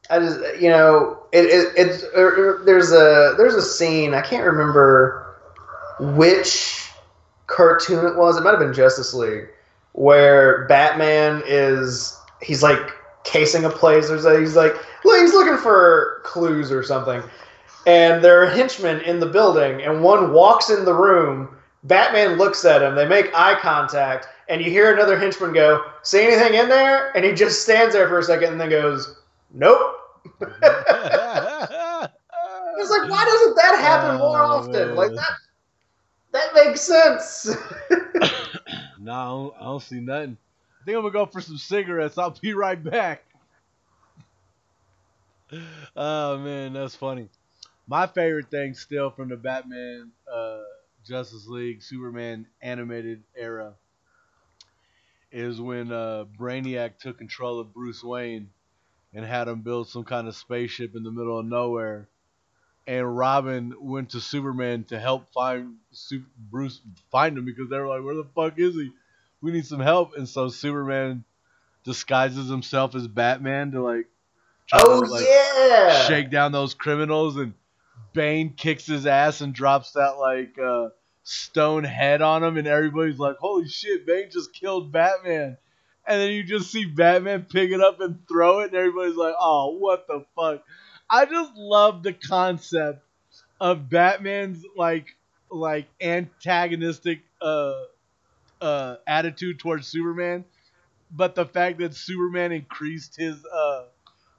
I 0.09 0.19
just 0.19 0.39
you 0.61 0.69
know 0.69 1.23
it, 1.31 1.45
it 1.45 1.73
it's 1.75 2.03
er, 2.03 2.59
er, 2.59 2.63
there's 2.65 2.91
a 2.91 3.35
there's 3.37 3.55
a 3.55 3.61
scene 3.61 4.13
I 4.13 4.21
can't 4.21 4.45
remember 4.45 5.35
which 5.99 6.89
cartoon 7.47 8.05
it 8.05 8.17
was. 8.17 8.37
It 8.37 8.43
might 8.43 8.51
have 8.51 8.59
been 8.59 8.73
Justice 8.73 9.13
League 9.13 9.47
where 9.93 10.65
Batman 10.67 11.43
is 11.45 12.17
he's 12.41 12.63
like 12.63 12.91
casing 13.23 13.65
a 13.65 13.69
place 13.69 14.09
or 14.09 14.19
so 14.19 14.39
he's 14.39 14.55
like 14.55 14.73
he's 15.03 15.33
looking 15.33 15.57
for 15.57 16.21
clues 16.23 16.71
or 16.71 16.83
something. 16.83 17.21
And 17.87 18.23
there 18.23 18.41
are 18.43 18.45
henchmen 18.47 19.01
in 19.01 19.19
the 19.19 19.25
building, 19.25 19.81
and 19.81 20.03
one 20.03 20.33
walks 20.33 20.69
in 20.69 20.85
the 20.85 20.93
room. 20.93 21.57
Batman 21.83 22.37
looks 22.37 22.63
at 22.65 22.81
him. 22.81 22.95
They 22.95 23.07
make 23.07 23.33
eye 23.33 23.59
contact, 23.59 24.27
and 24.49 24.61
you 24.61 24.69
hear 24.69 24.93
another 24.93 25.17
henchman 25.17 25.53
go, 25.53 25.83
"See 26.03 26.21
anything 26.21 26.53
in 26.53 26.69
there?" 26.69 27.15
And 27.15 27.25
he 27.25 27.33
just 27.33 27.63
stands 27.63 27.93
there 27.93 28.07
for 28.07 28.19
a 28.19 28.23
second, 28.23 28.51
and 28.53 28.61
then 28.61 28.69
goes, 28.69 29.15
"Nope." 29.51 29.97
it's 30.41 30.51
like, 32.91 33.09
why 33.09 33.25
doesn't 33.25 33.55
that 33.55 33.79
happen 33.79 34.19
more 34.19 34.43
Oh, 34.43 34.57
often? 34.57 34.95
Like 34.95 35.11
that. 35.15 35.31
That 36.31 36.53
makes 36.53 36.81
sense. 36.81 37.47
no, 38.99 39.11
I 39.11 39.25
don't, 39.25 39.53
I 39.59 39.63
don't 39.63 39.81
see 39.81 39.99
nothing. 39.99 40.37
I 40.81 40.85
think 40.85 40.95
I'm 40.95 41.01
gonna 41.03 41.13
go 41.13 41.25
for 41.25 41.41
some 41.41 41.57
cigarettes. 41.57 42.17
I'll 42.17 42.37
be 42.41 42.53
right 42.53 42.81
back. 42.81 43.23
Oh 45.95 46.37
man, 46.37 46.73
that's 46.73 46.95
funny. 46.95 47.27
My 47.87 48.07
favorite 48.07 48.49
thing 48.49 48.73
still 48.73 49.09
from 49.09 49.29
the 49.29 49.35
Batman, 49.35 50.11
uh, 50.31 50.61
Justice 51.05 51.47
League, 51.47 51.81
Superman 51.81 52.47
animated 52.61 53.23
era 53.35 53.73
is 55.31 55.59
when 55.61 55.91
uh, 55.91 56.25
Brainiac 56.37 56.97
took 56.99 57.17
control 57.17 57.59
of 57.59 57.73
Bruce 57.73 58.03
Wayne 58.03 58.49
and 59.13 59.25
had 59.25 59.47
him 59.47 59.61
build 59.61 59.87
some 59.89 60.03
kind 60.03 60.27
of 60.27 60.35
spaceship 60.35 60.95
in 60.95 61.03
the 61.03 61.11
middle 61.11 61.39
of 61.39 61.45
nowhere. 61.45 62.07
And 62.87 63.17
Robin 63.17 63.73
went 63.79 64.11
to 64.11 64.21
Superman 64.21 64.85
to 64.85 64.99
help 64.99 65.31
find 65.33 65.75
Su- 65.91 66.25
Bruce, 66.37 66.81
find 67.11 67.37
him 67.37 67.45
because 67.45 67.69
they 67.69 67.77
were 67.77 67.87
like, 67.87 68.03
"Where 68.03 68.15
the 68.15 68.27
fuck 68.35 68.57
is 68.57 68.73
he? 68.73 68.91
We 69.39 69.51
need 69.51 69.65
some 69.65 69.79
help." 69.79 70.17
And 70.17 70.27
so 70.27 70.49
Superman 70.49 71.23
disguises 71.83 72.49
himself 72.49 72.95
as 72.95 73.07
Batman 73.07 73.71
to 73.71 73.81
like, 73.81 74.07
try 74.67 74.79
to, 74.79 74.85
oh 74.87 74.99
like, 74.99 75.25
yeah. 75.25 76.07
shake 76.07 76.31
down 76.31 76.51
those 76.51 76.73
criminals 76.73 77.37
and 77.37 77.53
Bane 78.13 78.53
kicks 78.55 78.85
his 78.85 79.05
ass 79.05 79.41
and 79.41 79.53
drops 79.53 79.93
that 79.93 80.17
like 80.17 80.57
uh, 80.59 80.89
stone 81.23 81.83
head 81.83 82.21
on 82.21 82.43
him 82.43 82.57
and 82.57 82.67
everybody's 82.67 83.19
like, 83.19 83.37
Holy 83.37 83.67
shit, 83.67 84.05
Bane 84.05 84.29
just 84.31 84.53
killed 84.53 84.91
Batman. 84.91 85.57
And 86.07 86.19
then 86.21 86.31
you 86.31 86.43
just 86.43 86.71
see 86.71 86.85
Batman 86.85 87.45
pick 87.49 87.71
it 87.71 87.79
up 87.79 88.01
and 88.01 88.27
throw 88.27 88.59
it 88.61 88.67
and 88.67 88.75
everybody's 88.75 89.15
like, 89.15 89.35
Oh, 89.39 89.77
what 89.77 90.07
the 90.07 90.25
fuck? 90.35 90.63
I 91.09 91.25
just 91.25 91.51
love 91.55 92.03
the 92.03 92.13
concept 92.13 93.03
of 93.59 93.89
Batman's 93.89 94.63
like 94.75 95.15
like 95.49 95.87
antagonistic 96.01 97.19
uh 97.41 97.83
uh 98.61 98.95
attitude 99.05 99.59
towards 99.59 99.87
Superman, 99.87 100.45
but 101.11 101.35
the 101.35 101.45
fact 101.45 101.79
that 101.79 101.93
Superman 101.93 102.51
increased 102.51 103.17
his 103.17 103.45
uh 103.45 103.83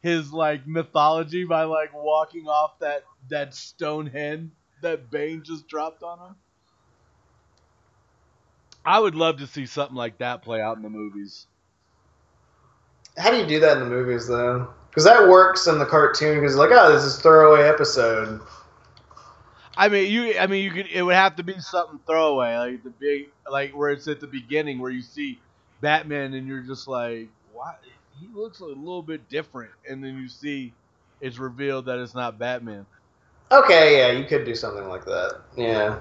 his 0.02 0.32
like 0.32 0.66
mythology 0.66 1.44
by 1.44 1.64
like 1.64 1.90
walking 1.94 2.46
off 2.48 2.78
that 2.80 3.04
that 3.30 3.54
stone 3.54 4.06
head 4.06 4.50
that 4.82 5.10
Bane 5.10 5.42
just 5.44 5.68
dropped 5.68 6.02
on 6.02 6.18
him. 6.18 6.36
I 8.84 8.98
would 8.98 9.14
love 9.14 9.38
to 9.38 9.46
see 9.46 9.66
something 9.66 9.96
like 9.96 10.18
that 10.18 10.42
play 10.42 10.60
out 10.60 10.76
in 10.76 10.82
the 10.82 10.90
movies. 10.90 11.46
How 13.16 13.30
do 13.30 13.36
you 13.36 13.46
do 13.46 13.60
that 13.60 13.76
in 13.76 13.84
the 13.84 13.88
movies 13.88 14.26
though? 14.26 14.68
Because 14.90 15.04
that 15.04 15.28
works 15.28 15.66
in 15.66 15.78
the 15.78 15.86
cartoon. 15.86 16.40
Because 16.40 16.56
like, 16.56 16.70
oh, 16.72 16.92
this 16.92 17.04
is 17.04 17.18
a 17.18 17.22
throwaway 17.22 17.68
episode. 17.68 18.40
I 19.76 19.88
mean, 19.88 20.10
you. 20.10 20.38
I 20.38 20.46
mean, 20.46 20.64
you 20.64 20.70
could. 20.70 20.88
It 20.88 21.02
would 21.02 21.14
have 21.14 21.36
to 21.36 21.42
be 21.42 21.58
something 21.60 21.98
throwaway, 22.06 22.56
like 22.56 22.82
the 22.82 22.90
big, 22.90 23.28
like 23.50 23.74
where 23.74 23.90
it's 23.90 24.06
at 24.08 24.20
the 24.20 24.26
beginning, 24.26 24.80
where 24.80 24.90
you 24.90 25.00
see 25.00 25.38
Batman, 25.80 26.34
and 26.34 26.46
you're 26.46 26.60
just 26.60 26.88
like, 26.88 27.28
"Why? 27.52 27.74
He 28.22 28.28
looks 28.32 28.60
a 28.60 28.66
little 28.66 29.02
bit 29.02 29.28
different," 29.28 29.72
and 29.88 30.02
then 30.04 30.16
you 30.16 30.28
see 30.28 30.74
it's 31.20 31.38
revealed 31.38 31.86
that 31.86 31.98
it's 31.98 32.14
not 32.14 32.38
Batman, 32.38 32.86
Okay, 33.50 33.98
yeah, 33.98 34.18
you 34.18 34.24
could 34.26 34.44
do 34.44 34.54
something 34.54 34.88
like 34.88 35.04
that. 35.04 35.42
Yeah. 35.56 36.00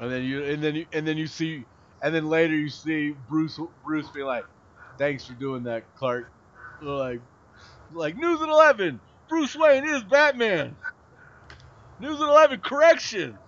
and 0.00 0.10
then 0.10 0.24
you, 0.24 0.44
and 0.44 0.62
then 0.62 0.74
you, 0.74 0.86
and 0.92 1.06
then 1.06 1.16
you 1.16 1.26
see, 1.26 1.64
and 2.02 2.14
then 2.14 2.28
later 2.28 2.54
you 2.54 2.68
see 2.68 3.14
Bruce, 3.28 3.58
Bruce 3.84 4.10
be 4.10 4.22
like, 4.22 4.44
"Thanks 4.98 5.24
for 5.24 5.34
doing 5.34 5.62
that, 5.64 5.84
Clark." 5.94 6.30
Like, 6.82 7.20
like 7.92 8.16
News 8.16 8.42
at 8.42 8.48
Eleven, 8.48 9.00
Bruce 9.28 9.56
Wayne 9.56 9.84
is 9.84 10.02
Batman. 10.04 10.76
News 12.00 12.20
at 12.20 12.28
Eleven, 12.28 12.60
correction. 12.60 13.38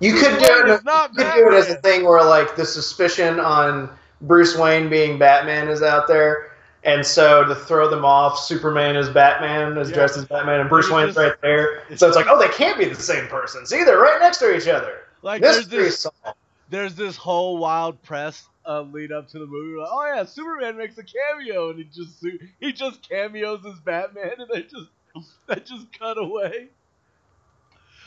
You 0.00 0.14
could 0.14 0.38
do 0.38 0.64
Wayne 0.64 0.74
it. 0.76 0.84
not 0.84 1.10
You 1.14 1.24
could 1.24 1.34
do 1.34 1.48
it 1.52 1.54
as 1.54 1.70
a 1.70 1.76
thing 1.76 2.04
where 2.04 2.24
like 2.24 2.56
the 2.56 2.66
suspicion 2.66 3.38
on 3.38 3.90
Bruce 4.22 4.56
Wayne 4.56 4.88
being 4.88 5.18
Batman 5.18 5.68
is 5.68 5.82
out 5.82 6.08
there, 6.08 6.51
and 6.84 7.04
so 7.06 7.44
to 7.44 7.54
throw 7.54 7.88
them 7.88 8.04
off, 8.04 8.38
Superman 8.38 8.96
is 8.96 9.08
Batman, 9.08 9.76
is 9.78 9.88
Yeah. 9.90 9.94
dressed 9.96 10.16
as 10.16 10.24
Batman, 10.24 10.60
and 10.60 10.68
Bruce 10.68 10.90
Wayne's 10.90 11.16
right 11.16 11.34
there. 11.42 11.82
So 11.96 12.06
it's 12.08 12.16
like, 12.16 12.26
oh, 12.28 12.38
they 12.38 12.48
can't 12.48 12.78
be 12.78 12.86
the 12.86 12.94
same 12.94 13.26
person. 13.28 13.66
See, 13.66 13.84
they're 13.84 13.98
right 14.00 14.20
next 14.20 14.38
to 14.38 14.54
each 14.56 14.68
other. 14.68 15.00
Like 15.22 15.40
there's 15.42 15.68
this 15.68 16.00
solved. 16.00 16.38
there's 16.68 16.94
this 16.94 17.16
whole 17.16 17.58
wild 17.58 18.02
press 18.02 18.44
uh, 18.66 18.82
lead 18.82 19.12
up 19.12 19.28
to 19.28 19.38
the 19.38 19.46
movie. 19.46 19.78
Like, 19.80 19.88
oh 19.90 20.12
yeah, 20.14 20.24
Superman 20.24 20.76
makes 20.76 20.98
a 20.98 21.04
cameo, 21.04 21.70
and 21.70 21.78
he 21.78 21.84
just 21.84 22.24
he 22.60 22.72
just 22.72 23.08
cameos 23.08 23.64
as 23.64 23.78
Batman, 23.80 24.32
and 24.38 24.48
they 24.52 24.62
just 24.62 24.90
they 25.48 25.56
just 25.60 25.96
cut 25.96 26.18
away. 26.18 26.68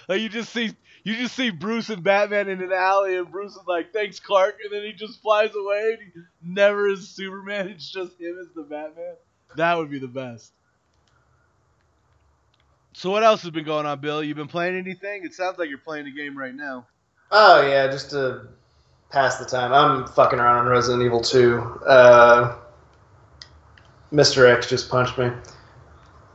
Like 0.07 0.21
you 0.21 0.29
just 0.29 0.51
see 0.53 0.73
you 1.05 1.15
just 1.15 1.35
see 1.35 1.51
Bruce 1.51 1.89
and 1.89 2.03
Batman 2.03 2.49
in 2.49 2.63
an 2.63 2.73
alley, 2.73 3.15
and 3.15 3.31
Bruce 3.31 3.51
is 3.51 3.67
like, 3.67 3.93
"Thanks, 3.93 4.19
Clark," 4.19 4.57
and 4.63 4.73
then 4.73 4.83
he 4.83 4.91
just 4.91 5.21
flies 5.21 5.51
away. 5.55 5.93
And 5.93 5.99
he 6.01 6.21
never 6.43 6.89
is 6.89 7.07
Superman. 7.07 7.67
It's 7.75 7.89
just 7.89 8.19
him 8.19 8.37
as 8.41 8.47
the 8.55 8.63
Batman. 8.63 9.15
That 9.55 9.77
would 9.77 9.91
be 9.91 9.99
the 9.99 10.07
best. 10.07 10.51
So 12.93 13.11
what 13.11 13.23
else 13.23 13.43
has 13.43 13.51
been 13.51 13.65
going 13.65 13.85
on, 13.85 13.99
Bill? 13.99 14.23
You 14.23 14.33
been 14.33 14.47
playing 14.47 14.75
anything? 14.75 15.23
It 15.23 15.33
sounds 15.33 15.59
like 15.59 15.69
you're 15.69 15.77
playing 15.77 16.07
a 16.07 16.11
game 16.11 16.35
right 16.35 16.55
now. 16.55 16.87
Oh 17.29 17.61
yeah, 17.61 17.87
just 17.87 18.09
to 18.09 18.47
pass 19.11 19.37
the 19.37 19.45
time. 19.45 19.73
I'm 19.73 20.07
fucking 20.07 20.39
around 20.39 20.65
on 20.65 20.71
Resident 20.71 21.03
Evil 21.03 21.21
2. 21.21 21.81
Uh, 21.85 22.55
Mr. 24.11 24.49
X 24.49 24.67
just 24.67 24.89
punched 24.89 25.17
me. 25.19 25.29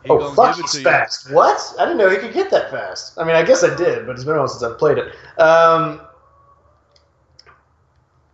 He 0.04 0.08
oh 0.10 0.34
fuck, 0.34 0.56
he's 0.56 0.72
to 0.72 0.78
you. 0.78 0.84
fast. 0.84 1.30
What? 1.30 1.60
I 1.78 1.84
didn't 1.84 1.98
know 1.98 2.08
he 2.08 2.16
could 2.16 2.32
get 2.32 2.50
that 2.50 2.70
fast. 2.70 3.18
I 3.18 3.24
mean, 3.24 3.36
I 3.36 3.42
guess 3.42 3.62
I 3.62 3.74
did, 3.76 4.06
but 4.06 4.12
it's 4.12 4.24
been 4.24 4.34
a 4.34 4.38
while 4.38 4.48
since 4.48 4.62
I've 4.62 4.78
played 4.78 4.98
it. 4.98 5.12
Um, 5.38 6.00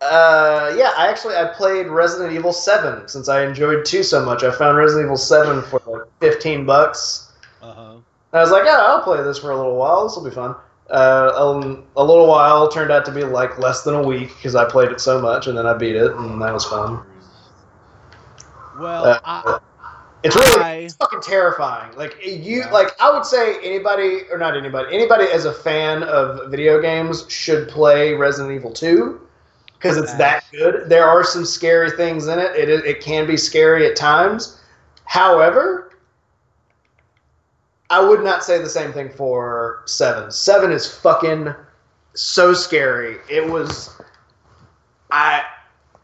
uh, 0.00 0.74
yeah, 0.76 0.92
I 0.96 1.08
actually 1.08 1.34
I 1.36 1.46
played 1.46 1.86
Resident 1.88 2.32
Evil 2.34 2.52
7 2.52 3.08
since 3.08 3.28
I 3.28 3.44
enjoyed 3.44 3.84
2 3.84 4.02
so 4.02 4.24
much. 4.24 4.44
I 4.44 4.50
found 4.56 4.76
Resident 4.76 5.06
Evil 5.06 5.16
7 5.16 5.62
for 5.62 5.80
like 5.86 6.02
15 6.20 6.66
bucks. 6.66 7.32
Uh 7.62 7.72
huh. 7.72 7.96
I 8.32 8.40
was 8.40 8.50
like, 8.50 8.64
oh, 8.66 8.86
I'll 8.86 9.02
play 9.02 9.22
this 9.22 9.38
for 9.38 9.50
a 9.50 9.56
little 9.56 9.76
while. 9.76 10.04
This 10.06 10.16
will 10.16 10.24
be 10.24 10.30
fun. 10.30 10.54
Uh, 10.90 11.32
um, 11.34 11.84
a 11.96 12.04
little 12.04 12.28
while 12.28 12.68
turned 12.68 12.92
out 12.92 13.04
to 13.06 13.10
be 13.10 13.24
like 13.24 13.58
less 13.58 13.82
than 13.82 13.94
a 13.94 14.02
week 14.02 14.28
because 14.36 14.54
I 14.54 14.64
played 14.70 14.92
it 14.92 15.00
so 15.00 15.20
much, 15.20 15.46
and 15.48 15.56
then 15.58 15.66
I 15.66 15.72
beat 15.74 15.96
it, 15.96 16.12
and 16.12 16.40
that 16.42 16.52
was 16.52 16.64
fun. 16.64 17.02
Well, 18.78 19.04
Uh, 19.04 19.20
I, 19.24 19.58
It's 20.26 20.36
really 20.36 20.62
I- 20.62 20.74
it's 20.76 20.94
fucking 20.94 21.20
terrifying. 21.20 21.94
Like 21.96 22.16
you, 22.24 22.58
Yeah. 22.60 22.70
like 22.70 22.94
I 23.00 23.10
would 23.12 23.24
say 23.24 23.56
anybody 23.62 24.22
or 24.30 24.38
not 24.38 24.56
anybody, 24.56 24.94
anybody 24.94 25.24
as 25.26 25.44
a 25.44 25.52
fan 25.52 26.02
of 26.02 26.50
video 26.50 26.80
games 26.80 27.24
should 27.28 27.68
play 27.68 28.12
Resident 28.14 28.54
Evil 28.54 28.72
Two 28.72 29.20
because 29.74 29.96
it's 29.96 30.14
that 30.14 30.44
good. 30.52 30.88
There 30.88 31.04
are 31.06 31.22
some 31.22 31.44
scary 31.44 31.90
things 31.90 32.26
in 32.26 32.38
it. 32.38 32.54
It 32.56 32.68
is- 32.68 32.82
it 32.84 33.00
can 33.00 33.26
be 33.26 33.36
scary 33.36 33.86
at 33.86 33.94
times. 33.96 34.58
However, 35.04 35.90
I 37.90 38.00
would 38.00 38.24
not 38.24 38.42
say 38.42 38.58
the 38.58 38.68
same 38.68 38.92
thing 38.92 39.10
for 39.10 39.82
Seven. 39.86 40.32
Seven 40.32 40.72
is 40.72 40.92
fucking 40.92 41.54
so 42.14 42.52
scary. 42.52 43.18
It 43.28 43.48
was, 43.48 43.90
I. 45.10 45.42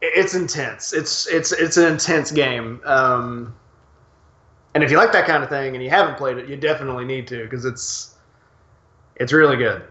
It's 0.01 0.35
intense. 0.35 0.93
It's 0.93 1.27
it's 1.29 1.53
it's 1.53 1.77
an 1.77 1.87
intense 1.93 2.31
game. 2.33 2.81
Um, 2.85 3.55
and 4.75 4.83
if 4.83 4.91
you 4.91 4.97
like 4.97 5.13
that 5.13 5.27
kind 5.27 5.43
of 5.43 5.49
thing 5.49 5.75
and 5.75 5.85
you 5.85 5.91
haven't 5.91 6.17
played 6.17 6.39
it, 6.39 6.49
you 6.49 6.57
definitely 6.57 7.05
need 7.05 7.27
to 7.29 7.43
because 7.45 7.65
it's 7.65 8.17
it's 9.17 9.33
really 9.33 9.57
good. 9.57 9.83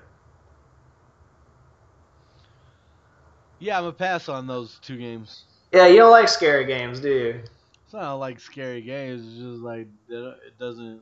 Yeah, 3.59 3.77
I'm 3.77 3.85
a 3.85 3.91
pass 3.91 4.27
on 4.27 4.47
those 4.47 4.79
two 4.81 4.97
games. 4.97 5.43
Yeah, 5.71 5.85
you 5.85 5.97
don't 5.97 6.09
like 6.09 6.27
scary 6.27 6.65
games, 6.65 6.99
do 6.99 7.09
you? 7.09 7.41
It's 7.85 7.93
not 7.93 8.15
like 8.15 8.39
scary 8.39 8.81
games. 8.81 9.25
It's 9.25 9.35
just 9.37 9.61
like 9.61 9.87
it 10.09 10.57
doesn't. 10.59 11.01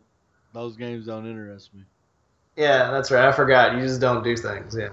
Those 0.53 0.75
games 0.75 1.05
don't 1.05 1.25
interest 1.25 1.73
me. 1.73 1.83
Yeah, 2.57 2.91
that's 2.91 3.11
right. 3.11 3.25
I 3.25 3.31
forgot. 3.31 3.75
You 3.75 3.81
just 3.81 4.01
don't 4.01 4.23
do 4.23 4.35
things. 4.35 4.75
Yeah. 4.77 4.89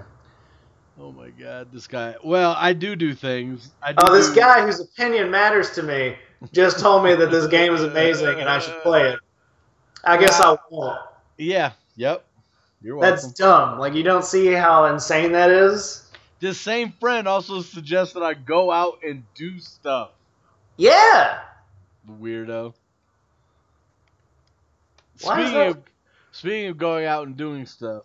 Oh 0.99 1.11
my 1.11 1.29
God, 1.29 1.67
this 1.73 1.87
guy. 1.87 2.15
Well, 2.23 2.55
I 2.57 2.73
do 2.73 2.95
do 2.95 3.13
things. 3.13 3.71
I 3.81 3.91
do 3.91 3.97
oh, 4.01 4.13
this 4.13 4.29
do... 4.29 4.39
guy 4.39 4.65
whose 4.65 4.79
opinion 4.79 5.29
matters 5.29 5.71
to 5.71 5.83
me 5.83 6.15
just 6.51 6.79
told 6.79 7.03
me 7.03 7.15
that 7.15 7.31
this 7.31 7.47
game 7.47 7.73
is 7.73 7.83
amazing 7.83 8.39
and 8.39 8.49
I 8.49 8.59
should 8.59 8.81
play 8.81 9.09
it. 9.09 9.19
I 10.03 10.17
guess 10.17 10.39
I 10.39 10.57
won't. 10.69 10.99
Yeah. 11.37 11.71
Yep. 11.95 12.23
You're 12.81 12.95
welcome. 12.95 13.15
That's 13.15 13.31
dumb. 13.33 13.79
Like 13.79 13.93
you 13.93 14.03
don't 14.03 14.23
see 14.23 14.47
how 14.47 14.85
insane 14.85 15.31
that 15.33 15.49
is. 15.49 16.09
This 16.39 16.59
same 16.59 16.93
friend 16.99 17.27
also 17.27 17.61
suggests 17.61 18.13
that 18.13 18.23
I 18.23 18.35
go 18.35 18.71
out 18.71 18.99
and 19.03 19.23
do 19.35 19.59
stuff. 19.59 20.11
Yeah. 20.77 21.39
Weirdo. 22.07 22.73
Why 25.21 25.43
Speaking 25.43 25.61
of 25.61 25.77
speaking 26.31 26.69
of 26.69 26.77
going 26.77 27.05
out 27.05 27.25
and 27.25 27.35
doing 27.35 27.65
stuff, 27.65 28.03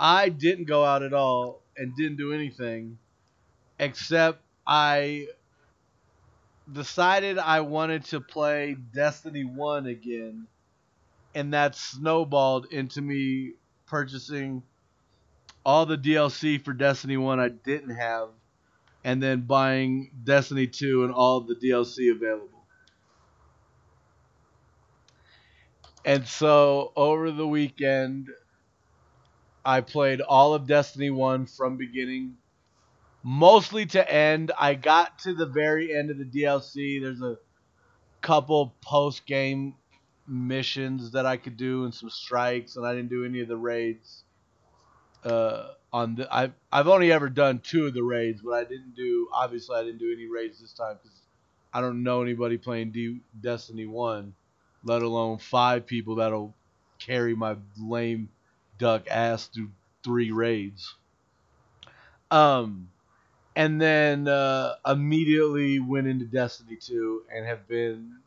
I 0.00 0.30
didn't 0.30 0.64
go 0.64 0.84
out 0.84 1.02
at 1.02 1.12
all 1.12 1.60
and 1.76 1.94
didn't 1.94 2.16
do 2.16 2.32
anything 2.32 2.98
except 3.78 4.40
I 4.66 5.28
decided 6.72 7.38
I 7.38 7.60
wanted 7.60 8.04
to 8.06 8.20
play 8.20 8.76
Destiny 8.94 9.44
1 9.44 9.86
again 9.86 10.46
and 11.34 11.54
that 11.54 11.74
snowballed 11.74 12.66
into 12.72 13.00
me 13.00 13.52
purchasing 13.86 14.62
all 15.64 15.86
the 15.86 15.98
DLC 15.98 16.62
for 16.62 16.72
Destiny 16.72 17.16
1 17.16 17.40
I 17.40 17.48
didn't 17.48 17.94
have 17.94 18.28
and 19.04 19.22
then 19.22 19.42
buying 19.42 20.10
Destiny 20.24 20.66
2 20.66 21.04
and 21.04 21.12
all 21.12 21.40
the 21.40 21.54
DLC 21.54 22.10
available. 22.10 22.64
And 26.04 26.26
so 26.26 26.92
over 26.96 27.30
the 27.30 27.46
weekend, 27.46 28.28
I 29.64 29.82
played 29.82 30.20
all 30.20 30.54
of 30.54 30.66
Destiny 30.66 31.10
1 31.10 31.46
from 31.46 31.76
beginning, 31.76 32.36
mostly 33.22 33.86
to 33.86 34.12
end. 34.12 34.52
I 34.58 34.74
got 34.74 35.18
to 35.20 35.34
the 35.34 35.46
very 35.46 35.94
end 35.94 36.10
of 36.10 36.18
the 36.18 36.24
DLC. 36.24 37.00
There's 37.00 37.22
a 37.22 37.38
couple 38.20 38.74
post 38.80 39.26
game 39.26 39.74
missions 40.26 41.12
that 41.12 41.26
I 41.26 41.36
could 41.36 41.56
do 41.56 41.84
and 41.84 41.94
some 41.94 42.10
strikes, 42.10 42.76
and 42.76 42.86
I 42.86 42.94
didn't 42.94 43.10
do 43.10 43.24
any 43.24 43.40
of 43.40 43.48
the 43.48 43.56
raids. 43.56 44.24
Uh, 45.24 45.70
on 45.92 46.14
the 46.14 46.32
I've 46.32 46.52
I've 46.70 46.86
only 46.86 47.10
ever 47.10 47.28
done 47.28 47.60
two 47.60 47.86
of 47.86 47.94
the 47.94 48.02
raids, 48.02 48.42
but 48.42 48.52
I 48.52 48.64
didn't 48.64 48.94
do 48.94 49.28
obviously 49.32 49.76
I 49.76 49.82
didn't 49.82 49.98
do 49.98 50.12
any 50.12 50.26
raids 50.26 50.60
this 50.60 50.72
time 50.72 50.98
because 51.02 51.18
I 51.72 51.80
don't 51.80 52.02
know 52.02 52.22
anybody 52.22 52.58
playing 52.58 52.92
D- 52.92 53.20
Destiny 53.40 53.86
One 53.86 54.34
let 54.84 55.02
alone 55.02 55.38
five 55.38 55.86
people 55.86 56.16
that'll 56.16 56.54
carry 56.98 57.34
my 57.34 57.56
lame 57.78 58.28
duck 58.78 59.06
ass 59.10 59.46
through 59.46 59.70
three 60.04 60.30
raids. 60.30 60.94
Um, 62.30 62.90
and 63.58 63.80
then 63.80 64.28
uh, 64.28 64.74
immediately 64.86 65.80
went 65.80 66.06
into 66.06 66.24
Destiny 66.24 66.76
2 66.76 67.24
and 67.34 67.44
have 67.44 67.66
been 67.66 68.18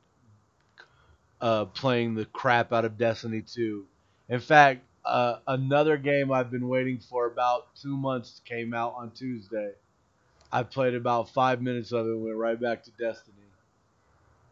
uh, 1.40 1.64
playing 1.66 2.16
the 2.16 2.26
crap 2.26 2.74
out 2.74 2.84
of 2.84 2.98
Destiny 2.98 3.42
2. 3.42 3.86
In 4.28 4.42
fact, 4.42 4.82
uh, 5.06 5.38
another 5.48 5.96
game 5.96 6.34
I've 6.34 6.52
been 6.52 6.68
waiting 6.68 7.00
for 7.00 7.28
about 7.28 7.74
two 7.82 7.96
months 7.96 8.42
came 8.44 8.74
out 8.74 8.94
on 8.98 9.12
Tuesday. 9.12 9.72
I 10.52 10.64
played 10.64 10.96
about 10.96 11.30
five 11.30 11.62
minutes 11.62 11.94
of 11.94 12.08
it 12.08 12.10
and 12.10 12.26
went 12.26 12.36
right 12.36 12.60
back 12.60 12.84
to 12.84 12.92
Destiny. 12.92 13.38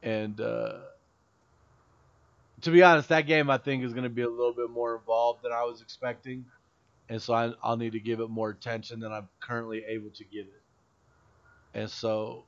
And 0.01 0.39
uh, 0.39 0.77
to 2.61 2.71
be 2.71 2.83
honest, 2.83 3.09
that 3.09 3.27
game 3.27 3.49
I 3.49 3.57
think 3.57 3.83
is 3.83 3.91
going 3.91 4.05
to 4.05 4.09
be 4.09 4.21
a 4.21 4.29
little 4.29 4.53
bit 4.53 4.69
more 4.69 4.95
involved 4.95 5.43
than 5.43 5.51
I 5.51 5.65
was 5.65 5.81
expecting, 5.81 6.45
and 7.09 7.21
so 7.21 7.33
I, 7.33 7.51
I'll 7.61 7.75
need 7.75 7.91
to 7.91 7.99
give 7.99 8.21
it 8.21 8.29
more 8.29 8.49
attention 8.49 9.01
than 9.01 9.11
I'm 9.11 9.27
currently 9.41 9.83
able 9.85 10.11
to 10.11 10.23
give 10.23 10.45
it. 10.45 10.58
And 11.73 11.89
so, 11.89 12.45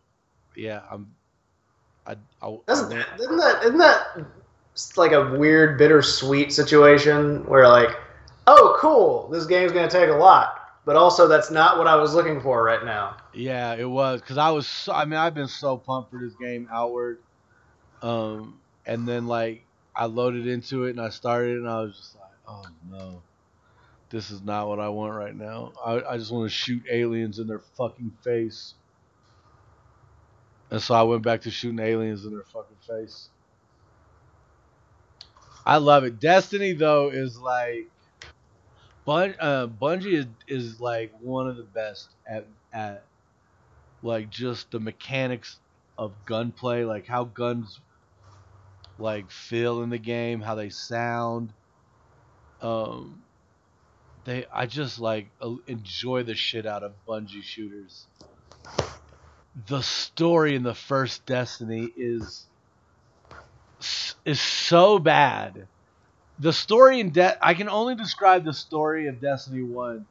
yeah, 0.56 0.82
I'm. 0.90 1.14
I, 2.06 2.16
I, 2.42 2.58
Doesn't 2.68 2.90
that, 2.90 3.20
isn't 3.20 3.38
that 3.38 3.64
isn't 3.64 3.78
that 3.78 4.26
like 4.98 5.12
a 5.12 5.38
weird 5.38 5.78
bittersweet 5.78 6.52
situation 6.52 7.46
where 7.48 7.68
like, 7.68 7.96
oh 8.48 8.78
cool, 8.80 9.28
this 9.30 9.46
game's 9.46 9.72
gonna 9.72 9.90
take 9.90 10.10
a 10.10 10.14
lot, 10.14 10.80
but 10.86 10.96
also 10.96 11.28
that's 11.28 11.52
not 11.52 11.78
what 11.78 11.88
I 11.88 11.96
was 11.96 12.16
looking 12.16 12.42
for 12.42 12.64
right 12.64 12.84
now. 12.84 13.18
Yeah, 13.34 13.76
it 13.76 13.90
was 13.90 14.22
because 14.22 14.38
I 14.38 14.50
was. 14.50 14.68
So, 14.68 14.94
I 14.94 15.06
mean, 15.06 15.20
I've 15.20 15.36
been 15.36 15.48
so 15.48 15.78
pumped 15.78 16.12
for 16.12 16.20
this 16.20 16.34
game 16.36 16.68
outward, 16.72 17.20
um, 18.02 18.60
and 18.86 19.08
then 19.08 19.28
like 19.28 19.64
I 19.96 20.06
loaded 20.06 20.48
into 20.48 20.86
it 20.86 20.92
and 20.92 21.02
I 21.02 21.10
started 21.10 21.58
and 21.58 21.70
I 21.70 21.82
was 21.82 21.98
just 21.98 22.16
like, 22.16 22.32
oh 22.48 22.64
no, 22.90 23.22
this 24.10 24.32
is 24.32 24.42
not 24.42 24.68
what 24.68 24.80
I 24.80 24.90
want 24.90 25.14
right 25.14 25.36
now. 25.36 25.74
I, 25.84 26.02
I 26.02 26.18
just 26.18 26.32
want 26.32 26.50
to 26.50 26.56
shoot 26.56 26.84
aliens 26.90 27.40
in 27.40 27.48
their 27.48 27.60
fucking 27.60 28.12
face. 28.24 28.74
And 30.72 30.82
so 30.82 30.96
I 30.96 31.04
went 31.04 31.24
back 31.24 31.42
to 31.42 31.52
shooting 31.52 31.80
aliens 31.80 32.26
in 32.26 32.32
their 32.32 32.46
fucking 32.46 32.78
face. 32.88 33.30
I 35.66 35.78
love 35.78 36.04
it. 36.04 36.20
Destiny 36.20 36.74
though 36.74 37.10
is 37.12 37.38
like, 37.38 37.92
Bun- 39.06 39.36
uh, 39.40 39.68
Bungie 39.68 40.14
is, 40.14 40.28
is 40.48 40.80
like 40.80 41.12
one 41.20 41.48
of 41.50 41.58
the 41.58 41.64
best 41.64 42.16
at 42.28 42.48
at 42.72 43.08
like 44.02 44.30
just 44.30 44.72
the 44.72 44.80
mechanics 44.80 45.60
of 45.98 46.26
gunplay, 46.26 46.84
like 46.86 47.08
how 47.08 47.26
guns 47.26 47.82
like 48.98 49.32
feel 49.32 49.82
in 49.84 49.90
the 49.90 49.98
game, 50.00 50.42
how 50.42 50.56
they 50.56 50.70
sound. 50.70 51.54
Um, 52.62 53.24
they 54.26 54.46
I 54.54 54.68
just 54.68 55.00
like 55.00 55.32
uh, 55.42 55.56
enjoy 55.68 56.24
the 56.24 56.36
shit 56.36 56.66
out 56.66 56.84
of 56.84 56.94
Bungie 57.08 57.44
shooters. 57.44 58.08
The 59.56 59.82
story 59.82 60.56
in 60.56 60.64
the 60.64 60.76
first 60.76 61.26
Destiny 61.26 61.92
is 61.96 62.48
is 64.26 64.40
so 64.40 65.00
bad. 65.00 65.68
The 66.40 66.54
story 66.54 67.00
in 67.00 67.12
De- 67.12 67.38
I 67.46 67.54
can 67.54 67.70
only 67.70 67.96
describe 67.96 68.46
the 68.46 68.54
story 68.54 69.08
of 69.08 69.22
Destiny 69.22 69.64
1 69.64 70.08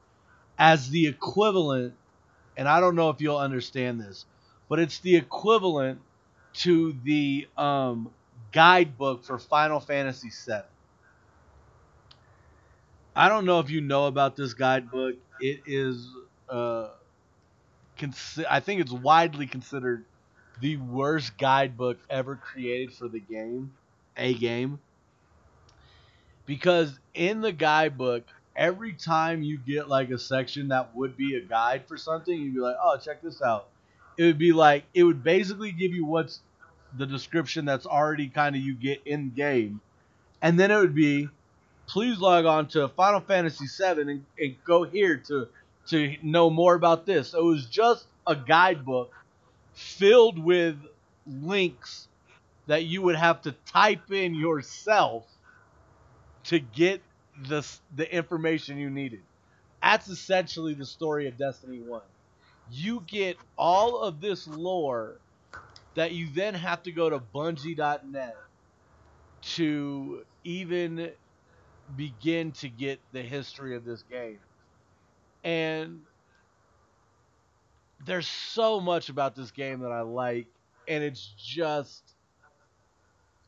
as 0.58 0.90
the 0.90 1.06
equivalent 1.08 1.94
and 2.56 2.68
I 2.68 2.80
don't 2.80 2.96
know 2.96 3.10
if 3.10 3.20
you'll 3.20 3.38
understand 3.38 4.00
this, 4.00 4.26
but 4.68 4.78
it's 4.80 5.00
the 5.00 5.16
equivalent 5.16 6.02
to 6.54 6.92
the 7.04 7.48
um, 7.56 8.14
guidebook 8.52 9.24
for 9.24 9.38
Final 9.38 9.80
Fantasy 9.80 10.30
VII. 10.30 10.64
I 13.14 13.28
don't 13.28 13.44
know 13.44 13.60
if 13.60 13.70
you 13.70 13.80
know 13.80 14.06
about 14.06 14.36
this 14.36 14.54
guidebook. 14.54 15.16
It 15.38 15.62
is, 15.66 16.08
uh, 16.48 16.90
consi- 18.00 18.46
I 18.48 18.60
think 18.60 18.80
it's 18.80 18.92
widely 18.92 19.46
considered 19.46 20.04
the 20.60 20.76
worst 20.76 21.36
guidebook 21.38 21.98
ever 22.08 22.36
created 22.36 22.94
for 22.94 23.08
the 23.08 23.20
game, 23.20 23.72
a 24.16 24.34
game. 24.34 24.80
Because 26.46 26.98
in 27.14 27.40
the 27.40 27.52
guidebook, 27.52 28.24
every 28.56 28.92
time 28.92 29.42
you 29.42 29.58
get 29.58 29.88
like 29.88 30.10
a 30.10 30.18
section 30.18 30.68
that 30.68 30.94
would 30.96 31.16
be 31.16 31.36
a 31.36 31.40
guide 31.40 31.86
for 31.86 31.96
something, 31.96 32.38
you'd 32.38 32.54
be 32.54 32.60
like, 32.60 32.76
oh, 32.82 32.96
check 32.98 33.22
this 33.22 33.40
out. 33.40 33.68
It 34.16 34.24
would 34.24 34.38
be 34.38 34.52
like, 34.52 34.84
it 34.92 35.04
would 35.04 35.22
basically 35.22 35.72
give 35.72 35.92
you 35.92 36.04
what's 36.04 36.40
the 36.96 37.06
description 37.06 37.64
that's 37.64 37.86
already 37.86 38.28
kind 38.28 38.56
of 38.56 38.62
you 38.62 38.74
get 38.74 39.02
in 39.06 39.30
game. 39.30 39.80
And 40.42 40.58
then 40.58 40.70
it 40.70 40.76
would 40.76 40.94
be, 40.94 41.28
please 41.86 42.18
log 42.18 42.44
on 42.44 42.68
to 42.68 42.88
Final 42.88 43.20
Fantasy 43.20 43.66
VII 43.66 44.00
and, 44.00 44.24
and 44.38 44.56
go 44.64 44.84
here 44.84 45.16
to, 45.28 45.48
to 45.88 46.16
know 46.22 46.50
more 46.50 46.74
about 46.74 47.06
this. 47.06 47.34
It 47.34 47.42
was 47.42 47.66
just 47.66 48.06
a 48.26 48.36
guidebook 48.36 49.12
filled 49.74 50.38
with 50.38 50.76
links 51.26 52.08
that 52.66 52.84
you 52.84 53.02
would 53.02 53.16
have 53.16 53.42
to 53.42 53.52
type 53.66 54.12
in 54.12 54.34
yourself 54.34 55.26
to 56.44 56.58
get 56.58 57.02
the 57.48 57.66
the 57.94 58.12
information 58.14 58.78
you 58.78 58.90
needed. 58.90 59.20
That's 59.82 60.08
essentially 60.08 60.74
the 60.74 60.86
story 60.86 61.26
of 61.28 61.36
Destiny 61.38 61.80
1. 61.80 62.02
You 62.70 63.02
get 63.06 63.36
all 63.56 64.00
of 64.02 64.20
this 64.20 64.46
lore 64.46 65.20
that 65.94 66.12
you 66.12 66.28
then 66.34 66.54
have 66.54 66.82
to 66.84 66.92
go 66.92 67.10
to 67.10 67.18
bungie.net 67.18 68.36
to 69.42 70.24
even 70.44 71.12
begin 71.96 72.52
to 72.52 72.68
get 72.68 73.00
the 73.12 73.22
history 73.22 73.76
of 73.76 73.84
this 73.84 74.02
game. 74.02 74.38
And 75.44 76.02
there's 78.04 78.26
so 78.26 78.80
much 78.80 79.08
about 79.08 79.34
this 79.34 79.50
game 79.50 79.80
that 79.80 79.92
I 79.92 80.00
like 80.02 80.46
and 80.88 81.04
it's 81.04 81.34
just 81.38 82.14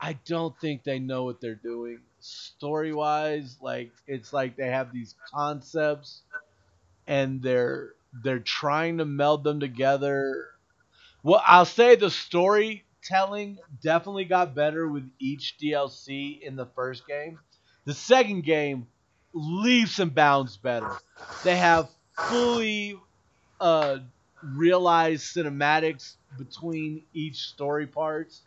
I 0.01 0.15
don't 0.27 0.59
think 0.61 0.85
they 0.85 0.99
know 0.99 1.25
what 1.25 1.41
they're 1.41 1.55
doing 1.55 2.01
story 2.21 2.93
wise 2.93 3.57
like 3.61 3.93
it's 4.07 4.33
like 4.33 4.57
they 4.57 4.69
have 4.69 4.93
these 4.93 5.15
concepts 5.35 6.23
and 7.07 7.43
they're 7.43 7.95
they're 8.25 8.41
trying 8.41 8.99
to 8.99 9.05
meld 9.07 9.45
them 9.45 9.61
together. 9.61 10.49
Well, 11.23 11.43
I'll 11.47 11.65
say 11.67 11.97
the 11.97 12.11
storytelling 12.11 13.59
definitely 13.83 14.27
got 14.27 14.55
better 14.55 14.89
with 14.89 15.11
each 15.21 15.57
DLC 15.63 16.41
in 16.43 16.57
the 16.57 16.67
first 16.67 17.07
game. 17.07 17.39
The 17.87 17.95
second 17.95 18.45
game 18.45 18.87
leaps 19.35 19.99
and 19.99 20.15
bounds 20.15 20.57
better. 20.57 21.03
They 21.45 21.57
have 21.57 21.95
fully 22.13 23.03
uh, 23.61 24.01
realized 24.43 25.35
cinematics 25.35 26.17
between 26.37 27.07
each 27.13 27.39
story 27.43 27.87
parts. 27.87 28.47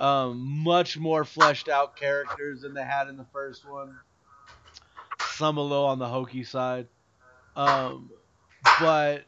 Um, 0.00 0.38
much 0.62 0.96
more 0.98 1.24
fleshed 1.24 1.68
out 1.68 1.96
characters 1.96 2.62
than 2.62 2.74
they 2.74 2.84
had 2.84 3.08
in 3.08 3.16
the 3.16 3.24
first 3.24 3.64
one. 3.64 4.00
Some 5.18 5.58
a 5.58 5.62
little 5.62 5.86
on 5.86 5.98
the 5.98 6.08
hokey 6.08 6.44
side. 6.44 6.88
Um, 7.56 8.14
but 8.78 9.26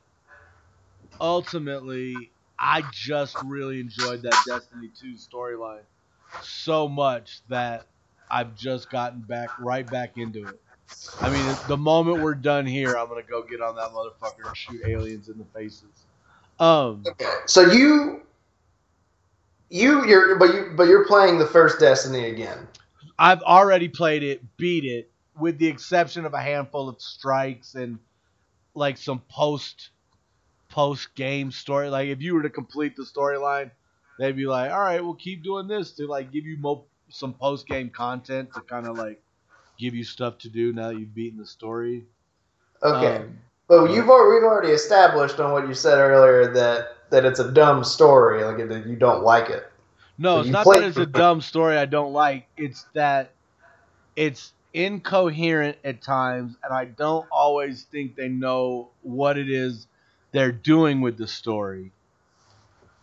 ultimately, 1.21 2.35
I 2.59 2.83
just 2.83 3.41
really 3.41 3.81
enjoyed 3.81 4.23
that 4.23 4.45
Destiny 4.45 4.91
2 4.99 5.15
storyline 5.15 5.87
so 6.39 6.89
much 6.89 7.43
that 7.49 7.91
I've 8.31 8.55
just 8.55 8.91
gotten 8.91 9.21
back 9.21 9.55
right 9.59 9.89
back 9.89 10.17
into 10.17 10.51
it. 10.51 10.61
I 11.21 11.31
mean, 11.31 11.59
the 11.67 11.77
moment 11.77 12.19
we're 12.19 12.35
done 12.35 12.67
here, 12.67 12.97
I'm 12.97 13.09
gonna 13.09 13.23
go 13.23 13.43
get 13.43 13.61
on 13.61 13.77
that 13.77 13.91
motherfucker 13.91 14.47
and 14.47 14.57
shoot 14.57 14.83
aliens 14.87 15.29
in 15.29 15.39
the 15.39 15.45
faces. 15.47 16.07
Um, 16.59 17.03
Okay. 17.07 17.31
So 17.47 17.63
you, 17.73 18.23
you, 19.71 20.07
you're, 20.07 20.37
but 20.39 20.55
you, 20.55 20.73
but 20.77 20.85
you're 20.89 21.07
playing 21.07 21.39
the 21.39 21.47
first 21.47 21.81
Destiny 21.81 22.27
again. 22.27 22.69
I've 23.19 23.43
already 23.43 23.89
played 23.89 24.23
it, 24.23 24.43
beat 24.57 24.85
it, 24.85 25.11
with 25.39 25.59
the 25.59 25.67
exception 25.69 26.25
of 26.27 26.35
a 26.35 26.41
handful 26.41 26.89
of 26.89 27.01
strikes 27.01 27.75
and 27.75 27.99
like 28.75 28.99
some 28.99 29.23
post 29.29 29.91
post 30.69 31.15
game 31.15 31.51
story. 31.51 31.89
Like 31.89 32.09
if 32.09 32.21
you 32.23 32.35
were 32.35 32.43
to 32.43 32.51
complete 32.51 32.97
the 32.97 33.05
storyline, 33.05 33.71
they'd 34.19 34.37
be 34.37 34.47
like, 34.47 34.71
"All 34.71 34.81
right, 34.81 35.03
we'll 35.03 35.15
keep 35.15 35.43
doing 35.45 35.69
this 35.69 35.93
to 35.93 36.07
like 36.07 36.33
give 36.33 36.45
you 36.45 36.59
mo- 36.59 36.87
some 37.09 37.35
post 37.35 37.67
game 37.67 37.91
content 37.91 38.53
to 38.55 38.61
kind 38.61 38.87
of 38.87 38.97
like 38.97 39.21
give 39.79 39.95
you 39.95 40.05
stuff 40.05 40.39
to 40.39 40.49
do 40.49 40.73
now 40.73 40.89
that 40.89 40.99
you've 40.99 41.15
beaten 41.15 41.39
the 41.39 41.47
story." 41.47 42.05
Okay. 42.83 43.17
Um, 43.17 43.39
but 43.69 43.91
you've 43.91 44.09
already, 44.09 44.41
we've 44.41 44.49
already 44.49 44.73
established 44.73 45.41
on 45.41 45.53
what 45.53 45.67
you 45.67 45.75
said 45.75 45.99
earlier 45.99 46.53
that 46.55 47.11
that 47.11 47.25
it's 47.25 47.41
a 47.41 47.51
dumb 47.51 47.85
story, 47.85 48.45
like 48.45 48.69
that 48.69 48.87
you 48.87 48.97
don't 48.97 49.23
like 49.23 49.51
it. 49.51 49.71
No, 50.19 50.41
it's 50.41 50.49
not 50.49 50.65
that 50.65 50.83
it's 50.85 50.97
a 50.97 51.07
dumb 51.07 51.41
story 51.41 51.77
I 51.77 51.85
don't 51.85 52.13
like. 52.13 52.47
It's 52.57 52.87
that 52.95 53.33
it's 54.15 54.53
incoherent 54.73 55.79
at 55.85 56.03
times, 56.03 56.57
and 56.63 56.73
I 56.73 56.87
don't 56.87 57.27
always 57.31 57.85
think 57.85 58.17
they 58.17 58.29
know 58.29 58.91
what 59.03 59.37
it 59.37 59.51
is 59.51 59.87
they're 60.33 60.53
doing 60.53 61.01
with 61.01 61.19
the 61.19 61.27
story. 61.27 61.93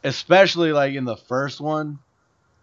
Especially 0.04 0.74
like 0.74 0.96
in 0.96 1.06
the 1.06 1.16
first 1.16 1.62
one, 1.62 2.00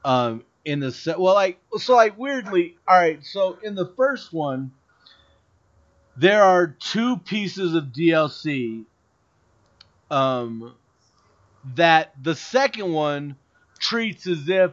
um, 0.04 0.44
in 0.64 0.80
the 0.80 0.92
set. 0.92 1.18
well, 1.18 1.34
like 1.34 1.58
so, 1.78 1.94
like 1.94 2.18
weirdly. 2.18 2.76
All 2.86 2.98
right, 2.98 3.24
so 3.24 3.58
in 3.62 3.74
the 3.74 3.86
first 3.96 4.32
one, 4.32 4.72
there 6.16 6.42
are 6.42 6.66
two 6.66 7.16
pieces 7.18 7.74
of 7.74 7.84
DLC. 7.84 8.84
Um, 10.10 10.74
that 11.76 12.12
the 12.20 12.34
second 12.34 12.92
one 12.92 13.36
treats 13.78 14.26
as 14.26 14.48
if 14.48 14.72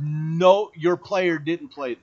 no 0.00 0.70
your 0.74 0.96
player 0.96 1.38
didn't 1.38 1.68
play 1.68 1.94
them. 1.94 2.02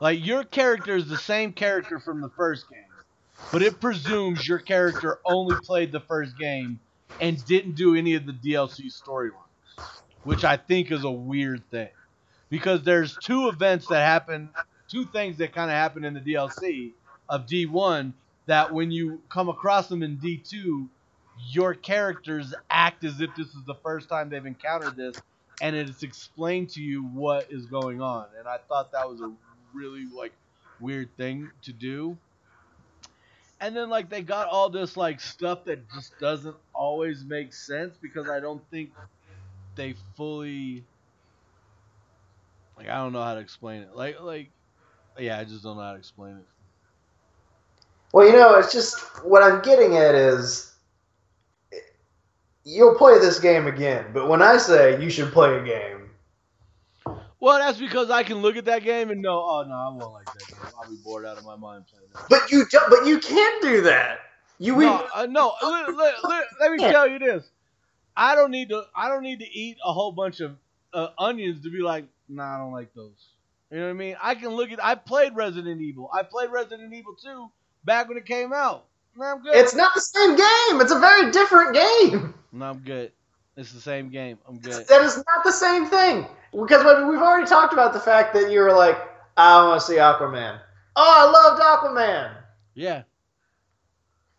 Like 0.00 0.24
your 0.24 0.44
character 0.44 0.96
is 0.96 1.08
the 1.08 1.18
same 1.18 1.52
character 1.52 2.00
from 2.00 2.20
the 2.20 2.28
first 2.30 2.68
game, 2.68 2.80
but 3.52 3.62
it 3.62 3.80
presumes 3.80 4.46
your 4.46 4.58
character 4.58 5.20
only 5.24 5.56
played 5.62 5.92
the 5.92 6.00
first 6.00 6.36
game 6.38 6.80
and 7.20 7.44
didn't 7.46 7.76
do 7.76 7.94
any 7.94 8.14
of 8.14 8.26
the 8.26 8.32
DLC 8.32 8.86
storylines, 8.86 10.02
which 10.24 10.44
I 10.44 10.56
think 10.56 10.90
is 10.90 11.04
a 11.04 11.10
weird 11.10 11.68
thing. 11.70 11.90
Because 12.50 12.82
there's 12.82 13.16
two 13.16 13.48
events 13.48 13.86
that 13.88 14.04
happen, 14.04 14.50
two 14.88 15.04
things 15.06 15.38
that 15.38 15.54
kind 15.54 15.70
of 15.70 15.76
happen 15.76 16.04
in 16.04 16.14
the 16.14 16.20
DLC 16.20 16.92
of 17.28 17.46
D1 17.46 18.12
that 18.46 18.72
when 18.72 18.90
you 18.90 19.22
come 19.28 19.48
across 19.48 19.88
them 19.88 20.02
in 20.02 20.18
D2, 20.18 20.88
your 21.50 21.74
characters 21.74 22.54
act 22.70 23.04
as 23.04 23.20
if 23.20 23.34
this 23.34 23.48
is 23.48 23.64
the 23.66 23.74
first 23.74 24.08
time 24.08 24.28
they've 24.28 24.44
encountered 24.46 24.96
this 24.96 25.20
and 25.62 25.76
it's 25.76 26.02
explained 26.02 26.68
to 26.70 26.80
you 26.82 27.04
what 27.04 27.46
is 27.50 27.66
going 27.66 28.00
on 28.00 28.26
and 28.38 28.46
i 28.46 28.58
thought 28.68 28.92
that 28.92 29.08
was 29.08 29.20
a 29.20 29.32
really 29.72 30.06
like 30.14 30.32
weird 30.80 31.08
thing 31.16 31.50
to 31.62 31.72
do 31.72 32.16
and 33.60 33.76
then 33.76 33.88
like 33.88 34.10
they 34.10 34.22
got 34.22 34.48
all 34.48 34.68
this 34.68 34.96
like 34.96 35.20
stuff 35.20 35.64
that 35.64 35.88
just 35.90 36.18
doesn't 36.18 36.56
always 36.74 37.24
make 37.24 37.52
sense 37.52 37.96
because 38.02 38.28
i 38.28 38.40
don't 38.40 38.62
think 38.70 38.90
they 39.74 39.94
fully 40.16 40.84
like 42.76 42.88
i 42.88 42.96
don't 42.96 43.12
know 43.12 43.22
how 43.22 43.34
to 43.34 43.40
explain 43.40 43.82
it 43.82 43.94
like 43.94 44.20
like 44.20 44.50
yeah 45.18 45.38
i 45.38 45.44
just 45.44 45.62
don't 45.62 45.76
know 45.76 45.82
how 45.82 45.92
to 45.92 45.98
explain 45.98 46.36
it 46.36 46.46
Well, 48.12 48.26
you 48.26 48.34
know, 48.34 48.58
it's 48.58 48.72
just 48.72 49.00
what 49.24 49.42
I'm 49.42 49.62
getting 49.62 49.96
at 49.96 50.14
is 50.14 50.74
you'll 52.64 52.94
play 52.94 53.18
this 53.18 53.40
game 53.40 53.66
again, 53.66 54.06
but 54.12 54.28
when 54.28 54.42
I 54.42 54.58
say 54.58 55.02
you 55.02 55.10
should 55.10 55.32
play 55.32 55.58
a 55.58 55.64
game, 55.64 56.10
well 57.40 57.58
that's 57.58 57.78
because 57.78 58.08
i 58.08 58.22
can 58.22 58.36
look 58.36 58.56
at 58.56 58.66
that 58.66 58.84
game 58.84 59.10
and 59.10 59.20
know 59.20 59.42
oh 59.42 59.64
no 59.66 59.74
i 59.74 59.88
won't 59.88 60.12
like 60.12 60.26
that 60.32 60.46
game 60.46 60.64
i'll 60.78 60.88
be 60.88 60.96
bored 61.02 61.26
out 61.26 61.36
of 61.36 61.44
my 61.44 61.56
mind 61.56 61.84
playing 61.88 62.06
that 62.12 62.28
but 62.28 62.52
you 62.52 62.64
don't, 62.70 62.88
but 62.88 63.06
you 63.06 63.18
can't 63.18 63.62
do 63.62 63.82
that. 63.82 64.18
You 64.58 64.76
no, 64.76 65.08
uh, 65.14 65.26
no. 65.26 65.54
Let, 65.60 65.96
let, 65.96 66.14
let, 66.24 66.44
let 66.60 66.72
me 66.72 66.78
tell 66.78 67.08
you 67.08 67.18
this. 67.18 67.50
I 68.16 68.34
don't 68.34 68.50
need 68.50 68.68
to. 68.70 68.84
I 68.94 69.08
don't 69.08 69.22
need 69.22 69.40
to 69.40 69.50
eat 69.50 69.78
a 69.84 69.92
whole 69.92 70.12
bunch 70.12 70.40
of 70.40 70.56
uh, 70.92 71.08
onions 71.18 71.62
to 71.62 71.70
be 71.70 71.80
like, 71.80 72.04
nah, 72.28 72.54
I 72.54 72.58
don't 72.58 72.72
like 72.72 72.92
those. 72.94 73.28
You 73.70 73.78
know 73.78 73.84
what 73.84 73.90
I 73.90 73.94
mean? 73.94 74.16
I 74.22 74.34
can 74.34 74.50
look 74.50 74.70
at. 74.70 74.84
I 74.84 74.94
played 74.94 75.34
Resident 75.34 75.80
Evil. 75.80 76.10
I 76.12 76.22
played 76.22 76.50
Resident 76.50 76.92
Evil 76.92 77.14
2 77.22 77.50
back 77.84 78.08
when 78.08 78.18
it 78.18 78.26
came 78.26 78.52
out. 78.52 78.84
Nah, 79.16 79.32
I'm 79.32 79.42
good. 79.42 79.54
it's 79.54 79.74
not 79.74 79.94
the 79.94 80.00
same 80.00 80.30
game. 80.36 80.80
It's 80.80 80.92
a 80.92 80.98
very 80.98 81.30
different 81.30 81.74
game. 81.74 82.34
no, 82.52 82.66
I'm 82.66 82.78
good. 82.78 83.12
It's 83.56 83.72
the 83.72 83.80
same 83.80 84.08
game. 84.08 84.38
I'm 84.48 84.58
good. 84.58 84.86
That 84.88 85.02
is 85.02 85.16
not 85.16 85.44
the 85.44 85.52
same 85.52 85.86
thing. 85.86 86.26
Because 86.52 86.84
we've 86.84 87.20
already 87.20 87.46
talked 87.46 87.72
about 87.72 87.92
the 87.92 88.00
fact 88.00 88.34
that 88.34 88.50
you 88.50 88.60
were 88.60 88.72
like, 88.72 88.98
I 89.36 89.62
want 89.66 89.80
to 89.80 89.86
see 89.86 89.94
Aquaman. 89.94 90.58
Oh, 90.96 91.02
I 91.04 91.30
loved 91.30 91.62
Aquaman. 91.62 92.34
Yeah. 92.74 93.02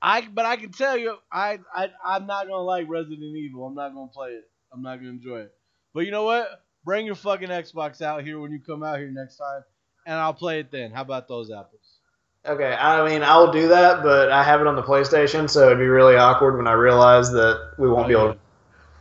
I 0.03 0.21
but 0.21 0.45
I 0.45 0.57
can 0.57 0.71
tell 0.71 0.97
you, 0.97 1.15
I 1.31 1.59
I 1.73 1.89
I'm 2.03 2.27
not 2.27 2.47
gonna 2.47 2.61
like 2.61 2.87
Resident 2.89 3.23
Evil. 3.37 3.65
I'm 3.65 3.73
not 3.75 3.93
gonna 3.93 4.11
play 4.11 4.31
it. 4.31 4.43
I'm 4.73 4.81
not 4.81 4.97
gonna 4.97 5.09
enjoy 5.11 5.39
it. 5.39 5.53
But 5.93 6.01
you 6.01 6.11
know 6.11 6.25
what? 6.25 6.61
Bring 6.83 7.05
your 7.05 7.15
fucking 7.15 7.47
Xbox 7.47 8.01
out 8.01 8.23
here 8.25 8.37
when 8.39 8.51
you 8.51 8.59
come 8.59 8.83
out 8.83 8.97
here 8.99 9.09
next 9.09 9.37
time, 9.37 9.63
and 10.05 10.15
I'll 10.19 10.33
play 10.33 10.59
it 10.59 10.69
then. 10.71 10.91
How 10.91 11.01
about 11.03 11.29
those 11.29 11.49
apples? 11.49 11.99
Okay, 12.45 12.73
I 12.73 13.07
mean, 13.07 13.23
I 13.23 13.37
will 13.37 13.53
do 13.53 13.69
that, 13.69 14.03
but 14.03 14.29
I 14.29 14.43
have 14.43 14.59
it 14.59 14.67
on 14.67 14.75
the 14.75 14.83
PlayStation, 14.83 15.49
so 15.49 15.67
it'd 15.67 15.77
be 15.77 15.85
really 15.85 16.17
awkward 16.17 16.57
when 16.57 16.67
I 16.67 16.73
realize 16.73 17.31
that 17.31 17.75
we 17.79 17.89
won't 17.89 18.05
Oh, 18.05 18.07
be 18.09 18.13
able 18.13 18.25
yeah. 18.25 18.33
to. 18.33 18.39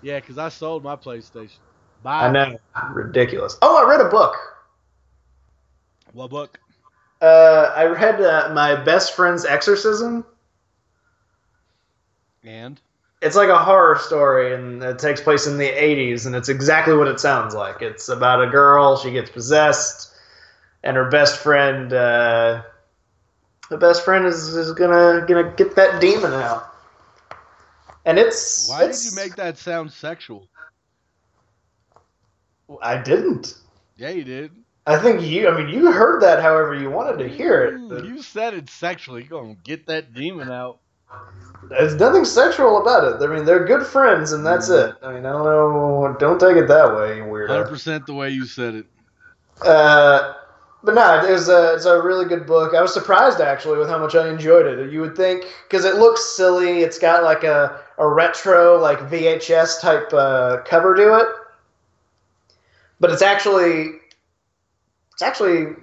Yeah, 0.03 0.21
because 0.21 0.39
I 0.39 0.49
sold 0.49 0.85
my 0.85 0.95
PlayStation. 0.95 1.59
Bye. 2.05 2.27
I 2.29 2.31
know. 2.31 2.57
Ridiculous. 2.93 3.59
Oh, 3.61 3.85
I 3.85 3.89
read 3.91 4.01
a 4.01 4.09
book. 4.09 4.37
What 6.13 6.31
book? 6.31 6.61
Uh, 7.21 7.73
I 7.75 7.87
read 7.87 8.21
uh, 8.21 8.53
My 8.55 8.77
Best 8.77 9.17
Friend's 9.17 9.45
Exorcism. 9.45 10.25
And 12.45 12.81
It's 13.21 13.37
like 13.37 13.49
a 13.49 13.59
horror 13.59 13.99
story, 13.99 14.55
and 14.55 14.83
it 14.83 14.99
takes 14.99 15.21
place 15.21 15.47
in 15.47 15.59
the 15.59 15.69
80s, 15.69 16.27
and 16.27 16.35
it's 16.35 16.49
exactly 16.49 16.97
what 16.97 17.09
it 17.09 17.21
sounds 17.21 17.55
like. 17.55 17.81
It's 17.83 18.09
about 18.09 18.43
a 18.43 18.49
girl, 18.51 18.97
she 18.97 19.13
gets 19.13 19.31
possessed, 19.31 20.13
and 20.83 20.97
her 20.97 21.09
best 21.09 21.39
friend, 21.39 21.93
uh, 21.93 22.63
the 23.71 23.79
best 23.79 24.05
friend 24.05 24.27
is, 24.27 24.49
is 24.57 24.73
gonna 24.73 25.25
gonna 25.27 25.55
get 25.57 25.77
that 25.77 26.01
demon 26.01 26.33
out. 26.33 26.69
And 28.05 28.19
it's 28.19 28.69
why 28.69 28.87
did 28.87 29.05
you 29.05 29.13
make 29.13 29.37
that 29.37 29.57
sound 29.59 29.93
sexual? 29.93 30.49
I 32.83 32.97
didn't. 32.99 33.55
Yeah, 33.97 34.11
you 34.11 34.25
did. 34.25 34.51
I 34.87 34.99
think 34.99 35.23
you. 35.23 35.49
I 35.49 35.57
mean, 35.57 35.69
you 35.69 35.93
heard 35.93 36.23
that 36.23 36.43
however 36.43 36.75
you 36.75 36.91
wanted 36.91 37.19
to 37.19 37.29
hear 37.29 37.65
it. 37.65 38.05
You 38.05 38.21
said 38.23 38.55
it 38.55 38.69
sexually. 38.69 39.23
Go 39.23 39.45
and 39.45 39.63
get 39.63 39.87
that 39.87 40.13
demon 40.13 40.51
out. 40.51 40.82
There's 41.69 41.95
nothing 41.95 42.25
sexual 42.25 42.81
about 42.83 43.05
it. 43.05 43.25
I 43.27 43.33
mean, 43.33 43.45
they're 43.45 43.65
good 43.65 43.87
friends, 43.87 44.33
and 44.33 44.45
that's 44.45 44.69
Mm. 44.69 44.89
it. 44.89 44.97
I 45.03 45.13
mean, 45.13 45.25
I 45.25 45.33
don't 45.33 45.45
know. 45.45 46.17
Don't 46.19 46.39
take 46.39 46.57
it 46.57 46.69
that 46.69 46.95
way, 46.95 47.17
you 47.17 47.47
Hundred 47.47 47.69
percent 47.69 48.07
the 48.07 48.15
way 48.15 48.31
you 48.31 48.45
said 48.45 48.75
it. 48.75 48.87
Uh, 49.65 50.35
but 50.85 50.95
no, 50.95 51.21
it's 51.25 51.49
a 51.49 51.75
it's 51.75 51.85
a 51.85 52.03
really 52.03 52.25
good 52.25 52.47
book. 52.47 52.75
I 52.75 52.83
was 52.83 52.93
surprised 52.93 53.41
actually 53.41 53.79
with 53.79 53.89
how 53.89 53.99
much 53.99 54.15
I 54.15 54.29
enjoyed 54.29 54.67
it. 54.67 54.91
You 54.93 55.01
would 55.01 55.17
think 55.17 55.45
because 55.69 55.85
it 55.85 55.97
looks 55.97 56.25
silly. 56.37 56.81
It's 56.81 56.99
got 56.99 57.23
like 57.23 57.45
a 57.45 57.81
a 57.99 58.09
retro 58.09 58.79
like 58.79 58.99
VHS 58.99 59.81
type 59.81 60.13
uh, 60.13 60.59
cover 60.65 60.95
to 60.97 61.15
it, 61.21 61.29
but 62.99 63.11
it's 63.11 63.23
actually 63.23 64.01
it's 65.13 65.23
actually 65.23 65.75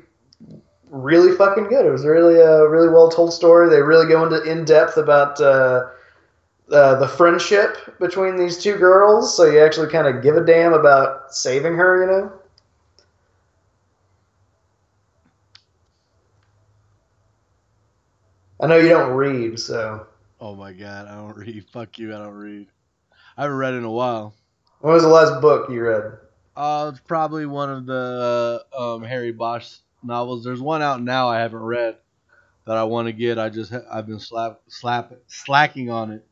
really 0.90 1.36
fucking 1.36 1.68
good. 1.68 1.86
It 1.86 1.92
was 1.92 2.06
really 2.06 2.40
a 2.40 2.68
really 2.68 2.90
well 2.90 3.10
told 3.10 3.34
story. 3.34 3.70
They 3.70 3.82
really 3.82 4.08
go 4.08 4.24
into 4.24 4.42
in 4.44 4.66
depth 4.66 4.98
about 4.98 5.40
uh, 5.40 5.88
uh, 6.72 6.96
the 7.00 7.08
friendship 7.08 7.78
between 8.00 8.38
these 8.38 8.58
two 8.58 8.78
girls, 8.78 9.36
so 9.36 9.46
you 9.46 9.60
actually 9.64 9.90
kind 9.90 10.08
of 10.08 10.24
give 10.24 10.36
a 10.36 10.46
damn 10.46 10.74
about 10.74 11.34
saving 11.34 11.76
her. 11.76 12.02
You 12.02 12.08
know. 12.12 12.34
I 18.62 18.68
know 18.68 18.78
you 18.78 18.90
don't 18.90 19.14
read, 19.14 19.58
so 19.60 20.06
Oh 20.42 20.56
my 20.56 20.74
god, 20.74 21.08
I 21.08 21.16
don't 21.16 21.38
read. 21.46 21.66
Fuck 21.72 21.98
you, 21.98 22.14
I 22.14 22.18
don't 22.20 22.34
read. 22.34 22.68
I 23.38 23.44
haven't 23.44 23.58
read 23.58 23.74
in 23.74 23.84
a 23.84 23.92
while. 23.92 24.34
when 24.82 24.94
was 24.94 25.04
the 25.04 25.10
last 25.10 25.42
book 25.42 25.70
you 25.70 25.82
read? 25.82 26.18
Uh, 26.56 26.92
probably 27.08 27.46
one 27.46 27.70
of 27.70 27.86
the 27.86 28.66
um, 28.78 29.02
Harry 29.04 29.32
Bosch 29.32 29.78
novels. 30.04 30.44
There's 30.44 30.62
one 30.62 30.82
out 30.82 31.02
now 31.02 31.30
I 31.30 31.40
haven't 31.40 31.62
read 31.62 31.98
that 32.66 32.78
I 32.78 32.84
want 32.84 33.08
to 33.08 33.12
get. 33.12 33.40
I 33.40 33.50
just 33.50 33.74
I've 33.92 34.08
been 34.08 34.20
slap 34.20 34.62
slap 34.68 35.14
slacking 35.28 35.90
on 35.90 36.12
it. 36.12 36.26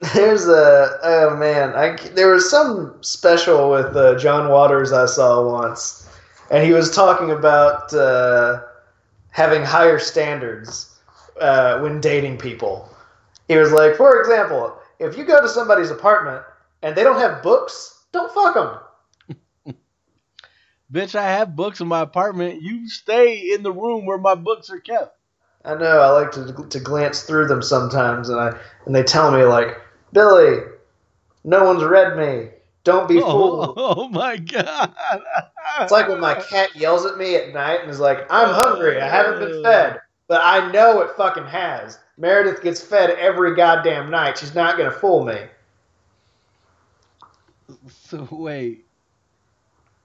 There's 0.14 0.46
a 0.48 0.98
oh 1.02 1.36
man, 1.36 1.74
I 1.74 1.96
there 2.14 2.32
was 2.32 2.50
some 2.50 2.96
special 3.02 3.70
with 3.70 3.94
uh, 3.96 4.18
John 4.18 4.50
Waters 4.50 4.92
I 4.92 5.06
saw 5.06 5.46
once, 5.50 6.08
and 6.50 6.64
he 6.64 6.72
was 6.72 6.94
talking 6.94 7.30
about 7.30 7.92
uh, 7.92 8.60
having 9.30 9.62
higher 9.62 9.98
standards 9.98 10.98
uh, 11.40 11.78
when 11.80 12.00
dating 12.00 12.38
people. 12.38 12.88
He 13.48 13.56
was 13.56 13.72
like, 13.72 13.96
for 13.96 14.20
example, 14.20 14.76
if 14.98 15.16
you 15.16 15.24
go 15.24 15.40
to 15.40 15.48
somebody's 15.48 15.90
apartment 15.90 16.44
and 16.82 16.94
they 16.94 17.02
don't 17.02 17.18
have 17.18 17.42
books, 17.42 18.04
don't 18.12 18.32
fuck 18.32 18.54
them. 18.54 18.78
Bitch, 20.92 21.14
I 21.14 21.22
have 21.22 21.54
books 21.54 21.80
in 21.80 21.86
my 21.86 22.00
apartment. 22.00 22.62
You 22.62 22.88
stay 22.88 23.52
in 23.52 23.62
the 23.62 23.72
room 23.72 24.06
where 24.06 24.18
my 24.18 24.34
books 24.34 24.70
are 24.70 24.80
kept. 24.80 25.16
I 25.64 25.74
know. 25.74 26.00
I 26.00 26.08
like 26.10 26.32
to 26.32 26.52
to 26.68 26.80
glance 26.80 27.22
through 27.22 27.46
them 27.46 27.62
sometimes, 27.62 28.28
and 28.28 28.40
I 28.40 28.58
and 28.86 28.94
they 28.94 29.02
tell 29.02 29.30
me 29.30 29.44
like, 29.44 29.76
Billy, 30.12 30.62
no 31.44 31.64
one's 31.64 31.84
read 31.84 32.16
me. 32.16 32.50
Don't 32.82 33.08
be 33.08 33.18
oh, 33.22 33.30
fooled. 33.30 33.74
Oh, 33.76 33.94
oh 33.96 34.08
my 34.08 34.36
god! 34.36 34.94
It's 35.80 35.92
like 35.92 36.08
when 36.08 36.20
my 36.20 36.34
cat 36.34 36.74
yells 36.74 37.06
at 37.06 37.16
me 37.16 37.36
at 37.36 37.54
night 37.54 37.80
and 37.80 37.90
is 37.90 38.00
like, 38.00 38.26
I'm 38.28 38.52
hungry, 38.52 39.00
I 39.00 39.08
haven't 39.08 39.38
been 39.38 39.62
fed. 39.62 40.00
But 40.26 40.40
I 40.42 40.70
know 40.72 41.00
it 41.00 41.16
fucking 41.16 41.46
has. 41.46 41.98
Meredith 42.18 42.62
gets 42.62 42.80
fed 42.82 43.10
every 43.10 43.54
goddamn 43.54 44.10
night. 44.10 44.36
She's 44.36 44.54
not 44.54 44.76
gonna 44.76 44.90
fool 44.90 45.24
me. 45.24 45.38
So 47.88 48.26
wait, 48.30 48.84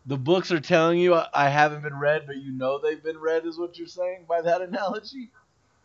the 0.06 0.18
books 0.18 0.52
are 0.52 0.60
telling 0.60 1.00
you 1.00 1.20
I 1.34 1.50
haven't 1.50 1.82
been 1.84 1.98
read, 1.98 2.24
but 2.28 2.38
you 2.38 2.52
know 2.52 2.80
they've 2.80 3.04
been 3.04 3.18
read, 3.18 3.46
is 3.46 3.58
what 3.58 3.78
you're 3.78 3.88
saying 3.88 4.26
by 4.28 4.42
that 4.42 4.62
analogy? 4.62 5.32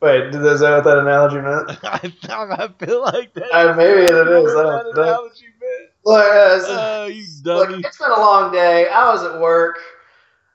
Wait, 0.00 0.34
is 0.34 0.60
that 0.60 0.70
what 0.76 0.84
that 0.84 0.98
analogy 0.98 1.36
meant? 1.36 1.78
I, 1.84 2.12
I 2.30 2.68
feel 2.84 3.02
like 3.02 3.34
that. 3.34 3.52
Uh, 3.52 3.74
maybe 3.74 4.00
it 4.00 4.10
is, 4.10 4.10
I 4.10 4.14
What 4.14 4.62
don't 4.62 4.94
that 4.94 4.96
know. 4.96 5.02
analogy 5.02 5.46
meant. 5.60 5.90
Look, 6.04 6.24
uh, 6.24 6.56
it's- 6.56 6.64
Oh, 6.68 7.06
you 7.06 7.24
look, 7.44 7.84
it's 7.84 7.98
been 7.98 8.10
a 8.10 8.18
long 8.18 8.50
day. 8.52 8.88
I 8.88 9.12
was 9.12 9.22
at 9.24 9.38
work. 9.40 9.78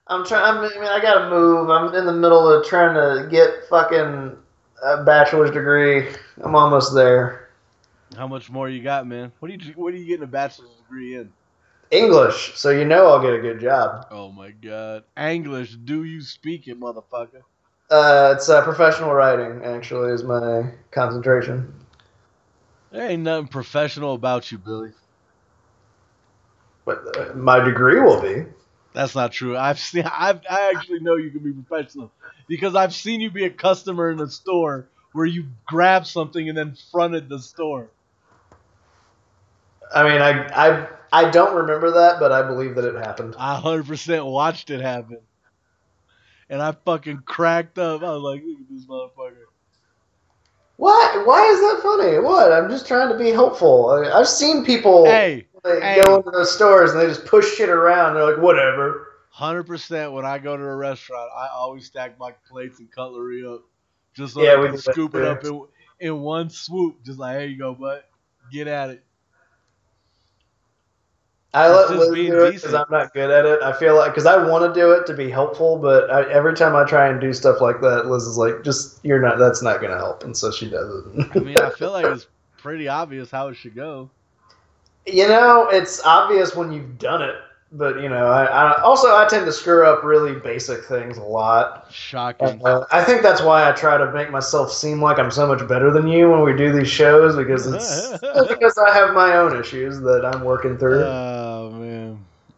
I'm 0.08 0.26
trying. 0.26 0.58
I 0.58 0.62
mean, 0.70 0.84
I 0.84 1.00
gotta 1.02 1.30
move. 1.30 1.70
I'm 1.70 1.94
in 1.96 2.06
the 2.06 2.14
middle 2.14 2.48
of 2.48 2.66
trying 2.66 2.94
to 2.96 3.28
get 3.30 3.50
fucking 3.70 4.36
a 4.84 5.04
bachelor's 5.04 5.50
degree. 5.52 6.10
I'm 6.44 6.56
almost 6.56 6.94
there. 6.94 7.50
How 8.16 8.28
much 8.28 8.50
more 8.52 8.70
you 8.70 8.84
got, 8.84 9.08
man? 9.08 9.32
What 9.40 9.50
are 9.50 9.56
you 9.56 9.74
What 9.74 9.94
are 9.94 9.98
you 9.98 10.06
getting 10.06 10.24
a 10.24 10.28
bachelor's 10.28 10.70
degree 10.76 11.16
in? 11.16 11.32
English, 11.92 12.54
so 12.56 12.70
you 12.70 12.86
know 12.86 13.08
I'll 13.08 13.22
get 13.22 13.34
a 13.34 13.40
good 13.40 13.60
job. 13.60 14.08
Oh 14.12 14.32
my 14.32 14.52
god, 14.52 15.04
English. 15.18 15.76
Do 15.76 16.04
you 16.04 16.22
speak 16.22 16.68
it, 16.68 16.80
motherfucker? 16.80 17.42
Uh, 17.90 18.34
it's 18.36 18.50
uh, 18.50 18.64
professional 18.64 19.14
writing. 19.14 19.64
Actually, 19.64 20.12
is 20.12 20.24
my 20.24 20.72
concentration. 20.92 21.74
There 22.92 23.10
ain't 23.10 23.24
nothing 23.24 23.48
professional 23.48 24.14
about 24.14 24.52
you, 24.52 24.58
Billy. 24.58 24.92
But 26.86 27.18
uh, 27.18 27.34
my 27.36 27.60
degree 27.60 28.00
will 28.00 28.22
be. 28.22 28.46
That's 28.94 29.14
not 29.14 29.32
true. 29.32 29.58
I've 29.58 29.80
seen. 29.80 30.06
I've, 30.06 30.42
I 30.50 30.72
actually 30.76 31.02
know 31.02 31.16
you 31.16 31.30
can 31.30 31.42
be 31.42 31.52
professional 31.52 32.12
because 32.48 32.76
I've 32.76 32.94
seen 32.94 33.22
you 33.22 33.30
be 33.30 33.46
a 33.46 33.50
customer 33.50 34.10
in 34.10 34.20
a 34.20 34.30
store 34.30 34.88
where 35.12 35.26
you 35.26 35.46
grabbed 35.66 36.08
something 36.08 36.48
and 36.50 36.58
then 36.58 36.76
fronted 36.92 37.30
the 37.30 37.40
store. 37.40 37.90
I 39.94 40.04
mean, 40.04 40.22
I 40.22 40.48
I 40.48 40.88
I 41.16 41.30
don't 41.32 41.56
remember 41.56 41.92
that, 41.92 42.20
but 42.20 42.32
I 42.34 42.42
believe 42.42 42.76
that 42.76 42.84
it 42.84 42.96
happened. 42.96 43.36
I 43.40 43.60
100% 43.60 44.30
watched 44.30 44.70
it 44.70 44.82
happen, 44.82 45.20
and 46.50 46.62
I 46.62 46.74
fucking 46.74 47.20
cracked 47.26 47.80
up. 47.80 48.04
I 48.04 48.12
was 48.12 48.22
like, 48.22 48.44
"Look 48.44 48.60
at 48.60 48.70
this 48.70 48.86
motherfucker." 48.86 49.46
Why? 50.78 51.24
Why 51.26 51.42
is 51.46 51.60
that 51.62 51.82
funny? 51.82 52.20
What? 52.20 52.52
I'm 52.52 52.70
just 52.70 52.86
trying 52.86 53.10
to 53.10 53.18
be 53.18 53.30
helpful. 53.30 53.92
I, 53.92 54.20
I've 54.20 54.28
seen 54.28 54.66
people 54.66 55.06
Hey, 55.06 55.48
hey. 55.64 55.96
go 55.96 56.18
into 56.18 56.32
those 56.32 56.54
stores 56.54 56.92
and 56.92 57.00
they 57.00 57.08
just 57.08 57.26
push 57.26 57.56
shit 57.56 57.70
around. 57.70 58.16
They're 58.16 58.30
like, 58.30 58.44
whatever. 58.44 59.08
hundred 59.30 59.64
percent. 59.64 60.12
When 60.12 60.26
I 60.26 60.38
go 60.38 60.58
to 60.58 60.64
a 60.64 60.76
restaurant, 60.76 61.32
I 61.34 61.48
always 61.54 61.86
stack 61.86 62.20
my 62.20 62.34
plates 62.50 62.80
and 62.80 62.92
cutlery 62.92 63.46
up, 63.48 63.62
just 64.14 64.34
so 64.34 64.44
Yeah, 64.44 64.62
I 64.62 64.68
can 64.68 64.78
scoop 64.78 65.16
it 65.16 65.24
up 65.24 65.46
in 65.46 65.66
in 66.02 66.20
one 66.20 66.50
swoop. 66.50 67.02
Just 67.06 67.20
like, 67.20 67.40
here 67.40 67.48
you 67.48 67.58
go, 67.58 67.74
bud. 67.74 68.04
Get 68.52 68.68
at 68.68 68.90
it. 68.90 69.04
I 71.56 71.70
let 71.70 71.90
just 71.90 72.10
Liz 72.12 72.28
do 72.28 72.46
it 72.46 72.54
because. 72.56 72.74
I'm 72.74 72.86
not 72.92 73.14
good 73.14 73.32
at 73.32 73.46
it. 73.46 73.62
I 73.62 73.72
feel 73.72 73.96
like 73.96 74.12
because 74.12 74.26
I 74.26 74.46
want 74.46 74.74
to 74.74 74.80
do 74.80 74.92
it 74.92 75.06
to 75.08 75.14
be 75.14 75.30
helpful, 75.30 75.78
but 75.78 76.12
I, 76.12 76.30
every 76.32 76.54
time 76.54 76.76
I 76.76 76.84
try 76.84 77.08
and 77.08 77.22
do 77.22 77.34
stuff 77.34 77.62
like 77.62 77.80
that, 77.82 78.08
Liz 78.08 78.24
is 78.24 78.38
like, 78.38 78.64
"Just 78.64 79.00
you're 79.04 79.22
not. 79.22 79.40
That's 79.40 79.62
not 79.62 79.80
going 79.80 79.92
to 79.92 79.98
help," 79.98 80.24
and 80.24 80.36
so 80.36 80.52
she 80.52 80.70
doesn't. 80.70 81.36
I 81.36 81.40
mean, 81.40 81.58
I 81.58 81.70
feel 81.78 81.92
like 81.92 82.06
it's 82.06 82.28
pretty 82.58 82.88
obvious 82.90 83.32
how 83.32 83.48
it 83.48 83.56
should 83.56 83.76
go. 83.76 84.10
You 85.08 85.28
know, 85.28 85.70
it's 85.70 86.04
obvious 86.04 86.56
when 86.56 86.72
you've 86.72 86.98
done 86.98 87.22
it, 87.22 87.36
but 87.72 88.02
you 88.02 88.10
know, 88.10 88.28
I, 88.28 88.46
I 88.46 88.82
also 88.82 89.16
I 89.16 89.28
tend 89.28 89.46
to 89.46 89.52
screw 89.52 89.86
up 89.86 90.04
really 90.04 90.40
basic 90.40 90.84
things 90.86 91.18
a 91.18 91.24
lot. 91.24 91.88
Shocking. 91.92 92.62
Uh, 92.66 92.86
I 92.92 93.04
think 93.04 93.22
that's 93.22 93.42
why 93.42 93.68
I 93.70 93.72
try 93.74 93.98
to 93.98 94.12
make 94.14 94.32
myself 94.32 94.72
seem 94.72 95.02
like 95.02 95.20
I'm 95.20 95.32
so 95.32 95.46
much 95.48 95.68
better 95.68 95.92
than 95.92 96.08
you 96.08 96.30
when 96.30 96.44
we 96.44 96.56
do 96.56 96.72
these 96.72 96.90
shows 96.90 97.36
because 97.36 97.68
it's 97.68 98.12
because 98.50 98.78
I 98.78 98.94
have 98.94 99.14
my 99.14 99.38
own 99.38 99.60
issues 99.60 100.00
that 100.02 100.26
I'm 100.26 100.44
working 100.44 100.78
through. 100.78 101.02
Man, 101.02 101.35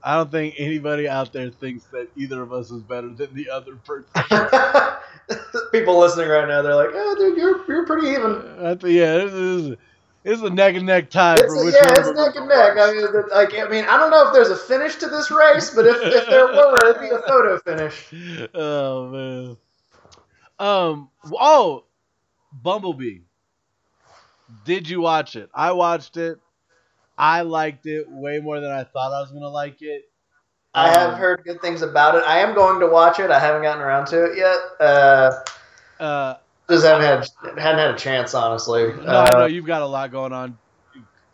I 0.08 0.16
don't 0.16 0.32
think 0.32 0.56
anybody 0.58 1.10
out 1.10 1.34
there 1.34 1.50
thinks 1.50 1.84
that 1.88 2.08
either 2.16 2.42
of 2.42 2.54
us 2.54 2.72
is 2.72 2.82
better 2.82 3.10
than 3.10 3.28
the 3.34 3.50
other 3.50 3.76
person. 3.76 4.08
People 5.74 6.00
listening 6.00 6.30
right 6.30 6.48
now, 6.48 6.62
they're 6.62 6.76
like, 6.76 6.92
"Oh, 6.94 7.16
dude, 7.20 7.38
you're 7.38 7.66
you're 7.68 7.86
pretty 7.86 8.08
even." 8.08 8.42
Think 8.80 8.84
yeah, 8.84 9.18
this 9.18 9.34
is 9.34 9.76
it's 10.24 10.42
a 10.42 10.50
neck 10.50 10.76
and 10.76 10.86
neck 10.86 11.10
tie 11.10 11.34
It's 11.34 11.42
for 11.42 11.66
which 11.66 11.76
yeah, 11.76 11.92
it's 11.98 12.18
neck 12.18 12.38
and 12.38 12.48
neck. 12.48 12.78
I 12.78 12.94
mean, 12.94 13.06
like, 13.34 13.54
I 13.54 13.68
mean, 13.68 13.84
I 13.84 13.98
don't 13.98 14.10
know 14.10 14.28
if 14.28 14.34
there's 14.34 14.50
a 14.50 14.56
finish 14.56 14.96
to 14.96 15.10
this 15.10 15.30
race, 15.30 15.72
but 15.72 15.86
if, 15.86 15.98
if 16.02 16.26
there 16.30 16.46
were, 16.48 16.90
it'd 16.90 17.02
be 17.02 17.10
a 17.10 17.20
photo 17.28 17.60
finish. 17.60 18.08
Oh 18.54 19.10
man. 19.10 19.58
Um. 20.58 21.10
Oh, 21.34 21.84
Bumblebee. 22.54 23.20
Did 24.64 24.88
you 24.88 25.02
watch 25.02 25.36
it? 25.36 25.50
I 25.54 25.74
watched 25.74 26.16
it. 26.16 26.40
I 27.18 27.42
liked 27.42 27.86
it 27.86 28.06
way 28.10 28.40
more 28.40 28.60
than 28.60 28.72
I 28.72 28.84
thought 28.84 29.12
I 29.14 29.22
was 29.22 29.32
gonna 29.32 29.50
like 29.50 29.82
it. 29.82 30.04
I 30.74 30.90
have 30.90 31.14
Um, 31.14 31.20
heard 31.20 31.44
good 31.44 31.60
things 31.62 31.82
about 31.82 32.16
it. 32.16 32.24
I 32.28 32.40
am 32.40 32.54
going 32.54 32.80
to 32.82 32.88
watch 32.88 33.20
it. 33.20 33.32
I 33.32 33.40
haven't 33.40 33.64
gotten 33.64 33.82
around 33.82 34.06
to 34.08 34.26
it 34.26 34.38
yet. 34.38 34.58
Uh, 34.80 35.32
Uh, 36.00 36.36
just 36.70 36.86
haven't 36.86 37.04
had 37.04 37.28
hadn't 37.58 37.80
had 37.80 37.92
a 37.92 37.98
chance, 37.98 38.36
honestly. 38.36 38.94
no, 38.94 39.22
I 39.22 39.30
know 39.32 39.42
Uh, 39.44 39.46
you've 39.48 39.66
got 39.66 39.82
a 39.82 39.86
lot 39.88 40.12
going 40.12 40.34
on, 40.34 40.58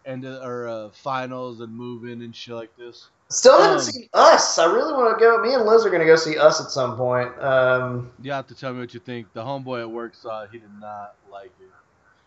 and 0.06 0.26
or 0.26 0.68
uh, 0.68 0.90
finals 0.92 1.60
and 1.60 1.76
moving 1.76 2.22
and 2.22 2.34
shit 2.34 2.56
like 2.56 2.74
this. 2.78 3.10
still 3.30 3.60
haven't 3.60 3.78
um, 3.80 3.84
seen 3.84 4.08
Us. 4.14 4.58
I 4.60 4.66
really 4.66 4.94
want 4.94 5.18
to 5.18 5.22
go. 5.22 5.38
Me 5.42 5.54
and 5.54 5.66
Liz 5.66 5.86
are 5.86 5.90
going 5.90 6.02
to 6.02 6.06
go 6.06 6.16
see 6.16 6.38
Us 6.38 6.62
at 6.62 6.70
some 6.72 6.96
point. 6.96 7.38
Um, 7.42 8.12
You 8.22 8.32
have 8.32 8.48
to 8.48 8.56
tell 8.56 8.72
me 8.74 8.80
what 8.80 8.94
you 8.94 9.02
think. 9.02 9.34
The 9.34 9.42
homeboy 9.44 9.82
at 9.82 9.90
work 9.92 10.16
saw 10.16 10.44
it. 10.44 10.50
He 10.54 10.60
did 10.60 10.70
not 10.80 11.16
like 11.30 11.52
it, 11.60 11.70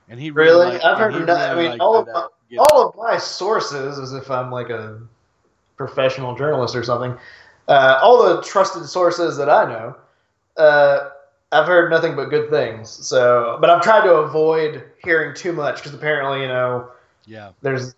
and 0.08 0.20
he 0.20 0.30
Really? 0.30 0.66
liked- 0.72 0.84
I've 0.84 0.98
heard 0.98 1.14
he 1.14 1.20
no- 1.20 1.34
I 1.34 1.54
mean, 1.54 1.80
all 1.80 1.96
of 1.96 2.06
Get 2.48 2.60
all 2.60 2.88
of 2.88 2.94
my 2.96 3.16
sources, 3.18 3.98
as 3.98 4.12
if 4.12 4.30
I'm 4.30 4.52
like 4.52 4.70
a 4.70 5.00
professional 5.76 6.36
journalist 6.36 6.76
or 6.76 6.84
something, 6.84 7.18
uh, 7.66 7.98
all 8.00 8.22
the 8.22 8.40
trusted 8.42 8.86
sources 8.86 9.36
that 9.36 9.50
I 9.50 9.64
know, 9.64 9.96
uh, 10.56 11.08
I've 11.50 11.66
heard 11.66 11.90
nothing 11.90 12.14
but 12.14 12.26
good 12.26 12.48
things. 12.48 12.88
So, 12.88 13.58
but 13.60 13.68
I've 13.68 13.82
tried 13.82 14.02
to 14.04 14.14
avoid 14.14 14.84
hearing 15.02 15.34
too 15.34 15.52
much 15.52 15.76
because 15.78 15.92
apparently, 15.94 16.42
you 16.42 16.48
know, 16.48 16.88
Yeah. 17.24 17.50
there's 17.62 17.94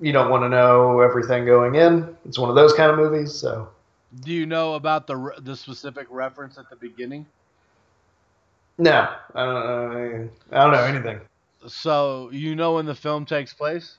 you 0.00 0.10
don't 0.12 0.30
want 0.30 0.42
to 0.42 0.48
know 0.48 1.00
everything 1.00 1.44
going 1.44 1.74
in. 1.76 2.16
It's 2.24 2.38
one 2.38 2.48
of 2.48 2.56
those 2.56 2.72
kind 2.72 2.90
of 2.90 2.96
movies. 2.96 3.32
So, 3.32 3.68
Do 4.22 4.32
you 4.32 4.46
know 4.46 4.74
about 4.74 5.06
the 5.06 5.34
the 5.40 5.54
specific 5.54 6.06
reference 6.10 6.56
at 6.58 6.68
the 6.70 6.76
beginning? 6.76 7.26
no, 8.78 9.08
I 9.34 9.44
don't 9.44 9.54
know. 9.54 10.28
I 10.52 10.62
don't 10.64 10.72
know 10.72 10.82
anything. 10.84 11.20
So 11.68 12.30
you 12.32 12.54
know 12.56 12.74
when 12.74 12.86
the 12.86 12.94
film 12.94 13.24
takes 13.24 13.52
place? 13.54 13.98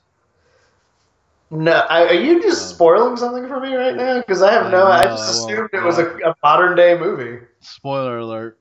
No, 1.50 1.72
I, 1.72 2.06
are 2.08 2.14
you 2.14 2.42
just 2.42 2.62
uh, 2.62 2.74
spoiling 2.74 3.16
something 3.16 3.46
for 3.46 3.60
me 3.60 3.74
right 3.74 3.94
now? 3.94 4.18
Because 4.18 4.42
I 4.42 4.52
have 4.52 4.66
I 4.66 4.70
no. 4.70 4.86
I 4.86 5.04
know, 5.04 5.10
just 5.10 5.22
I 5.22 5.30
won't- 5.40 5.52
assumed 5.52 5.70
it 5.72 5.82
uh, 5.82 5.86
was 5.86 5.98
a, 5.98 6.06
a 6.30 6.34
modern 6.42 6.76
day 6.76 6.98
movie. 6.98 7.44
Spoiler 7.60 8.18
alert. 8.18 8.58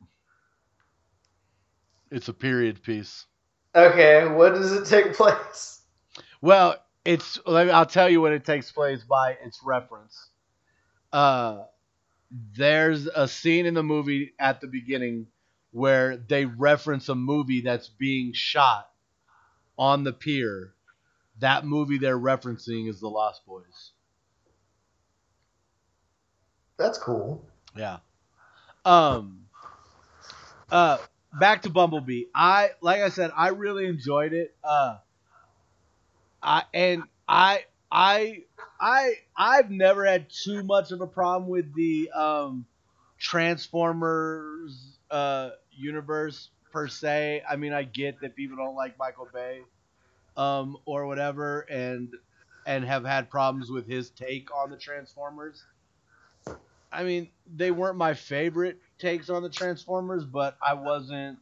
It's 2.11 2.27
a 2.27 2.33
period 2.33 2.83
piece. 2.83 3.25
Okay, 3.75 4.27
what 4.27 4.53
does 4.53 4.71
it 4.71 4.85
take 4.85 5.13
place? 5.17 5.81
Well, 6.41 6.75
it's 7.05 7.39
let 7.45 7.67
me, 7.67 7.71
I'll 7.73 7.85
tell 7.85 8.09
you 8.09 8.21
when 8.21 8.33
it 8.33 8.45
takes 8.45 8.71
place 8.71 9.03
by 9.03 9.31
its 9.43 9.59
reference. 9.65 10.29
Uh, 11.11 11.63
there's 12.55 13.07
a 13.07 13.27
scene 13.27 13.65
in 13.65 13.73
the 13.73 13.83
movie 13.83 14.33
at 14.39 14.61
the 14.61 14.67
beginning 14.67 15.27
where 15.71 16.17
they 16.17 16.45
reference 16.45 17.09
a 17.09 17.15
movie 17.15 17.61
that's 17.61 17.89
being 17.89 18.31
shot 18.33 18.87
on 19.77 20.03
the 20.03 20.13
pier. 20.13 20.73
That 21.39 21.65
movie 21.65 21.97
they're 21.97 22.19
referencing 22.19 22.87
is 22.89 22.99
The 22.99 23.09
Lost 23.09 23.45
Boys. 23.45 23.91
That's 26.77 26.97
cool. 26.97 27.45
Yeah. 27.75 27.97
Um. 28.85 29.45
Uh. 30.71 30.97
Back 31.39 31.63
to 31.63 31.69
Bumblebee. 31.69 32.25
I 32.35 32.71
like 32.81 33.01
I 33.01 33.09
said, 33.09 33.31
I 33.35 33.49
really 33.49 33.85
enjoyed 33.87 34.33
it. 34.33 34.55
Uh. 34.63 34.97
I 36.41 36.63
and 36.73 37.03
I 37.27 37.65
I 37.91 38.43
I 38.79 39.13
I've 39.35 39.71
never 39.71 40.05
had 40.05 40.29
too 40.29 40.63
much 40.63 40.91
of 40.91 41.01
a 41.01 41.07
problem 41.07 41.49
with 41.49 41.73
the 41.73 42.11
um 42.11 42.65
Transformers 43.17 44.97
uh 45.09 45.51
universe 45.71 46.49
per 46.73 46.87
se. 46.89 47.43
I 47.47 47.55
mean, 47.55 47.71
I 47.71 47.83
get 47.83 48.19
that 48.21 48.35
people 48.35 48.57
don't 48.57 48.75
like 48.75 48.97
Michael 48.97 49.29
Bay 49.33 49.61
um 50.35 50.77
or 50.85 51.05
whatever 51.05 51.61
and 51.61 52.15
and 52.65 52.83
have 52.83 53.05
had 53.05 53.29
problems 53.29 53.69
with 53.69 53.87
his 53.87 54.09
take 54.09 54.49
on 54.55 54.71
the 54.71 54.77
Transformers. 54.77 55.63
I 56.91 57.03
mean, 57.03 57.29
they 57.55 57.71
weren't 57.71 57.97
my 57.97 58.15
favorite 58.15 58.79
takes 58.97 59.29
on 59.29 59.43
the 59.43 59.49
Transformers, 59.49 60.25
but 60.25 60.57
I 60.61 60.73
wasn't 60.73 61.39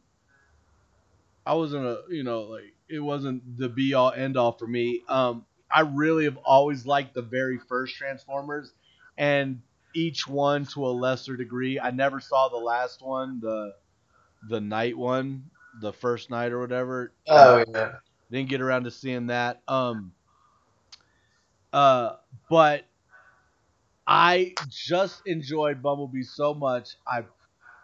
I 1.46 1.54
wasn't 1.54 1.86
a, 1.86 2.02
you 2.10 2.22
know, 2.22 2.42
like 2.42 2.74
it 2.88 3.00
wasn't 3.00 3.58
the 3.58 3.68
be 3.68 3.94
all 3.94 4.12
end 4.12 4.36
all 4.36 4.52
for 4.52 4.66
me. 4.66 5.02
Um 5.08 5.46
I 5.70 5.80
really 5.80 6.24
have 6.24 6.36
always 6.44 6.84
liked 6.84 7.14
the 7.14 7.22
very 7.22 7.58
first 7.58 7.96
Transformers 7.96 8.74
and 9.16 9.62
each 9.94 10.28
one 10.28 10.66
to 10.66 10.86
a 10.86 10.92
lesser 10.92 11.36
degree. 11.36 11.80
I 11.80 11.90
never 11.90 12.20
saw 12.20 12.48
the 12.48 12.58
last 12.58 13.00
one, 13.00 13.40
the 13.40 13.72
the 14.42 14.60
Knight 14.60 14.96
one, 14.96 15.50
the 15.80 15.92
first 15.92 16.30
Knight 16.30 16.52
or 16.52 16.60
whatever. 16.60 17.14
Oh 17.28 17.64
yeah. 17.66 17.98
Didn't 18.30 18.48
get 18.48 18.60
around 18.60 18.84
to 18.84 18.90
seeing 18.90 19.26
that. 19.28 19.62
Um 19.68 20.14
uh 21.72 22.16
but 22.48 22.84
I 24.06 24.54
just 24.68 25.22
enjoyed 25.26 25.82
Bumblebee 25.82 26.22
so 26.22 26.54
much. 26.54 26.96
I 27.06 27.26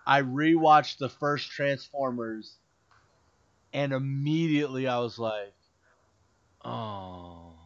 I 0.06 0.22
rewatched 0.22 0.98
the 0.98 1.08
first 1.08 1.50
Transformers 1.50 2.58
and 3.72 3.92
immediately 3.92 4.86
I 4.86 4.98
was 4.98 5.18
like, 5.18 5.54
"Oh, 6.64 7.58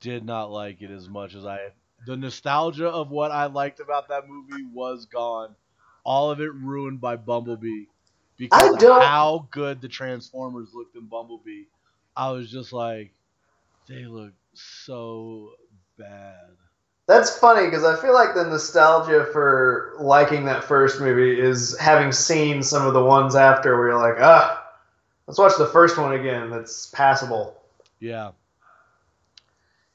did 0.00 0.24
not 0.24 0.50
like 0.50 0.82
it 0.82 0.90
as 0.90 1.08
much 1.08 1.34
as 1.34 1.44
I 1.46 1.72
the 2.06 2.16
nostalgia 2.16 2.88
of 2.88 3.10
what 3.10 3.30
I 3.30 3.46
liked 3.46 3.80
about 3.80 4.08
that 4.08 4.26
movie 4.28 4.64
was 4.64 5.06
gone. 5.06 5.56
All 6.04 6.30
of 6.30 6.40
it 6.40 6.52
ruined 6.54 7.00
by 7.00 7.16
Bumblebee 7.16 7.84
because 8.36 8.82
I 8.82 8.86
of 8.86 9.02
how 9.02 9.48
good 9.50 9.80
the 9.80 9.88
Transformers 9.88 10.70
looked 10.72 10.96
in 10.96 11.06
Bumblebee. 11.06 11.64
I 12.16 12.30
was 12.30 12.50
just 12.50 12.72
like, 12.72 13.12
they 13.88 14.06
look 14.06 14.32
so 14.54 15.52
bad. 15.98 16.50
That's 17.06 17.36
funny 17.38 17.66
because 17.66 17.84
I 17.84 18.00
feel 18.00 18.14
like 18.14 18.34
the 18.34 18.44
nostalgia 18.44 19.26
for 19.32 19.94
liking 19.98 20.44
that 20.44 20.62
first 20.62 21.00
movie 21.00 21.40
is 21.40 21.76
having 21.78 22.12
seen 22.12 22.62
some 22.62 22.86
of 22.86 22.94
the 22.94 23.02
ones 23.02 23.34
after 23.34 23.76
where 23.76 23.88
you're 23.88 23.98
like, 23.98 24.20
ah, 24.20 24.64
let's 25.26 25.38
watch 25.38 25.54
the 25.58 25.66
first 25.66 25.98
one 25.98 26.12
again. 26.12 26.50
That's 26.50 26.86
passable. 26.86 27.60
Yeah. 27.98 28.30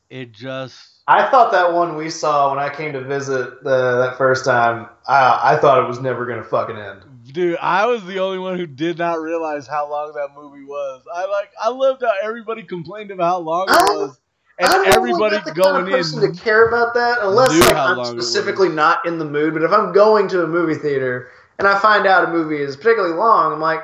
It 0.10 0.32
just 0.32 0.96
I 1.08 1.30
thought 1.30 1.52
that 1.52 1.74
one 1.74 1.96
we 1.96 2.10
saw 2.10 2.50
when 2.50 2.60
I 2.60 2.74
came 2.74 2.94
to 2.94 3.02
visit 3.02 3.64
the, 3.64 3.98
that 4.02 4.18
first 4.18 4.44
time, 4.44 4.90
I, 5.08 5.54
I 5.54 5.58
thought 5.58 5.84
it 5.84 5.88
was 5.88 6.00
never 6.00 6.26
gonna 6.26 6.44
fucking 6.44 6.78
end. 6.78 7.04
Dude, 7.32 7.58
I 7.58 7.86
was 7.86 8.04
the 8.06 8.20
only 8.20 8.40
one 8.40 8.58
who 8.58 8.66
did 8.66 8.98
not 8.98 9.20
realize 9.20 9.68
how 9.68 9.90
long 9.90 10.14
that 10.14 10.30
movie 10.36 10.64
was. 10.64 11.04
I 11.14 11.26
like 11.26 11.52
I 11.62 11.70
loved 11.70 12.02
how 12.02 12.14
everybody 12.24 12.64
complained 12.64 13.12
about 13.12 13.26
how 13.26 13.40
long 13.40 13.68
it 13.70 13.72
was. 13.72 14.20
And 14.58 14.68
I'm 14.70 14.86
everybody 14.94 15.36
not 15.36 15.46
the 15.46 15.52
going 15.52 15.84
kind 15.84 15.88
of 15.88 15.92
person 15.92 16.24
in 16.24 16.34
to 16.34 16.42
care 16.42 16.68
about 16.68 16.94
that 16.94 17.18
unless 17.22 17.52
like, 17.60 17.76
I'm 17.76 17.98
long 17.98 18.14
it 18.14 18.16
was. 18.16 18.28
specifically 18.28 18.70
not 18.70 19.06
in 19.06 19.18
the 19.20 19.26
mood. 19.26 19.54
But 19.54 19.64
if 19.64 19.72
I'm 19.72 19.92
going 19.92 20.28
to 20.30 20.44
a 20.44 20.48
movie 20.48 20.76
theater 20.76 21.30
and 21.60 21.68
I 21.68 21.78
find 21.80 22.08
out 22.08 22.24
a 22.24 22.32
movie 22.32 22.62
is 22.62 22.78
particularly 22.78 23.16
long, 23.16 23.52
I'm 23.52 23.60
like, 23.60 23.82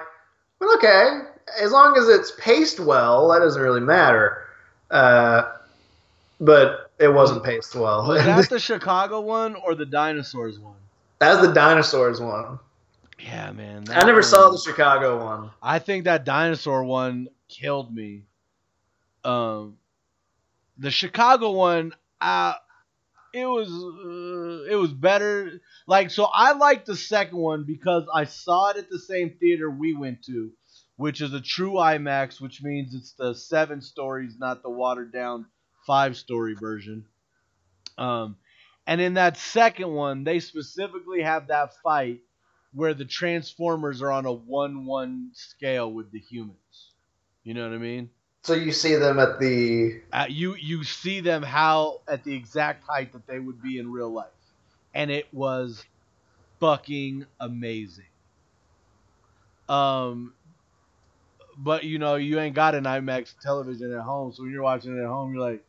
well, 0.60 0.74
okay, 0.78 1.20
as 1.60 1.72
long 1.72 1.98
as 1.98 2.08
it's 2.08 2.32
paced 2.40 2.80
well, 2.80 3.28
that 3.30 3.40
doesn't 3.40 3.62
really 3.62 3.82
matter. 3.82 4.48
Uh, 4.90 5.44
but 6.42 6.92
it 7.00 7.08
wasn't 7.08 7.44
paced 7.44 7.76
well. 7.76 8.08
Was 8.08 8.24
that 8.26 8.50
the 8.50 8.60
Chicago 8.72 9.22
one 9.22 9.56
or 9.56 9.76
the 9.76 9.86
dinosaurs 9.86 10.60
one? 10.60 10.76
That's 11.20 11.46
the 11.46 11.54
dinosaurs 11.54 12.20
one. 12.20 12.60
Yeah, 13.20 13.52
man. 13.52 13.86
I 13.90 14.00
never 14.00 14.14
one- 14.16 14.24
saw 14.24 14.50
the 14.50 14.58
Chicago 14.58 15.24
one. 15.24 15.52
I 15.62 15.78
think 15.80 16.06
that 16.06 16.26
dinosaur 16.26 16.84
one 16.84 17.28
killed 17.48 17.94
me. 17.94 18.24
Um, 19.24 19.78
the 20.80 20.90
Chicago 20.90 21.52
one, 21.52 21.94
uh, 22.20 22.56
it 23.34 23.46
was 23.46 23.70
uh, 23.70 24.72
it 24.72 24.76
was 24.76 24.92
better. 24.92 25.62
Like 25.86 26.10
so, 26.10 26.24
I 26.26 26.54
liked 26.54 26.88
the 26.88 26.96
second 26.96 27.38
one 27.38 27.66
because 27.66 28.04
I 28.12 28.24
saw 28.26 28.72
it 28.72 28.78
at 28.78 28.90
the 28.90 28.98
same 29.00 29.36
theater 29.40 29.70
we 29.70 29.94
went 29.96 30.24
to, 30.24 30.52
which 30.96 31.22
is 31.22 31.34
a 31.34 31.40
true 31.40 31.74
IMAX, 31.74 32.42
which 32.42 32.64
means 32.64 32.96
it's 32.96 33.12
the 33.14 33.36
seven 33.36 33.82
stories, 33.82 34.38
not 34.40 34.64
the 34.64 34.72
watered 34.72 35.14
down 35.14 35.46
five 35.92 36.16
story 36.16 36.54
version. 36.54 37.04
Um, 37.98 38.38
and 38.88 39.02
in 39.02 39.16
that 39.16 39.36
second 39.36 39.92
one, 39.92 40.24
they 40.24 40.40
specifically 40.40 41.22
have 41.22 41.48
that 41.48 41.74
fight 41.84 42.22
where 42.74 42.94
the 42.94 43.04
Transformers 43.04 44.02
are 44.02 44.10
on 44.10 44.26
a 44.26 44.32
one-one 44.32 45.32
scale 45.34 45.92
with 45.92 46.10
the 46.14 46.20
humans. 46.20 46.94
You 47.44 47.56
know 47.56 47.68
what 47.68 47.76
I 47.76 47.78
mean? 47.78 48.10
So 48.44 48.54
you 48.54 48.72
see 48.72 48.96
them 48.96 49.20
at 49.20 49.38
the 49.38 50.02
Uh, 50.14 50.28
you 50.30 50.56
you 50.56 50.86
see 50.86 51.20
them 51.20 51.44
how 51.44 52.00
at 52.08 52.24
the 52.24 52.34
exact 52.34 52.86
height 52.88 53.12
that 53.12 53.28
they 53.28 53.40
would 53.40 53.62
be 53.62 53.78
in 53.78 53.92
real 53.92 54.14
life, 54.14 54.28
and 54.94 55.12
it 55.12 55.28
was 55.34 55.84
fucking 56.62 57.26
amazing. 57.38 58.06
Um, 59.68 60.36
but 61.58 61.84
you 61.84 62.00
know 62.00 62.16
you 62.16 62.40
ain't 62.40 62.56
got 62.56 62.76
an 62.76 62.86
IMAX 62.86 63.38
television 63.42 63.92
at 63.94 64.04
home, 64.04 64.32
so 64.32 64.44
when 64.44 64.54
you're 64.54 64.64
watching 64.64 64.98
it 64.98 65.02
at 65.02 65.08
home, 65.08 65.34
you're 65.34 65.52
like, 65.52 65.66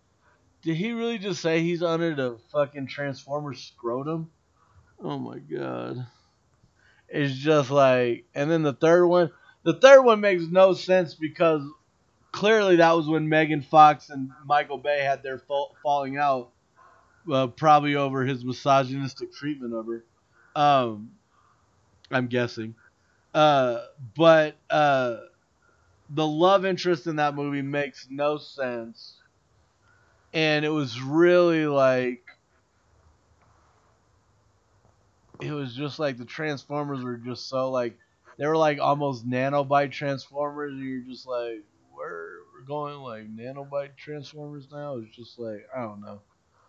did 0.63 0.77
he 0.77 0.93
really 0.93 1.19
just 1.19 1.43
say 1.43 1.61
he's 1.61 1.83
under 1.83 2.15
the 2.15 2.39
fucking 2.53 2.87
Transformer 2.87 3.55
scrotum? 3.55 4.31
Oh 5.03 5.19
my 5.19 5.39
god. 5.39 6.07
It's 7.09 7.35
just 7.35 7.71
like, 7.71 8.25
and 8.35 8.51
then 8.51 8.63
the 8.63 8.73
third 8.73 9.07
one, 9.07 9.31
the 9.65 9.75
third 9.75 10.03
one 10.03 10.21
makes 10.21 10.45
no 10.45 10.73
sense 10.73 11.15
because 11.15 11.63
clearly 12.31 12.77
that 12.77 12.93
was 12.93 13.07
when 13.07 13.29
Megan 13.29 13.63
Fox 13.63 14.09
and 14.09 14.31
Michael 14.47 14.79
Bay 14.79 15.03
had 15.03 15.23
their 15.23 15.39
fall, 15.39 15.77
falling 15.83 16.17
out, 16.17 16.51
uh, 17.31 17.49
probably 17.49 17.95
over 17.95 18.25
his 18.25 18.45
misogynistic 18.45 19.33
treatment 19.33 19.75
of 19.75 19.87
her. 19.87 20.05
Um, 20.57 21.13
I'm 22.11 22.29
guessing. 22.29 22.75
Uh, 23.35 23.79
but 24.17 24.57
uh, 24.71 25.17
the 26.11 26.27
love 26.27 26.65
interest 26.65 27.07
in 27.07 27.17
that 27.17 27.35
movie 27.35 27.63
makes 27.63 28.07
no 28.11 28.39
sense, 28.39 29.19
and 30.33 30.65
it 30.65 30.71
was 30.71 31.01
really 31.01 31.67
like. 31.67 32.25
It 35.41 35.51
was 35.53 35.75
just 35.75 35.99
like 35.99 36.19
the 36.19 36.25
Transformers 36.25 37.03
were 37.03 37.17
just 37.17 37.49
so 37.49 37.71
like 37.71 37.99
they 38.39 38.47
were 38.47 38.57
like 38.57 38.79
almost 38.79 39.29
nanobite 39.29 39.91
Transformers, 39.91 40.73
and 40.73 40.83
you're 40.83 41.01
just 41.01 41.27
like, 41.27 41.63
where 41.93 42.37
we're 42.55 42.65
going 42.67 42.97
like 42.97 43.35
nanobite 43.35 43.97
Transformers 43.97 44.69
now? 44.73 44.99
It's 44.99 45.15
just 45.15 45.39
like 45.39 45.67
I 45.77 45.83
don't 45.83 46.01
know. 46.01 46.21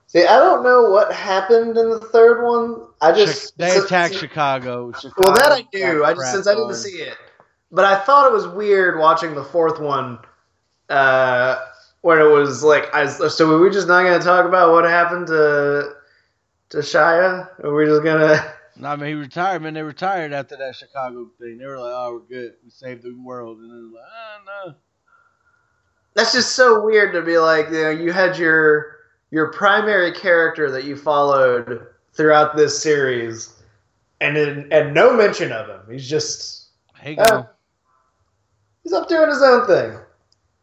See, 0.08 0.26
I 0.26 0.38
don't 0.38 0.64
know 0.64 0.90
what 0.90 1.14
happened 1.14 1.78
in 1.78 1.90
the 1.90 2.00
third 2.00 2.46
one. 2.46 2.88
I 3.02 3.12
just 3.12 3.58
they 3.58 3.70
since- 3.70 3.86
attacked 3.86 4.16
Chicago. 4.16 4.92
Well, 5.18 5.34
that 5.34 5.52
I 5.52 5.58
Chicago 5.72 5.94
knew. 5.94 6.06
I 6.06 6.14
just 6.14 6.32
since 6.32 6.48
I 6.48 6.54
didn't 6.56 6.76
see 6.76 6.98
it, 6.98 7.18
but 7.72 7.86
I 7.86 8.00
thought 8.00 8.28
it 8.28 8.34
was 8.34 8.48
weird 8.48 9.00
watching 9.00 9.34
the 9.36 9.44
fourth 9.44 9.80
one, 9.80 10.20
uh, 10.90 11.60
when 12.04 12.20
it 12.20 12.30
was 12.30 12.64
like, 12.64 12.94
I, 12.94 13.08
so 13.08 13.48
were 13.48 13.62
we 13.62 13.70
just 13.70 13.88
not 13.88 14.04
going 14.04 14.20
to 14.20 14.24
talk 14.24 14.46
about 14.46 14.74
what 14.74 14.84
happened 14.84 15.26
to 15.28 15.94
to 16.70 16.78
Shia? 16.78 17.48
Are 17.64 17.74
we 17.74 17.86
just 17.86 18.04
gonna? 18.04 18.54
No, 18.76 18.90
I 18.90 18.96
mean, 18.96 19.10
he 19.10 19.14
retired, 19.14 19.62
man. 19.62 19.76
They 19.76 19.84
retired 19.84 20.34
after 20.34 20.58
that 20.58 20.76
Chicago 20.76 21.30
thing. 21.40 21.60
They 21.60 21.66
were 21.68 21.78
like, 21.78 21.94
"Oh, 21.94 22.14
we're 22.14 22.28
good. 22.28 22.54
We 22.64 22.72
saved 22.72 23.04
the 23.04 23.14
world," 23.24 23.60
and 23.60 23.70
then 23.70 23.94
like, 23.94 24.04
"Ah, 24.12 24.66
no." 24.68 24.76
That's 26.16 26.34
just 26.34 26.54
so 26.56 26.84
weird 26.84 27.14
to 27.14 27.22
be 27.22 27.38
like, 27.38 27.68
you 27.68 27.84
know, 27.84 27.90
you 27.92 28.12
had 28.12 28.36
your 28.36 28.98
your 29.30 29.52
primary 29.52 30.12
character 30.12 30.72
that 30.72 30.86
you 30.86 30.96
followed 30.96 31.86
throughout 32.14 32.56
this 32.56 32.82
series, 32.82 33.62
and 34.22 34.36
then 34.36 34.68
and 34.72 34.92
no 34.92 35.14
mention 35.16 35.52
of 35.52 35.68
him. 35.68 35.82
He's 35.92 36.10
just 36.10 36.70
He 37.00 37.16
Uh. 37.16 37.44
He's 38.82 38.94
up 38.94 39.08
doing 39.08 39.30
his 39.30 39.44
own 39.44 39.68
thing. 39.68 40.00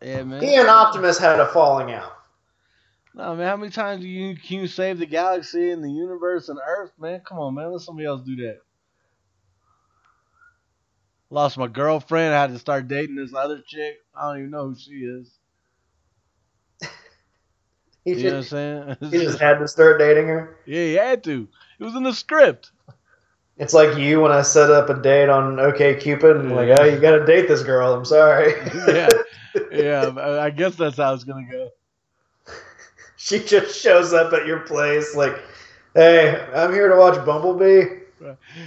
Yeah, 0.02 0.22
man. 0.22 0.42
He 0.42 0.54
and 0.54 0.68
Optimus 0.68 1.18
had 1.18 1.40
a 1.40 1.46
falling 1.46 1.92
out. 1.92 2.12
No, 3.14 3.34
man. 3.34 3.46
How 3.46 3.56
many 3.56 3.70
times 3.70 4.02
do 4.02 4.08
you 4.08 4.36
can 4.36 4.60
you 4.60 4.66
save 4.66 4.98
the 4.98 5.06
galaxy 5.06 5.70
and 5.70 5.82
the 5.82 5.90
universe 5.90 6.48
and 6.48 6.58
Earth, 6.64 6.92
man? 6.98 7.20
Come 7.26 7.38
on, 7.38 7.54
man. 7.54 7.72
Let 7.72 7.80
somebody 7.80 8.06
else 8.06 8.22
do 8.22 8.36
that. 8.36 8.60
Lost 11.28 11.58
my 11.58 11.68
girlfriend. 11.68 12.34
I 12.34 12.40
had 12.40 12.50
to 12.50 12.58
start 12.58 12.88
dating 12.88 13.16
this 13.16 13.34
other 13.34 13.62
chick. 13.66 13.98
I 14.14 14.28
don't 14.28 14.38
even 14.38 14.50
know 14.50 14.68
who 14.68 14.76
she 14.76 14.92
is. 14.92 15.30
He 18.04 18.12
You 18.12 18.16
know 18.16 18.22
what 18.22 18.34
I'm 18.34 18.40
just, 18.40 18.50
saying? 18.50 18.96
he 19.10 19.18
just 19.18 19.38
had 19.38 19.58
to 19.58 19.68
start 19.68 19.98
dating 19.98 20.26
her. 20.28 20.56
yeah, 20.64 20.84
he 20.84 20.94
had 20.94 21.22
to. 21.24 21.46
It 21.78 21.84
was 21.84 21.94
in 21.94 22.02
the 22.02 22.14
script. 22.14 22.72
It's 23.58 23.74
like 23.74 23.98
you 23.98 24.22
when 24.22 24.32
I 24.32 24.40
set 24.40 24.70
up 24.70 24.88
a 24.88 24.94
date 24.94 25.28
on 25.28 25.60
OK 25.60 25.96
Cupid 25.96 26.38
and 26.38 26.56
like, 26.56 26.70
oh, 26.70 26.84
you 26.84 26.98
got 26.98 27.18
to 27.18 27.26
date 27.26 27.46
this 27.46 27.62
girl. 27.62 27.92
I'm 27.92 28.06
sorry. 28.06 28.52
yeah, 28.88 29.10
yeah. 29.72 30.12
I 30.40 30.50
guess 30.50 30.76
that's 30.76 30.96
how 30.96 31.14
it's 31.14 31.24
gonna 31.24 31.46
go. 31.50 31.70
she 33.16 33.38
just 33.40 33.80
shows 33.80 34.12
up 34.12 34.32
at 34.32 34.46
your 34.46 34.60
place 34.60 35.14
like, 35.14 35.40
hey, 35.94 36.46
I'm 36.54 36.72
here 36.72 36.88
to 36.88 36.96
watch 36.96 37.24
Bumblebee. 37.24 38.00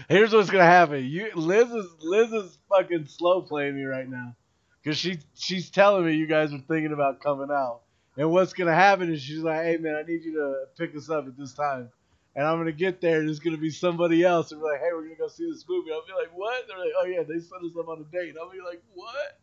Here's 0.10 0.34
what's 0.34 0.50
gonna 0.50 0.64
happen. 0.66 1.06
You, 1.06 1.32
Liz 1.36 1.72
is 1.72 1.86
Liz 2.02 2.32
is 2.34 2.58
fucking 2.70 3.06
slow 3.06 3.42
playing 3.42 3.76
me 3.76 3.84
right 3.84 4.10
now, 4.10 4.36
cause 4.84 4.98
she 4.98 5.20
she's 5.36 5.70
telling 5.70 6.06
me 6.06 6.16
you 6.16 6.28
guys 6.28 6.54
are 6.54 6.60
thinking 6.68 6.92
about 6.92 7.22
coming 7.22 7.50
out. 7.52 7.82
And 8.18 8.32
what's 8.32 8.54
gonna 8.54 8.74
happen 8.74 9.12
is 9.12 9.22
she's 9.22 9.40
like, 9.40 9.64
"Hey 9.64 9.78
man, 9.78 9.96
I 9.96 10.04
need 10.04 10.24
you 10.24 10.34
to 10.34 10.66
pick 10.78 10.96
us 10.96 11.10
up 11.10 11.28
at 11.28 11.38
this 11.38 11.54
time." 11.54 11.90
And 12.36 12.48
I'm 12.48 12.58
gonna 12.58 12.72
get 12.72 13.00
there, 13.00 13.20
and 13.20 13.30
it's 13.30 13.40
gonna 13.40 13.58
be 13.58 13.70
somebody 13.70 14.24
else, 14.24 14.52
and 14.52 14.60
be 14.60 14.66
like, 14.66 14.80
"Hey, 14.80 14.90
we're 14.92 15.04
gonna 15.04 15.16
go 15.16 15.28
see 15.28 15.50
this 15.50 15.66
movie." 15.70 15.92
I'll 15.92 16.06
be 16.06 16.14
like, 16.14 16.36
"What?" 16.36 16.68
They're 16.68 16.80
like, 16.80 16.94
"Oh 17.00 17.06
yeah, 17.06 17.22
they 17.22 17.40
set 17.40 17.62
us 17.64 17.78
up 17.80 17.88
on 17.88 18.02
a 18.02 18.12
date." 18.12 18.36
I'll 18.40 18.52
be 18.52 18.60
like, 18.60 18.82
"What? 18.94 19.40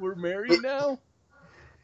We're 0.00 0.14
married 0.16 0.62
now?" 0.62 0.98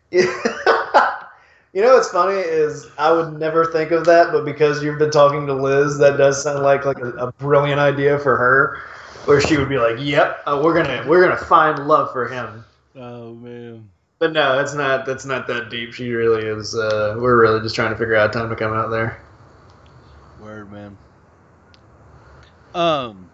you 0.11 1.83
know 1.83 1.95
what's 1.95 2.11
funny 2.11 2.39
is 2.39 2.87
I 2.97 3.13
would 3.13 3.39
never 3.39 3.67
think 3.67 3.91
of 3.91 4.05
that, 4.07 4.33
but 4.33 4.45
because 4.45 4.83
you've 4.83 4.99
been 4.99 5.11
talking 5.11 5.47
to 5.47 5.55
Liz, 5.55 5.99
that 5.99 6.17
does 6.17 6.43
sound 6.43 6.63
like 6.63 6.85
like 6.85 6.99
a, 6.99 7.11
a 7.11 7.33
brilliant 7.33 7.81
idea 7.81 8.19
for 8.19 8.37
her, 8.37 8.79
where 9.27 9.41
she 9.41 9.57
would 9.57 9.69
be 9.69 9.79
like, 9.79 9.97
"Yep, 9.99 10.43
uh, 10.47 10.61
we're 10.65 10.75
gonna 10.75 11.05
we're 11.07 11.23
gonna 11.23 11.37
find 11.37 11.87
love 11.87 12.13
for 12.13 12.29
him." 12.29 12.65
Oh 12.97 13.35
man. 13.35 13.91
But 14.19 14.33
no, 14.33 14.59
it's 14.59 14.73
not. 14.73 15.05
That's 15.05 15.27
not 15.27 15.47
that 15.49 15.69
deep. 15.69 15.93
She 15.93 16.11
really 16.11 16.47
is. 16.47 16.75
Uh, 16.75 17.17
we're 17.19 17.39
really 17.39 17.61
just 17.61 17.75
trying 17.75 17.91
to 17.91 17.99
figure 17.99 18.17
out 18.17 18.33
time 18.33 18.49
to 18.49 18.57
come 18.57 18.73
out 18.73 18.89
there. 18.89 19.21
Word, 20.41 20.73
man. 20.73 20.97
Um. 22.75 23.29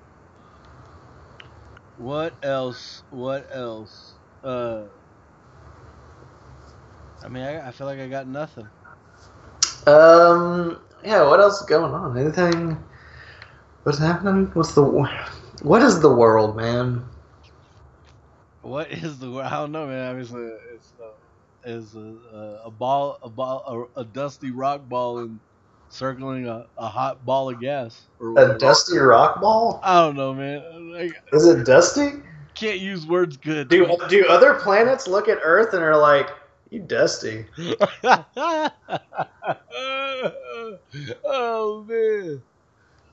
What 1.99 2.33
else? 2.43 3.05
What 3.11 3.49
else? 3.53 4.12
Uh. 4.43 4.85
I 7.23 7.29
mean, 7.29 7.43
I, 7.45 7.69
I 7.69 7.71
feel 7.73 7.87
like 7.87 8.01
I 8.01 8.09
got 8.09 8.27
nothing. 8.27 8.71
Um. 9.87 10.81
Yeah. 11.05 11.23
What 11.29 11.41
else 11.41 11.61
is 11.61 11.67
going 11.67 11.93
on? 11.93 12.19
Anything? 12.19 12.79
What's 13.85 13.99
happening? 13.99 14.47
What's 14.55 14.75
the? 14.75 14.83
What 15.63 15.83
is 15.83 16.01
the 16.01 16.15
world, 16.15 16.57
man? 16.57 17.05
What 18.63 18.91
is 18.93 19.19
the? 19.19 19.31
I 19.33 19.51
don't 19.51 19.73
know, 19.73 19.87
man. 19.87 20.09
Obviously, 20.11 20.49
it's 20.75 20.95
uh, 21.01 21.71
is 21.71 21.95
a, 21.95 22.61
a, 22.67 22.71
ball, 22.71 23.19
a 23.23 23.31
ball, 23.31 23.89
a, 23.97 24.01
a 24.01 24.05
dusty 24.05 24.51
rock 24.51 24.83
ball, 24.89 25.19
and 25.19 25.41
circling 25.89 26.47
a, 26.47 26.67
a 26.77 26.89
hot 26.89 27.25
ball 27.25 27.51
of 27.51 27.61
gas. 27.61 28.09
Or 28.21 28.39
A 28.39 28.59
dusty 28.59 28.99
rock 28.99 29.41
ball? 29.41 29.81
I 29.83 30.01
don't 30.03 30.17
know, 30.17 30.35
man. 30.35 30.93
Like, 30.93 31.13
Is 31.33 31.47
it 31.47 31.65
dusty? 31.67 32.23
Can't 32.55 32.79
use 32.81 33.07
words 33.07 33.37
good. 33.37 33.69
Do 33.69 33.97
do 34.09 34.27
other 34.29 34.55
planets 34.55 35.07
look 35.07 35.29
at 35.29 35.39
Earth 35.43 35.75
and 35.75 35.83
are 35.83 35.97
like, 35.97 36.31
"You 36.71 36.81
dusty"? 36.81 37.47
oh 41.25 41.85
man. 41.89 42.43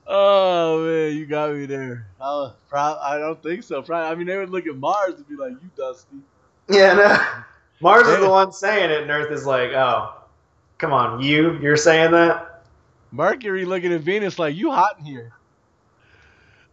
Oh 0.06 0.84
man, 0.84 1.16
you 1.16 1.26
got 1.26 1.52
me 1.54 1.66
there. 1.66 2.06
I, 2.20 2.52
prob- 2.68 2.98
I 3.00 3.18
don't 3.18 3.42
think 3.42 3.62
so. 3.62 3.82
Probably, 3.82 4.08
I 4.08 4.14
mean, 4.14 4.26
they 4.26 4.36
would 4.36 4.50
look 4.50 4.66
at 4.66 4.76
Mars 4.76 5.14
and 5.14 5.28
be 5.28 5.36
like, 5.36 5.52
"You 5.52 5.70
dusty." 5.76 6.16
Yeah. 6.68 6.94
No. 6.94 7.18
Mars 7.82 8.06
is 8.06 8.20
the 8.20 8.28
one 8.28 8.52
saying 8.52 8.90
it, 8.90 9.02
and 9.02 9.10
Earth 9.10 9.32
is 9.32 9.46
like, 9.46 9.70
"Oh, 9.70 10.14
come 10.78 10.92
on, 10.92 11.22
you. 11.22 11.58
You're 11.60 11.76
saying 11.76 12.10
that." 12.12 12.64
Mercury 13.12 13.64
looking 13.64 13.92
at 13.92 14.02
Venus 14.02 14.38
like, 14.38 14.54
"You 14.54 14.70
hot 14.70 14.98
in 14.98 15.04
here." 15.04 15.32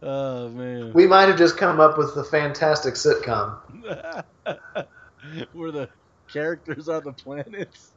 Oh 0.02 0.48
man. 0.50 0.94
We 0.94 1.06
might 1.06 1.28
have 1.28 1.38
just 1.38 1.56
come 1.56 1.80
up 1.80 1.98
with 1.98 2.14
the 2.14 2.24
fantastic 2.24 2.94
sitcom. 2.94 3.56
Where 5.52 5.72
the 5.72 5.88
characters 6.32 6.88
are 6.88 7.00
the 7.00 7.12
planets. 7.12 7.94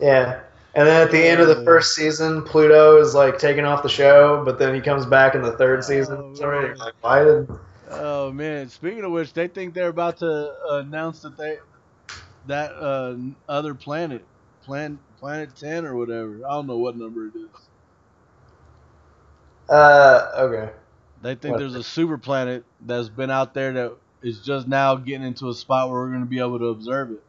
Yeah. 0.00 0.40
And 0.74 0.88
then 0.88 1.02
at 1.02 1.10
the 1.10 1.22
end 1.22 1.40
of 1.40 1.48
the 1.48 1.62
first 1.64 1.94
season, 1.94 2.42
Pluto 2.44 2.98
is 3.00 3.14
like 3.14 3.38
taken 3.38 3.64
off 3.64 3.82
the 3.82 3.88
show, 3.90 4.42
but 4.44 4.58
then 4.58 4.74
he 4.74 4.80
comes 4.80 5.04
back 5.04 5.34
in 5.34 5.42
the 5.42 5.52
third 5.52 5.84
season. 5.84 6.18
Oh, 6.18 6.32
So 6.32 6.46
we're 6.46 6.74
man. 6.74 6.76
like, 6.76 6.94
why 7.00 7.24
did? 7.24 7.48
Oh 7.88 8.32
man! 8.32 8.68
Speaking 8.68 9.04
of 9.04 9.12
which, 9.12 9.32
they 9.34 9.48
think 9.48 9.74
they're 9.74 9.88
about 9.88 10.18
to 10.18 10.52
announce 10.70 11.20
that 11.22 11.36
they 11.36 11.58
that 12.46 12.72
uh, 12.72 13.16
other 13.48 13.74
planet, 13.74 14.28
plan 14.64 15.00
planet 15.18 15.56
ten 15.56 15.84
or 15.84 15.96
whatever. 15.96 16.40
I 16.46 16.52
don't 16.52 16.66
know 16.66 16.78
what 16.78 16.96
number 16.96 17.26
it 17.26 17.34
is. 17.36 17.68
Uh, 19.68 20.30
okay. 20.38 20.72
They 21.22 21.36
think 21.36 21.52
What? 21.52 21.58
there's 21.58 21.76
a 21.76 21.84
super 21.84 22.18
planet 22.18 22.64
that's 22.80 23.08
been 23.08 23.30
out 23.30 23.54
there 23.54 23.72
that 23.72 23.96
is 24.22 24.42
just 24.44 24.68
now 24.68 24.96
getting 24.96 25.22
into 25.26 25.48
a 25.48 25.54
spot 25.54 25.88
where 25.88 26.00
we're 26.00 26.08
going 26.10 26.20
to 26.22 26.26
be 26.26 26.40
able 26.40 26.58
to 26.58 26.66
observe 26.66 27.12
it. 27.12 27.24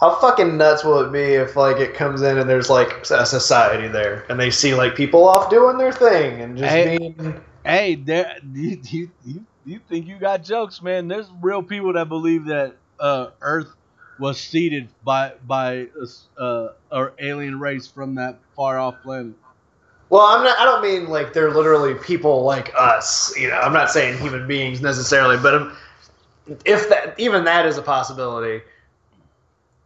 How 0.00 0.16
fucking 0.16 0.56
nuts 0.56 0.84
will 0.84 1.00
it 1.00 1.12
be 1.12 1.20
if 1.34 1.54
like 1.56 1.76
it 1.76 1.94
comes 1.94 2.22
in 2.22 2.38
and 2.38 2.50
there's 2.50 2.70
like 2.70 3.08
a 3.10 3.26
society 3.26 3.88
there, 3.88 4.24
and 4.28 4.40
they 4.40 4.50
see 4.50 4.74
like 4.74 4.96
people 4.96 5.28
off 5.28 5.50
doing 5.50 5.78
their 5.78 5.92
thing 5.92 6.40
and 6.40 6.56
just 6.58 6.74
Hey. 6.74 6.84
being. 6.84 7.40
Hey, 7.64 7.94
there, 7.96 8.36
you, 8.42 8.78
you, 8.90 9.10
you, 9.22 9.46
you 9.64 9.80
think 9.88 10.06
you 10.08 10.18
got 10.18 10.44
jokes, 10.44 10.82
man? 10.82 11.08
There's 11.08 11.28
real 11.42 11.62
people 11.62 11.92
that 11.94 12.08
believe 12.08 12.46
that 12.46 12.76
uh, 12.98 13.28
Earth 13.40 13.68
was 14.18 14.40
seeded 14.40 14.90
by 15.02 15.34
by 15.44 15.88
a 16.38 16.42
uh, 16.42 16.68
or 16.90 17.14
alien 17.20 17.60
race 17.60 17.88
from 17.88 18.16
that 18.16 18.42
far 18.56 18.78
off 18.80 19.02
planet. 19.02 19.36
Well, 20.12 20.26
I'm 20.26 20.44
not. 20.44 20.58
I 20.58 20.66
don't 20.66 20.82
mean 20.82 21.08
like 21.08 21.32
they're 21.32 21.54
literally 21.54 21.94
people 21.94 22.42
like 22.42 22.70
us. 22.76 23.34
You 23.34 23.48
know, 23.48 23.58
I'm 23.58 23.72
not 23.72 23.88
saying 23.88 24.18
human 24.18 24.46
beings 24.46 24.82
necessarily, 24.82 25.38
but 25.38 25.54
um, 25.54 25.76
if 26.66 26.90
that 26.90 27.18
even 27.18 27.44
that 27.44 27.64
is 27.64 27.78
a 27.78 27.82
possibility 27.82 28.60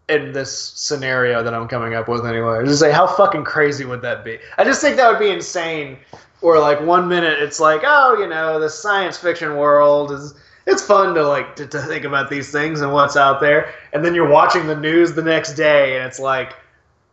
in 0.08 0.32
this 0.32 0.52
scenario 0.74 1.44
that 1.44 1.54
I'm 1.54 1.68
coming 1.68 1.94
up 1.94 2.08
with 2.08 2.26
anyway. 2.26 2.64
Just 2.64 2.80
say 2.80 2.90
how 2.90 3.06
fucking 3.06 3.44
crazy 3.44 3.84
would 3.84 4.02
that 4.02 4.24
be? 4.24 4.40
I 4.58 4.64
just 4.64 4.80
think 4.80 4.96
that 4.96 5.08
would 5.08 5.20
be 5.20 5.30
insane. 5.30 5.96
Or 6.42 6.58
like 6.58 6.80
one 6.80 7.06
minute 7.06 7.40
it's 7.40 7.60
like, 7.60 7.82
oh, 7.84 8.18
you 8.18 8.26
know, 8.28 8.58
the 8.58 8.68
science 8.68 9.16
fiction 9.16 9.56
world 9.56 10.10
is 10.10 10.34
it's 10.66 10.82
fun 10.82 11.14
to 11.14 11.22
like 11.22 11.54
to, 11.54 11.68
to 11.68 11.80
think 11.82 12.04
about 12.04 12.30
these 12.30 12.50
things 12.50 12.80
and 12.80 12.92
what's 12.92 13.16
out 13.16 13.40
there, 13.40 13.72
and 13.92 14.04
then 14.04 14.12
you're 14.12 14.28
watching 14.28 14.66
the 14.66 14.74
news 14.74 15.12
the 15.14 15.22
next 15.22 15.54
day 15.54 15.96
and 15.96 16.04
it's 16.04 16.18
like, 16.18 16.56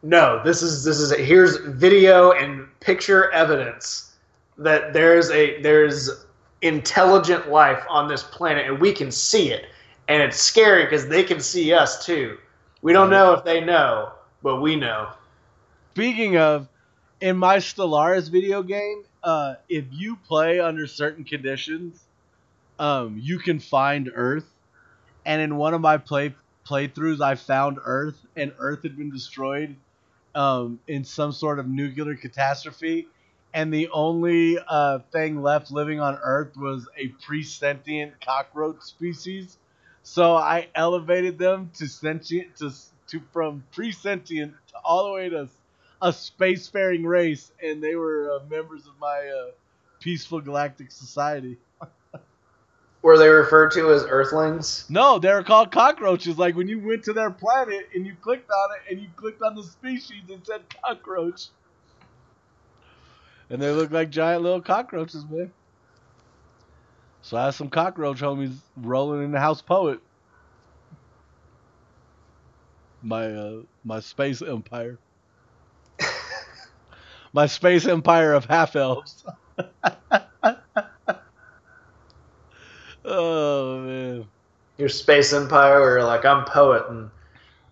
no, 0.03 0.41
this 0.43 0.61
is 0.61 0.83
this 0.83 0.99
is 0.99 1.11
here's 1.15 1.57
video 1.57 2.33
and 2.33 2.67
picture 2.81 3.31
evidence 3.31 4.13
that 4.57 4.91
there's 4.91 5.31
a 5.31 5.61
there's 5.61 6.25
intelligent 6.61 7.49
life 7.49 7.83
on 7.89 8.07
this 8.09 8.21
planet 8.21 8.67
and 8.67 8.79
we 8.79 8.91
can 8.91 9.11
see 9.11 9.51
it, 9.51 9.65
and 10.09 10.21
it's 10.21 10.37
scary 10.37 10.83
because 10.83 11.07
they 11.07 11.23
can 11.23 11.39
see 11.39 11.73
us 11.73 12.05
too. 12.05 12.37
We 12.81 12.91
don't 12.91 13.09
know 13.09 13.31
if 13.31 13.45
they 13.45 13.61
know, 13.61 14.11
but 14.43 14.61
we 14.61 14.75
know. 14.75 15.09
Speaking 15.93 16.37
of, 16.37 16.67
in 17.21 17.37
my 17.37 17.57
Stellaris 17.57 18.29
video 18.29 18.61
game, 18.61 19.05
uh, 19.23 19.55
if 19.69 19.85
you 19.89 20.17
play 20.27 20.59
under 20.59 20.85
certain 20.85 21.23
conditions, 21.23 22.03
um, 22.77 23.17
you 23.21 23.39
can 23.39 23.59
find 23.59 24.11
Earth. 24.13 24.49
And 25.25 25.41
in 25.41 25.55
one 25.55 25.73
of 25.73 25.79
my 25.79 25.95
play 25.95 26.35
playthroughs, 26.67 27.21
I 27.21 27.35
found 27.35 27.77
Earth, 27.85 28.19
and 28.35 28.51
Earth 28.59 28.83
had 28.83 28.97
been 28.97 29.09
destroyed 29.09 29.77
um, 30.35 30.79
in 30.87 31.03
some 31.03 31.31
sort 31.31 31.59
of 31.59 31.67
nuclear 31.67 32.15
catastrophe. 32.15 33.07
And 33.53 33.71
the 33.71 33.89
only 33.89 34.57
uh, 34.67 34.99
thing 35.11 35.41
left 35.41 35.71
living 35.71 35.99
on 35.99 36.17
Earth 36.23 36.57
was 36.57 36.87
a 36.97 37.09
pre-sentient 37.23 38.19
cockroach 38.19 38.81
species. 38.81 39.57
So 40.01 40.35
I 40.35 40.67
elevated 40.75 41.37
them 41.37 41.69
to 41.75 41.87
sentient 41.87 42.55
to 42.57 42.71
to 43.07 43.21
from 43.31 43.63
pre-sentient 43.73 44.53
to 44.69 44.73
all 44.83 45.05
the 45.05 45.11
way 45.11 45.29
to 45.29 45.47
a 46.01 46.09
spacefaring 46.09 47.05
race, 47.05 47.51
and 47.63 47.81
they 47.81 47.95
were 47.95 48.31
uh, 48.31 48.39
members 48.49 48.85
of 48.87 48.93
my 48.99 49.19
uh, 49.29 49.51
peaceful 49.99 50.41
galactic 50.41 50.91
society. 50.91 51.57
Were 53.03 53.17
they 53.17 53.27
referred 53.27 53.71
to 53.73 53.91
as 53.91 54.05
Earthlings? 54.05 54.85
No, 54.89 55.19
they 55.19 55.31
were 55.33 55.43
called 55.43 55.71
cockroaches. 55.71 56.37
Like 56.37 56.55
when 56.55 56.69
you 56.69 56.79
went 56.79 57.03
to 57.03 57.13
their 57.13 57.29
planet 57.29 57.89
and 57.93 58.05
you 58.05 58.15
clicked 58.21 58.49
on 58.49 58.69
it 58.75 58.91
and 58.91 59.01
you 59.01 59.09
clicked 59.17 59.41
on 59.41 59.55
the 59.55 59.63
species, 59.63 60.23
it 60.29 60.47
said 60.47 60.61
cockroach. 60.81 61.47
And 63.49 63.61
they 63.61 63.71
look 63.71 63.91
like 63.91 64.09
giant 64.09 64.41
little 64.41 64.61
cockroaches, 64.61 65.25
man. 65.29 65.51
So 67.21 67.35
I 67.35 67.45
have 67.45 67.55
some 67.55 67.69
cockroach 67.69 68.21
homies 68.21 68.55
rolling 68.77 69.23
in 69.25 69.31
the 69.33 69.39
house 69.39 69.61
poet. 69.61 69.99
My 73.01 73.25
uh, 73.25 73.61
my 73.83 73.99
space 73.99 74.41
empire. 74.41 74.97
my 77.33 77.47
space 77.47 77.85
empire 77.85 78.31
of 78.31 78.45
half 78.45 78.77
elves. 78.77 79.25
oh 83.13 83.79
man. 83.79 84.25
Your 84.77 84.89
space 84.89 85.33
empire, 85.33 85.79
where 85.79 85.97
you're 85.97 86.03
like, 86.03 86.25
I'm 86.25 86.45
poet, 86.45 86.83
and 86.89 87.09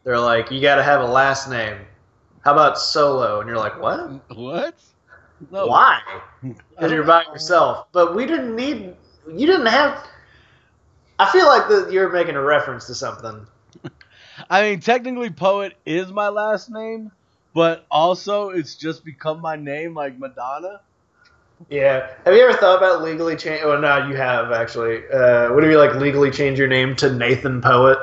they're 0.03 0.19
like, 0.19 0.51
you 0.51 0.61
got 0.61 0.75
to 0.75 0.83
have 0.83 1.01
a 1.01 1.05
last 1.05 1.49
name. 1.49 1.77
How 2.43 2.53
about 2.53 2.77
Solo? 2.77 3.39
And 3.39 3.47
you're 3.47 3.57
like, 3.57 3.79
what? 3.81 4.35
What? 4.35 4.75
No. 5.51 5.67
Why? 5.67 5.99
Because 6.41 6.91
you're 6.91 7.03
by 7.03 7.23
yourself. 7.31 7.85
But 7.91 8.15
we 8.15 8.25
didn't 8.25 8.55
need. 8.55 8.95
You 9.27 9.45
didn't 9.45 9.67
have. 9.67 10.07
I 11.19 11.31
feel 11.31 11.45
like 11.45 11.69
that 11.69 11.91
you're 11.91 12.09
making 12.09 12.35
a 12.35 12.41
reference 12.41 12.87
to 12.87 12.95
something. 12.95 13.45
I 14.49 14.63
mean, 14.63 14.79
technically, 14.79 15.29
poet 15.29 15.73
is 15.85 16.11
my 16.11 16.29
last 16.29 16.71
name, 16.71 17.11
but 17.53 17.85
also 17.91 18.49
it's 18.49 18.75
just 18.75 19.05
become 19.05 19.39
my 19.39 19.55
name, 19.55 19.93
like 19.93 20.17
Madonna. 20.17 20.81
Yeah. 21.69 22.09
Have 22.25 22.33
you 22.33 22.41
ever 22.41 22.57
thought 22.57 22.77
about 22.77 23.01
legally 23.03 23.35
change? 23.35 23.63
Well, 23.63 23.79
no, 23.79 24.07
you 24.07 24.15
have 24.15 24.51
actually. 24.51 25.07
Uh, 25.09 25.51
would 25.53 25.63
be 25.63 25.75
like 25.75 25.95
legally 25.95 26.31
change 26.31 26.57
your 26.59 26.67
name 26.67 26.95
to 26.97 27.13
Nathan 27.13 27.61
Poet? 27.61 27.97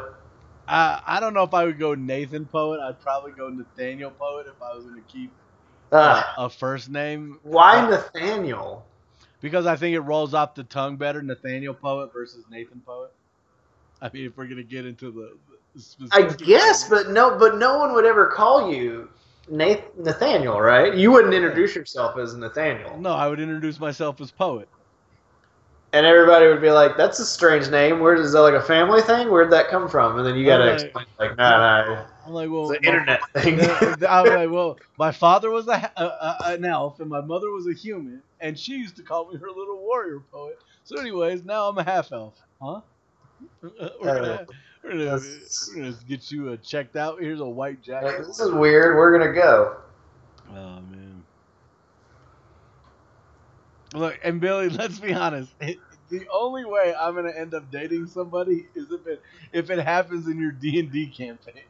I 0.66 1.00
I 1.06 1.20
don't 1.20 1.34
know 1.34 1.42
if 1.42 1.54
I 1.54 1.64
would 1.64 1.78
go 1.78 1.94
Nathan 1.94 2.44
Poet. 2.46 2.80
I'd 2.80 3.00
probably 3.00 3.32
go 3.32 3.48
Nathaniel 3.48 4.11
Poet 4.11 4.46
if 4.46 4.61
I 4.62 4.74
was 4.74 4.84
going 4.84 4.96
to 5.02 5.09
keep 5.09 5.30
Uh, 5.92 6.22
a 6.36 6.50
first 6.50 6.90
name 6.90 7.38
why 7.42 7.88
Nathaniel? 7.88 8.84
because 9.40 9.66
I 9.66 9.76
think 9.76 9.94
it 9.94 10.00
rolls 10.00 10.34
off 10.34 10.54
the 10.54 10.64
tongue 10.64 10.96
better. 10.96 11.22
Nathaniel 11.22 11.72
Poet 11.74 12.12
versus 12.12 12.44
Nathan 12.50 12.82
Poet. 12.84 13.11
I 14.02 14.11
mean, 14.12 14.26
if 14.26 14.36
we're 14.36 14.46
gonna 14.46 14.62
get 14.62 14.84
into 14.86 15.11
the, 15.11 15.36
I 16.12 16.22
guess, 16.22 16.88
but 16.88 17.11
no, 17.11 17.36
but 17.38 17.56
no 17.56 17.78
one 17.78 17.94
would 17.94 18.04
ever 18.04 18.26
call 18.26 18.72
you 18.72 19.09
Nathaniel, 19.51 20.61
right? 20.61 20.94
You 20.94 21.11
wouldn't 21.12 21.34
introduce 21.34 21.74
yourself 21.74 22.18
as 22.18 22.34
Nathaniel, 22.34 22.99
no, 23.01 23.11
I 23.12 23.28
would 23.28 23.40
introduce 23.40 23.78
myself 23.80 24.20
as 24.20 24.30
Poet. 24.30 24.68
and 25.94 26.05
everybody 26.05 26.46
would 26.46 26.61
be 26.61 26.70
like, 26.70 26.99
"That's 26.99 27.18
a 27.18 27.24
strange 27.24 27.70
name. 27.70 28.01
Where 28.01 28.14
is 28.14 28.32
that 28.32 28.40
like 28.42 28.53
a 28.55 28.61
family 28.61 29.01
thing? 29.01 29.30
Where'd 29.30 29.51
that 29.53 29.68
come 29.68 29.88
from?" 29.88 30.18
And 30.18 30.26
then 30.26 30.36
you 30.36 30.44
got 30.44 30.59
to 30.59 30.64
Right. 30.64 30.80
explain, 30.82 31.07
like, 31.18 31.36
"Nah, 31.38 31.84
nah, 31.86 32.05
I'm 32.26 32.32
like, 32.34 32.51
well, 32.51 32.70
it's 32.70 32.78
an 32.86 32.92
my- 32.92 32.99
internet 32.99 33.20
thing." 33.38 34.07
I'm 34.07 34.26
like, 34.26 34.51
well, 34.51 34.78
my 34.99 35.12
father 35.12 35.49
was 35.51 35.66
a, 35.66 35.90
a, 35.96 36.03
a, 36.05 36.36
an 36.53 36.64
elf 36.66 37.01
and 37.01 37.09
my 37.09 37.22
mother 37.22 37.51
was 37.51 37.66
a 37.66 37.72
human, 37.72 38.22
and 38.40 38.59
she 38.59 38.72
used 38.72 38.96
to 38.96 39.03
call 39.03 39.32
me 39.32 39.38
her 39.38 39.49
little 39.49 39.78
warrior 39.80 40.20
poet. 40.30 40.57
So, 40.84 40.99
anyways, 41.01 41.44
now 41.46 41.68
I'm 41.68 41.78
a 41.78 41.84
half 41.84 42.12
elf, 42.12 42.38
huh? 42.61 42.82
We're 44.83 44.91
gonna, 44.91 45.05
we're 45.05 45.18
gonna, 45.18 45.31
we're 45.68 45.83
gonna 45.83 45.97
get 46.09 46.31
you 46.31 46.51
uh, 46.51 46.57
checked 46.57 46.97
out. 46.97 47.20
Here's 47.20 47.41
a 47.41 47.49
white 47.49 47.83
jacket. 47.83 48.26
this 48.26 48.41
is 48.41 48.53
weird. 48.53 48.97
We're 48.97 49.18
gonna 49.18 49.33
go. 49.33 49.76
Oh 50.51 50.81
man. 50.81 51.24
Look, 53.95 54.18
and 54.22 54.41
Billy, 54.41 54.68
let's 54.70 54.99
be 54.99 55.12
honest. 55.12 55.53
It, 55.61 55.79
the 56.11 56.26
only 56.33 56.64
way 56.64 56.95
I'm 56.99 57.14
gonna 57.14 57.33
end 57.33 57.55
up 57.55 57.70
dating 57.70 58.07
somebody 58.07 58.66
is 58.74 58.91
if 58.91 59.07
it 59.07 59.22
if 59.53 59.70
it 59.70 59.79
happens 59.79 60.26
in 60.26 60.41
your 60.41 60.53
D 60.53 60.79
and 60.79 60.91
D 60.91 61.07
campaign. 61.07 61.64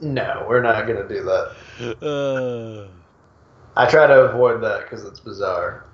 No, 0.00 0.44
we're 0.48 0.62
not 0.62 0.86
gonna 0.86 1.06
do 1.06 1.22
that. 1.22 2.04
Uh, 2.04 2.88
I 3.76 3.88
try 3.88 4.08
to 4.08 4.22
avoid 4.22 4.60
that 4.62 4.82
because 4.82 5.04
it's 5.04 5.20
bizarre. 5.20 5.86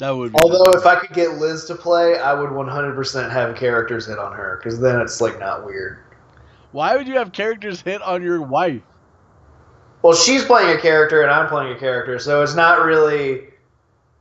That 0.00 0.10
would. 0.10 0.32
Be 0.32 0.38
Although, 0.42 0.72
if 0.72 0.86
I 0.86 0.96
could 0.96 1.14
get 1.14 1.34
Liz 1.34 1.66
to 1.66 1.74
play, 1.74 2.18
I 2.18 2.32
would 2.32 2.50
100% 2.50 3.30
have 3.30 3.54
characters 3.54 4.06
hit 4.06 4.18
on 4.18 4.32
her 4.32 4.58
because 4.58 4.80
then 4.80 5.00
it's 5.00 5.20
like 5.20 5.38
not 5.38 5.64
weird. 5.64 5.98
Why 6.72 6.96
would 6.96 7.06
you 7.06 7.16
have 7.16 7.32
characters 7.32 7.82
hit 7.82 8.00
on 8.00 8.22
your 8.22 8.40
wife? 8.40 8.82
Well, 10.02 10.14
she's 10.14 10.44
playing 10.44 10.76
a 10.76 10.80
character 10.80 11.22
and 11.22 11.30
I'm 11.30 11.48
playing 11.48 11.76
a 11.76 11.78
character, 11.78 12.18
so 12.18 12.42
it's 12.42 12.54
not 12.54 12.84
really. 12.84 13.48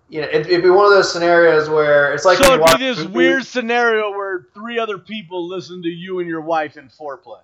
You 0.10 0.22
know, 0.22 0.28
it, 0.28 0.48
it'd 0.48 0.64
be 0.64 0.70
one 0.72 0.86
of 0.86 0.92
those 0.92 1.14
scenarios 1.14 1.70
where 1.70 2.14
it's 2.14 2.26
like 2.26 2.40
so 2.40 2.56
it'd 2.56 2.78
be 2.80 2.84
this 2.84 3.06
weird 3.06 3.46
scenario 3.46 4.10
where 4.10 4.48
three 4.56 4.80
other 4.80 4.98
people 4.98 5.48
listen 5.48 5.84
to 5.84 5.90
you 5.90 6.20
and 6.20 6.28
your 6.28 6.42
wife 6.42 6.78
in 6.78 6.90
foreplay. 6.90 7.42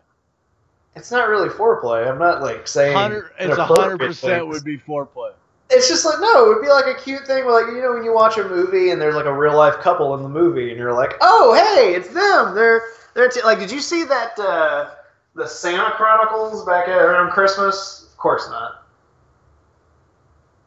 It's 0.95 1.11
not 1.11 1.29
really 1.29 1.49
foreplay. 1.49 2.09
I'm 2.09 2.17
not 2.17 2.41
like 2.41 2.67
saying 2.67 3.21
it's 3.39 3.57
a 3.57 3.65
hundred 3.65 3.99
percent 3.99 4.47
would 4.47 4.63
be 4.63 4.79
foreplay. 4.79 5.33
It's 5.69 5.87
just 5.87 6.05
like 6.05 6.19
no, 6.19 6.45
it 6.45 6.55
would 6.55 6.61
be 6.61 6.69
like 6.69 6.85
a 6.85 6.99
cute 6.99 7.25
thing. 7.25 7.45
Like 7.45 7.67
you 7.67 7.81
know, 7.81 7.93
when 7.93 8.03
you 8.03 8.13
watch 8.13 8.37
a 8.37 8.47
movie 8.47 8.91
and 8.91 9.01
there's 9.01 9.15
like 9.15 9.25
a 9.25 9.33
real 9.33 9.55
life 9.55 9.75
couple 9.75 10.13
in 10.15 10.23
the 10.23 10.29
movie, 10.29 10.69
and 10.69 10.77
you're 10.77 10.93
like, 10.93 11.15
oh 11.21 11.53
hey, 11.53 11.95
it's 11.95 12.09
them. 12.09 12.53
They're 12.53 12.83
they're 13.15 13.29
t-. 13.29 13.41
like, 13.43 13.59
did 13.59 13.71
you 13.71 13.79
see 13.79 14.03
that 14.03 14.37
uh, 14.37 14.91
the 15.33 15.47
Santa 15.47 15.91
Chronicles 15.91 16.65
back 16.65 16.87
at, 16.87 16.97
around 16.97 17.31
Christmas? 17.31 18.07
Of 18.11 18.17
course 18.17 18.47
not. 18.49 18.85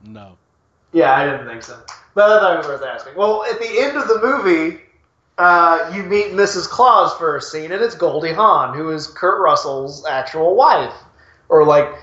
No. 0.05 0.37
Yeah, 0.93 1.15
I 1.15 1.25
didn't 1.25 1.47
think 1.47 1.63
so. 1.63 1.79
But 2.15 2.31
I 2.31 2.41
thought 2.41 2.55
it 2.55 2.59
was 2.59 2.67
worth 2.67 2.83
asking. 2.83 3.15
Well, 3.15 3.45
at 3.45 3.61
the 3.61 3.79
end 3.79 3.97
of 3.97 4.09
the 4.09 4.21
movie, 4.21 4.81
uh, 5.39 5.93
you 5.95 6.03
meet 6.03 6.33
Mrs. 6.33 6.69
Claus 6.69 7.15
for 7.15 7.37
a 7.37 7.43
scene, 7.43 7.71
and 7.73 7.83
it's 7.83 7.95
Goldie 7.95 8.33
Hawn, 8.33 8.75
who 8.77 8.91
is 8.91 9.07
Kurt 9.07 9.41
Russell's 9.41 10.05
actual 10.07 10.57
wife, 10.57 10.95
or 11.49 11.65
like 11.65 11.95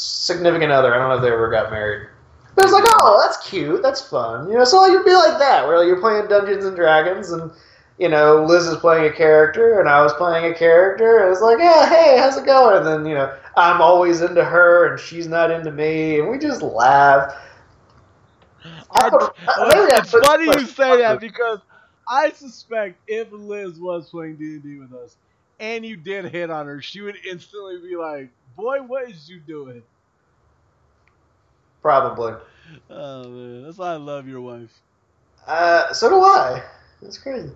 significant 0.00 0.72
other. 0.72 0.94
I 0.94 0.98
don't 0.98 1.08
know 1.08 1.16
if 1.16 1.22
they 1.22 1.32
ever 1.32 1.50
got 1.50 1.70
married. 1.70 2.08
But 2.54 2.64
it's 2.64 2.72
like, 2.72 2.84
oh, 2.86 3.22
that's 3.24 3.48
cute, 3.48 3.82
that's 3.82 4.00
fun, 4.00 4.48
you 4.50 4.58
know. 4.58 4.64
So 4.64 4.84
you'd 4.86 5.04
be 5.04 5.14
like 5.14 5.38
that, 5.38 5.66
where 5.66 5.84
you're 5.84 6.00
playing 6.00 6.28
Dungeons 6.28 6.64
and 6.64 6.76
Dragons, 6.76 7.30
and 7.30 7.50
you 7.98 8.08
know, 8.08 8.44
Liz 8.44 8.66
is 8.66 8.76
playing 8.78 9.04
a 9.12 9.14
character, 9.14 9.78
and 9.80 9.88
I 9.88 10.02
was 10.02 10.12
playing 10.14 10.52
a 10.52 10.56
character, 10.56 11.18
and 11.20 11.30
it's 11.32 11.42
like, 11.42 11.58
yeah, 11.58 11.88
hey, 11.88 12.18
how's 12.18 12.36
it 12.36 12.46
going? 12.46 12.78
And 12.78 12.86
then 12.86 13.06
you 13.06 13.14
know, 13.14 13.34
I'm 13.56 13.80
always 13.80 14.20
into 14.20 14.44
her, 14.44 14.90
and 14.90 15.00
she's 15.00 15.28
not 15.28 15.50
into 15.50 15.70
me, 15.70 16.18
and 16.18 16.28
we 16.28 16.38
just 16.38 16.62
laugh. 16.62 17.32
I, 18.90 19.10
I- 19.46 19.68
maybe 19.68 19.92
it's 19.92 20.10
funny 20.10 20.44
you 20.46 20.66
say 20.66 20.98
that 20.98 21.20
because 21.20 21.60
I 22.08 22.30
suspect 22.30 22.98
if 23.06 23.30
Liz 23.32 23.78
was 23.78 24.10
playing 24.10 24.36
D 24.36 24.44
and 24.54 24.62
D 24.62 24.76
with 24.78 24.92
us 24.92 25.16
and 25.60 25.84
you 25.86 25.96
did 25.96 26.26
hit 26.26 26.50
on 26.50 26.66
her, 26.66 26.82
she 26.82 27.00
would 27.00 27.16
instantly 27.24 27.78
be 27.80 27.96
like, 27.96 28.30
"Boy, 28.56 28.78
what 28.82 29.10
is 29.10 29.28
you 29.28 29.40
doing?" 29.40 29.82
Probably. 31.82 32.34
Oh 32.88 33.28
man, 33.28 33.64
that's 33.64 33.78
why 33.78 33.92
I 33.92 33.96
love 33.96 34.28
your 34.28 34.40
wife. 34.40 34.70
Uh, 35.46 35.92
so 35.92 36.08
do 36.10 36.20
I. 36.20 36.62
That's 37.02 37.18
crazy. 37.18 37.50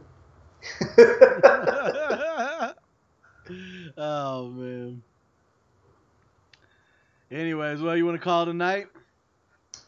oh 3.96 4.48
man. 4.48 5.02
Anyways, 7.30 7.80
well, 7.80 7.96
you 7.96 8.06
want 8.06 8.18
to 8.18 8.24
call 8.24 8.46
tonight? 8.46 8.86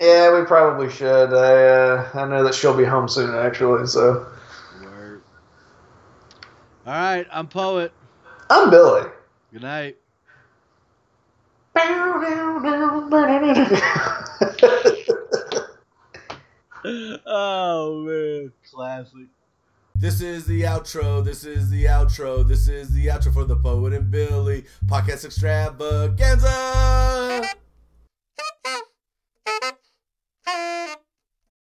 yeah, 0.01 0.39
we 0.39 0.44
probably 0.44 0.90
should. 0.90 1.32
I 1.32 1.68
uh, 1.68 2.10
I 2.14 2.28
know 2.28 2.44
that 2.44 2.55
she'll 2.55 2.76
be 2.76 2.85
home 2.85 3.09
soon, 3.09 3.35
actually. 3.35 3.86
So 3.86 4.26
Word. 4.82 5.22
All 6.86 6.93
right, 6.93 7.26
I'm 7.32 7.48
poet. 7.48 7.93
I'm 8.51 8.70
Billy. 8.70 9.09
Good 9.52 9.62
night. 9.62 9.97
Oh 17.27 18.05
man, 18.07 18.53
classic. 18.70 19.27
This 19.97 20.20
is 20.20 20.47
the 20.47 20.62
outro. 20.62 21.24
This 21.24 21.44
is 21.44 21.69
the 21.69 21.86
outro. 21.86 22.47
This 22.47 22.69
is 22.69 22.94
the 22.94 23.09
outro 23.09 23.35
for 23.35 23.44
the 23.44 23.57
poet 23.57 23.93
and 23.93 24.09
Billy 24.09 24.66
podcast 24.86 25.24
extravaganza. 25.24 27.43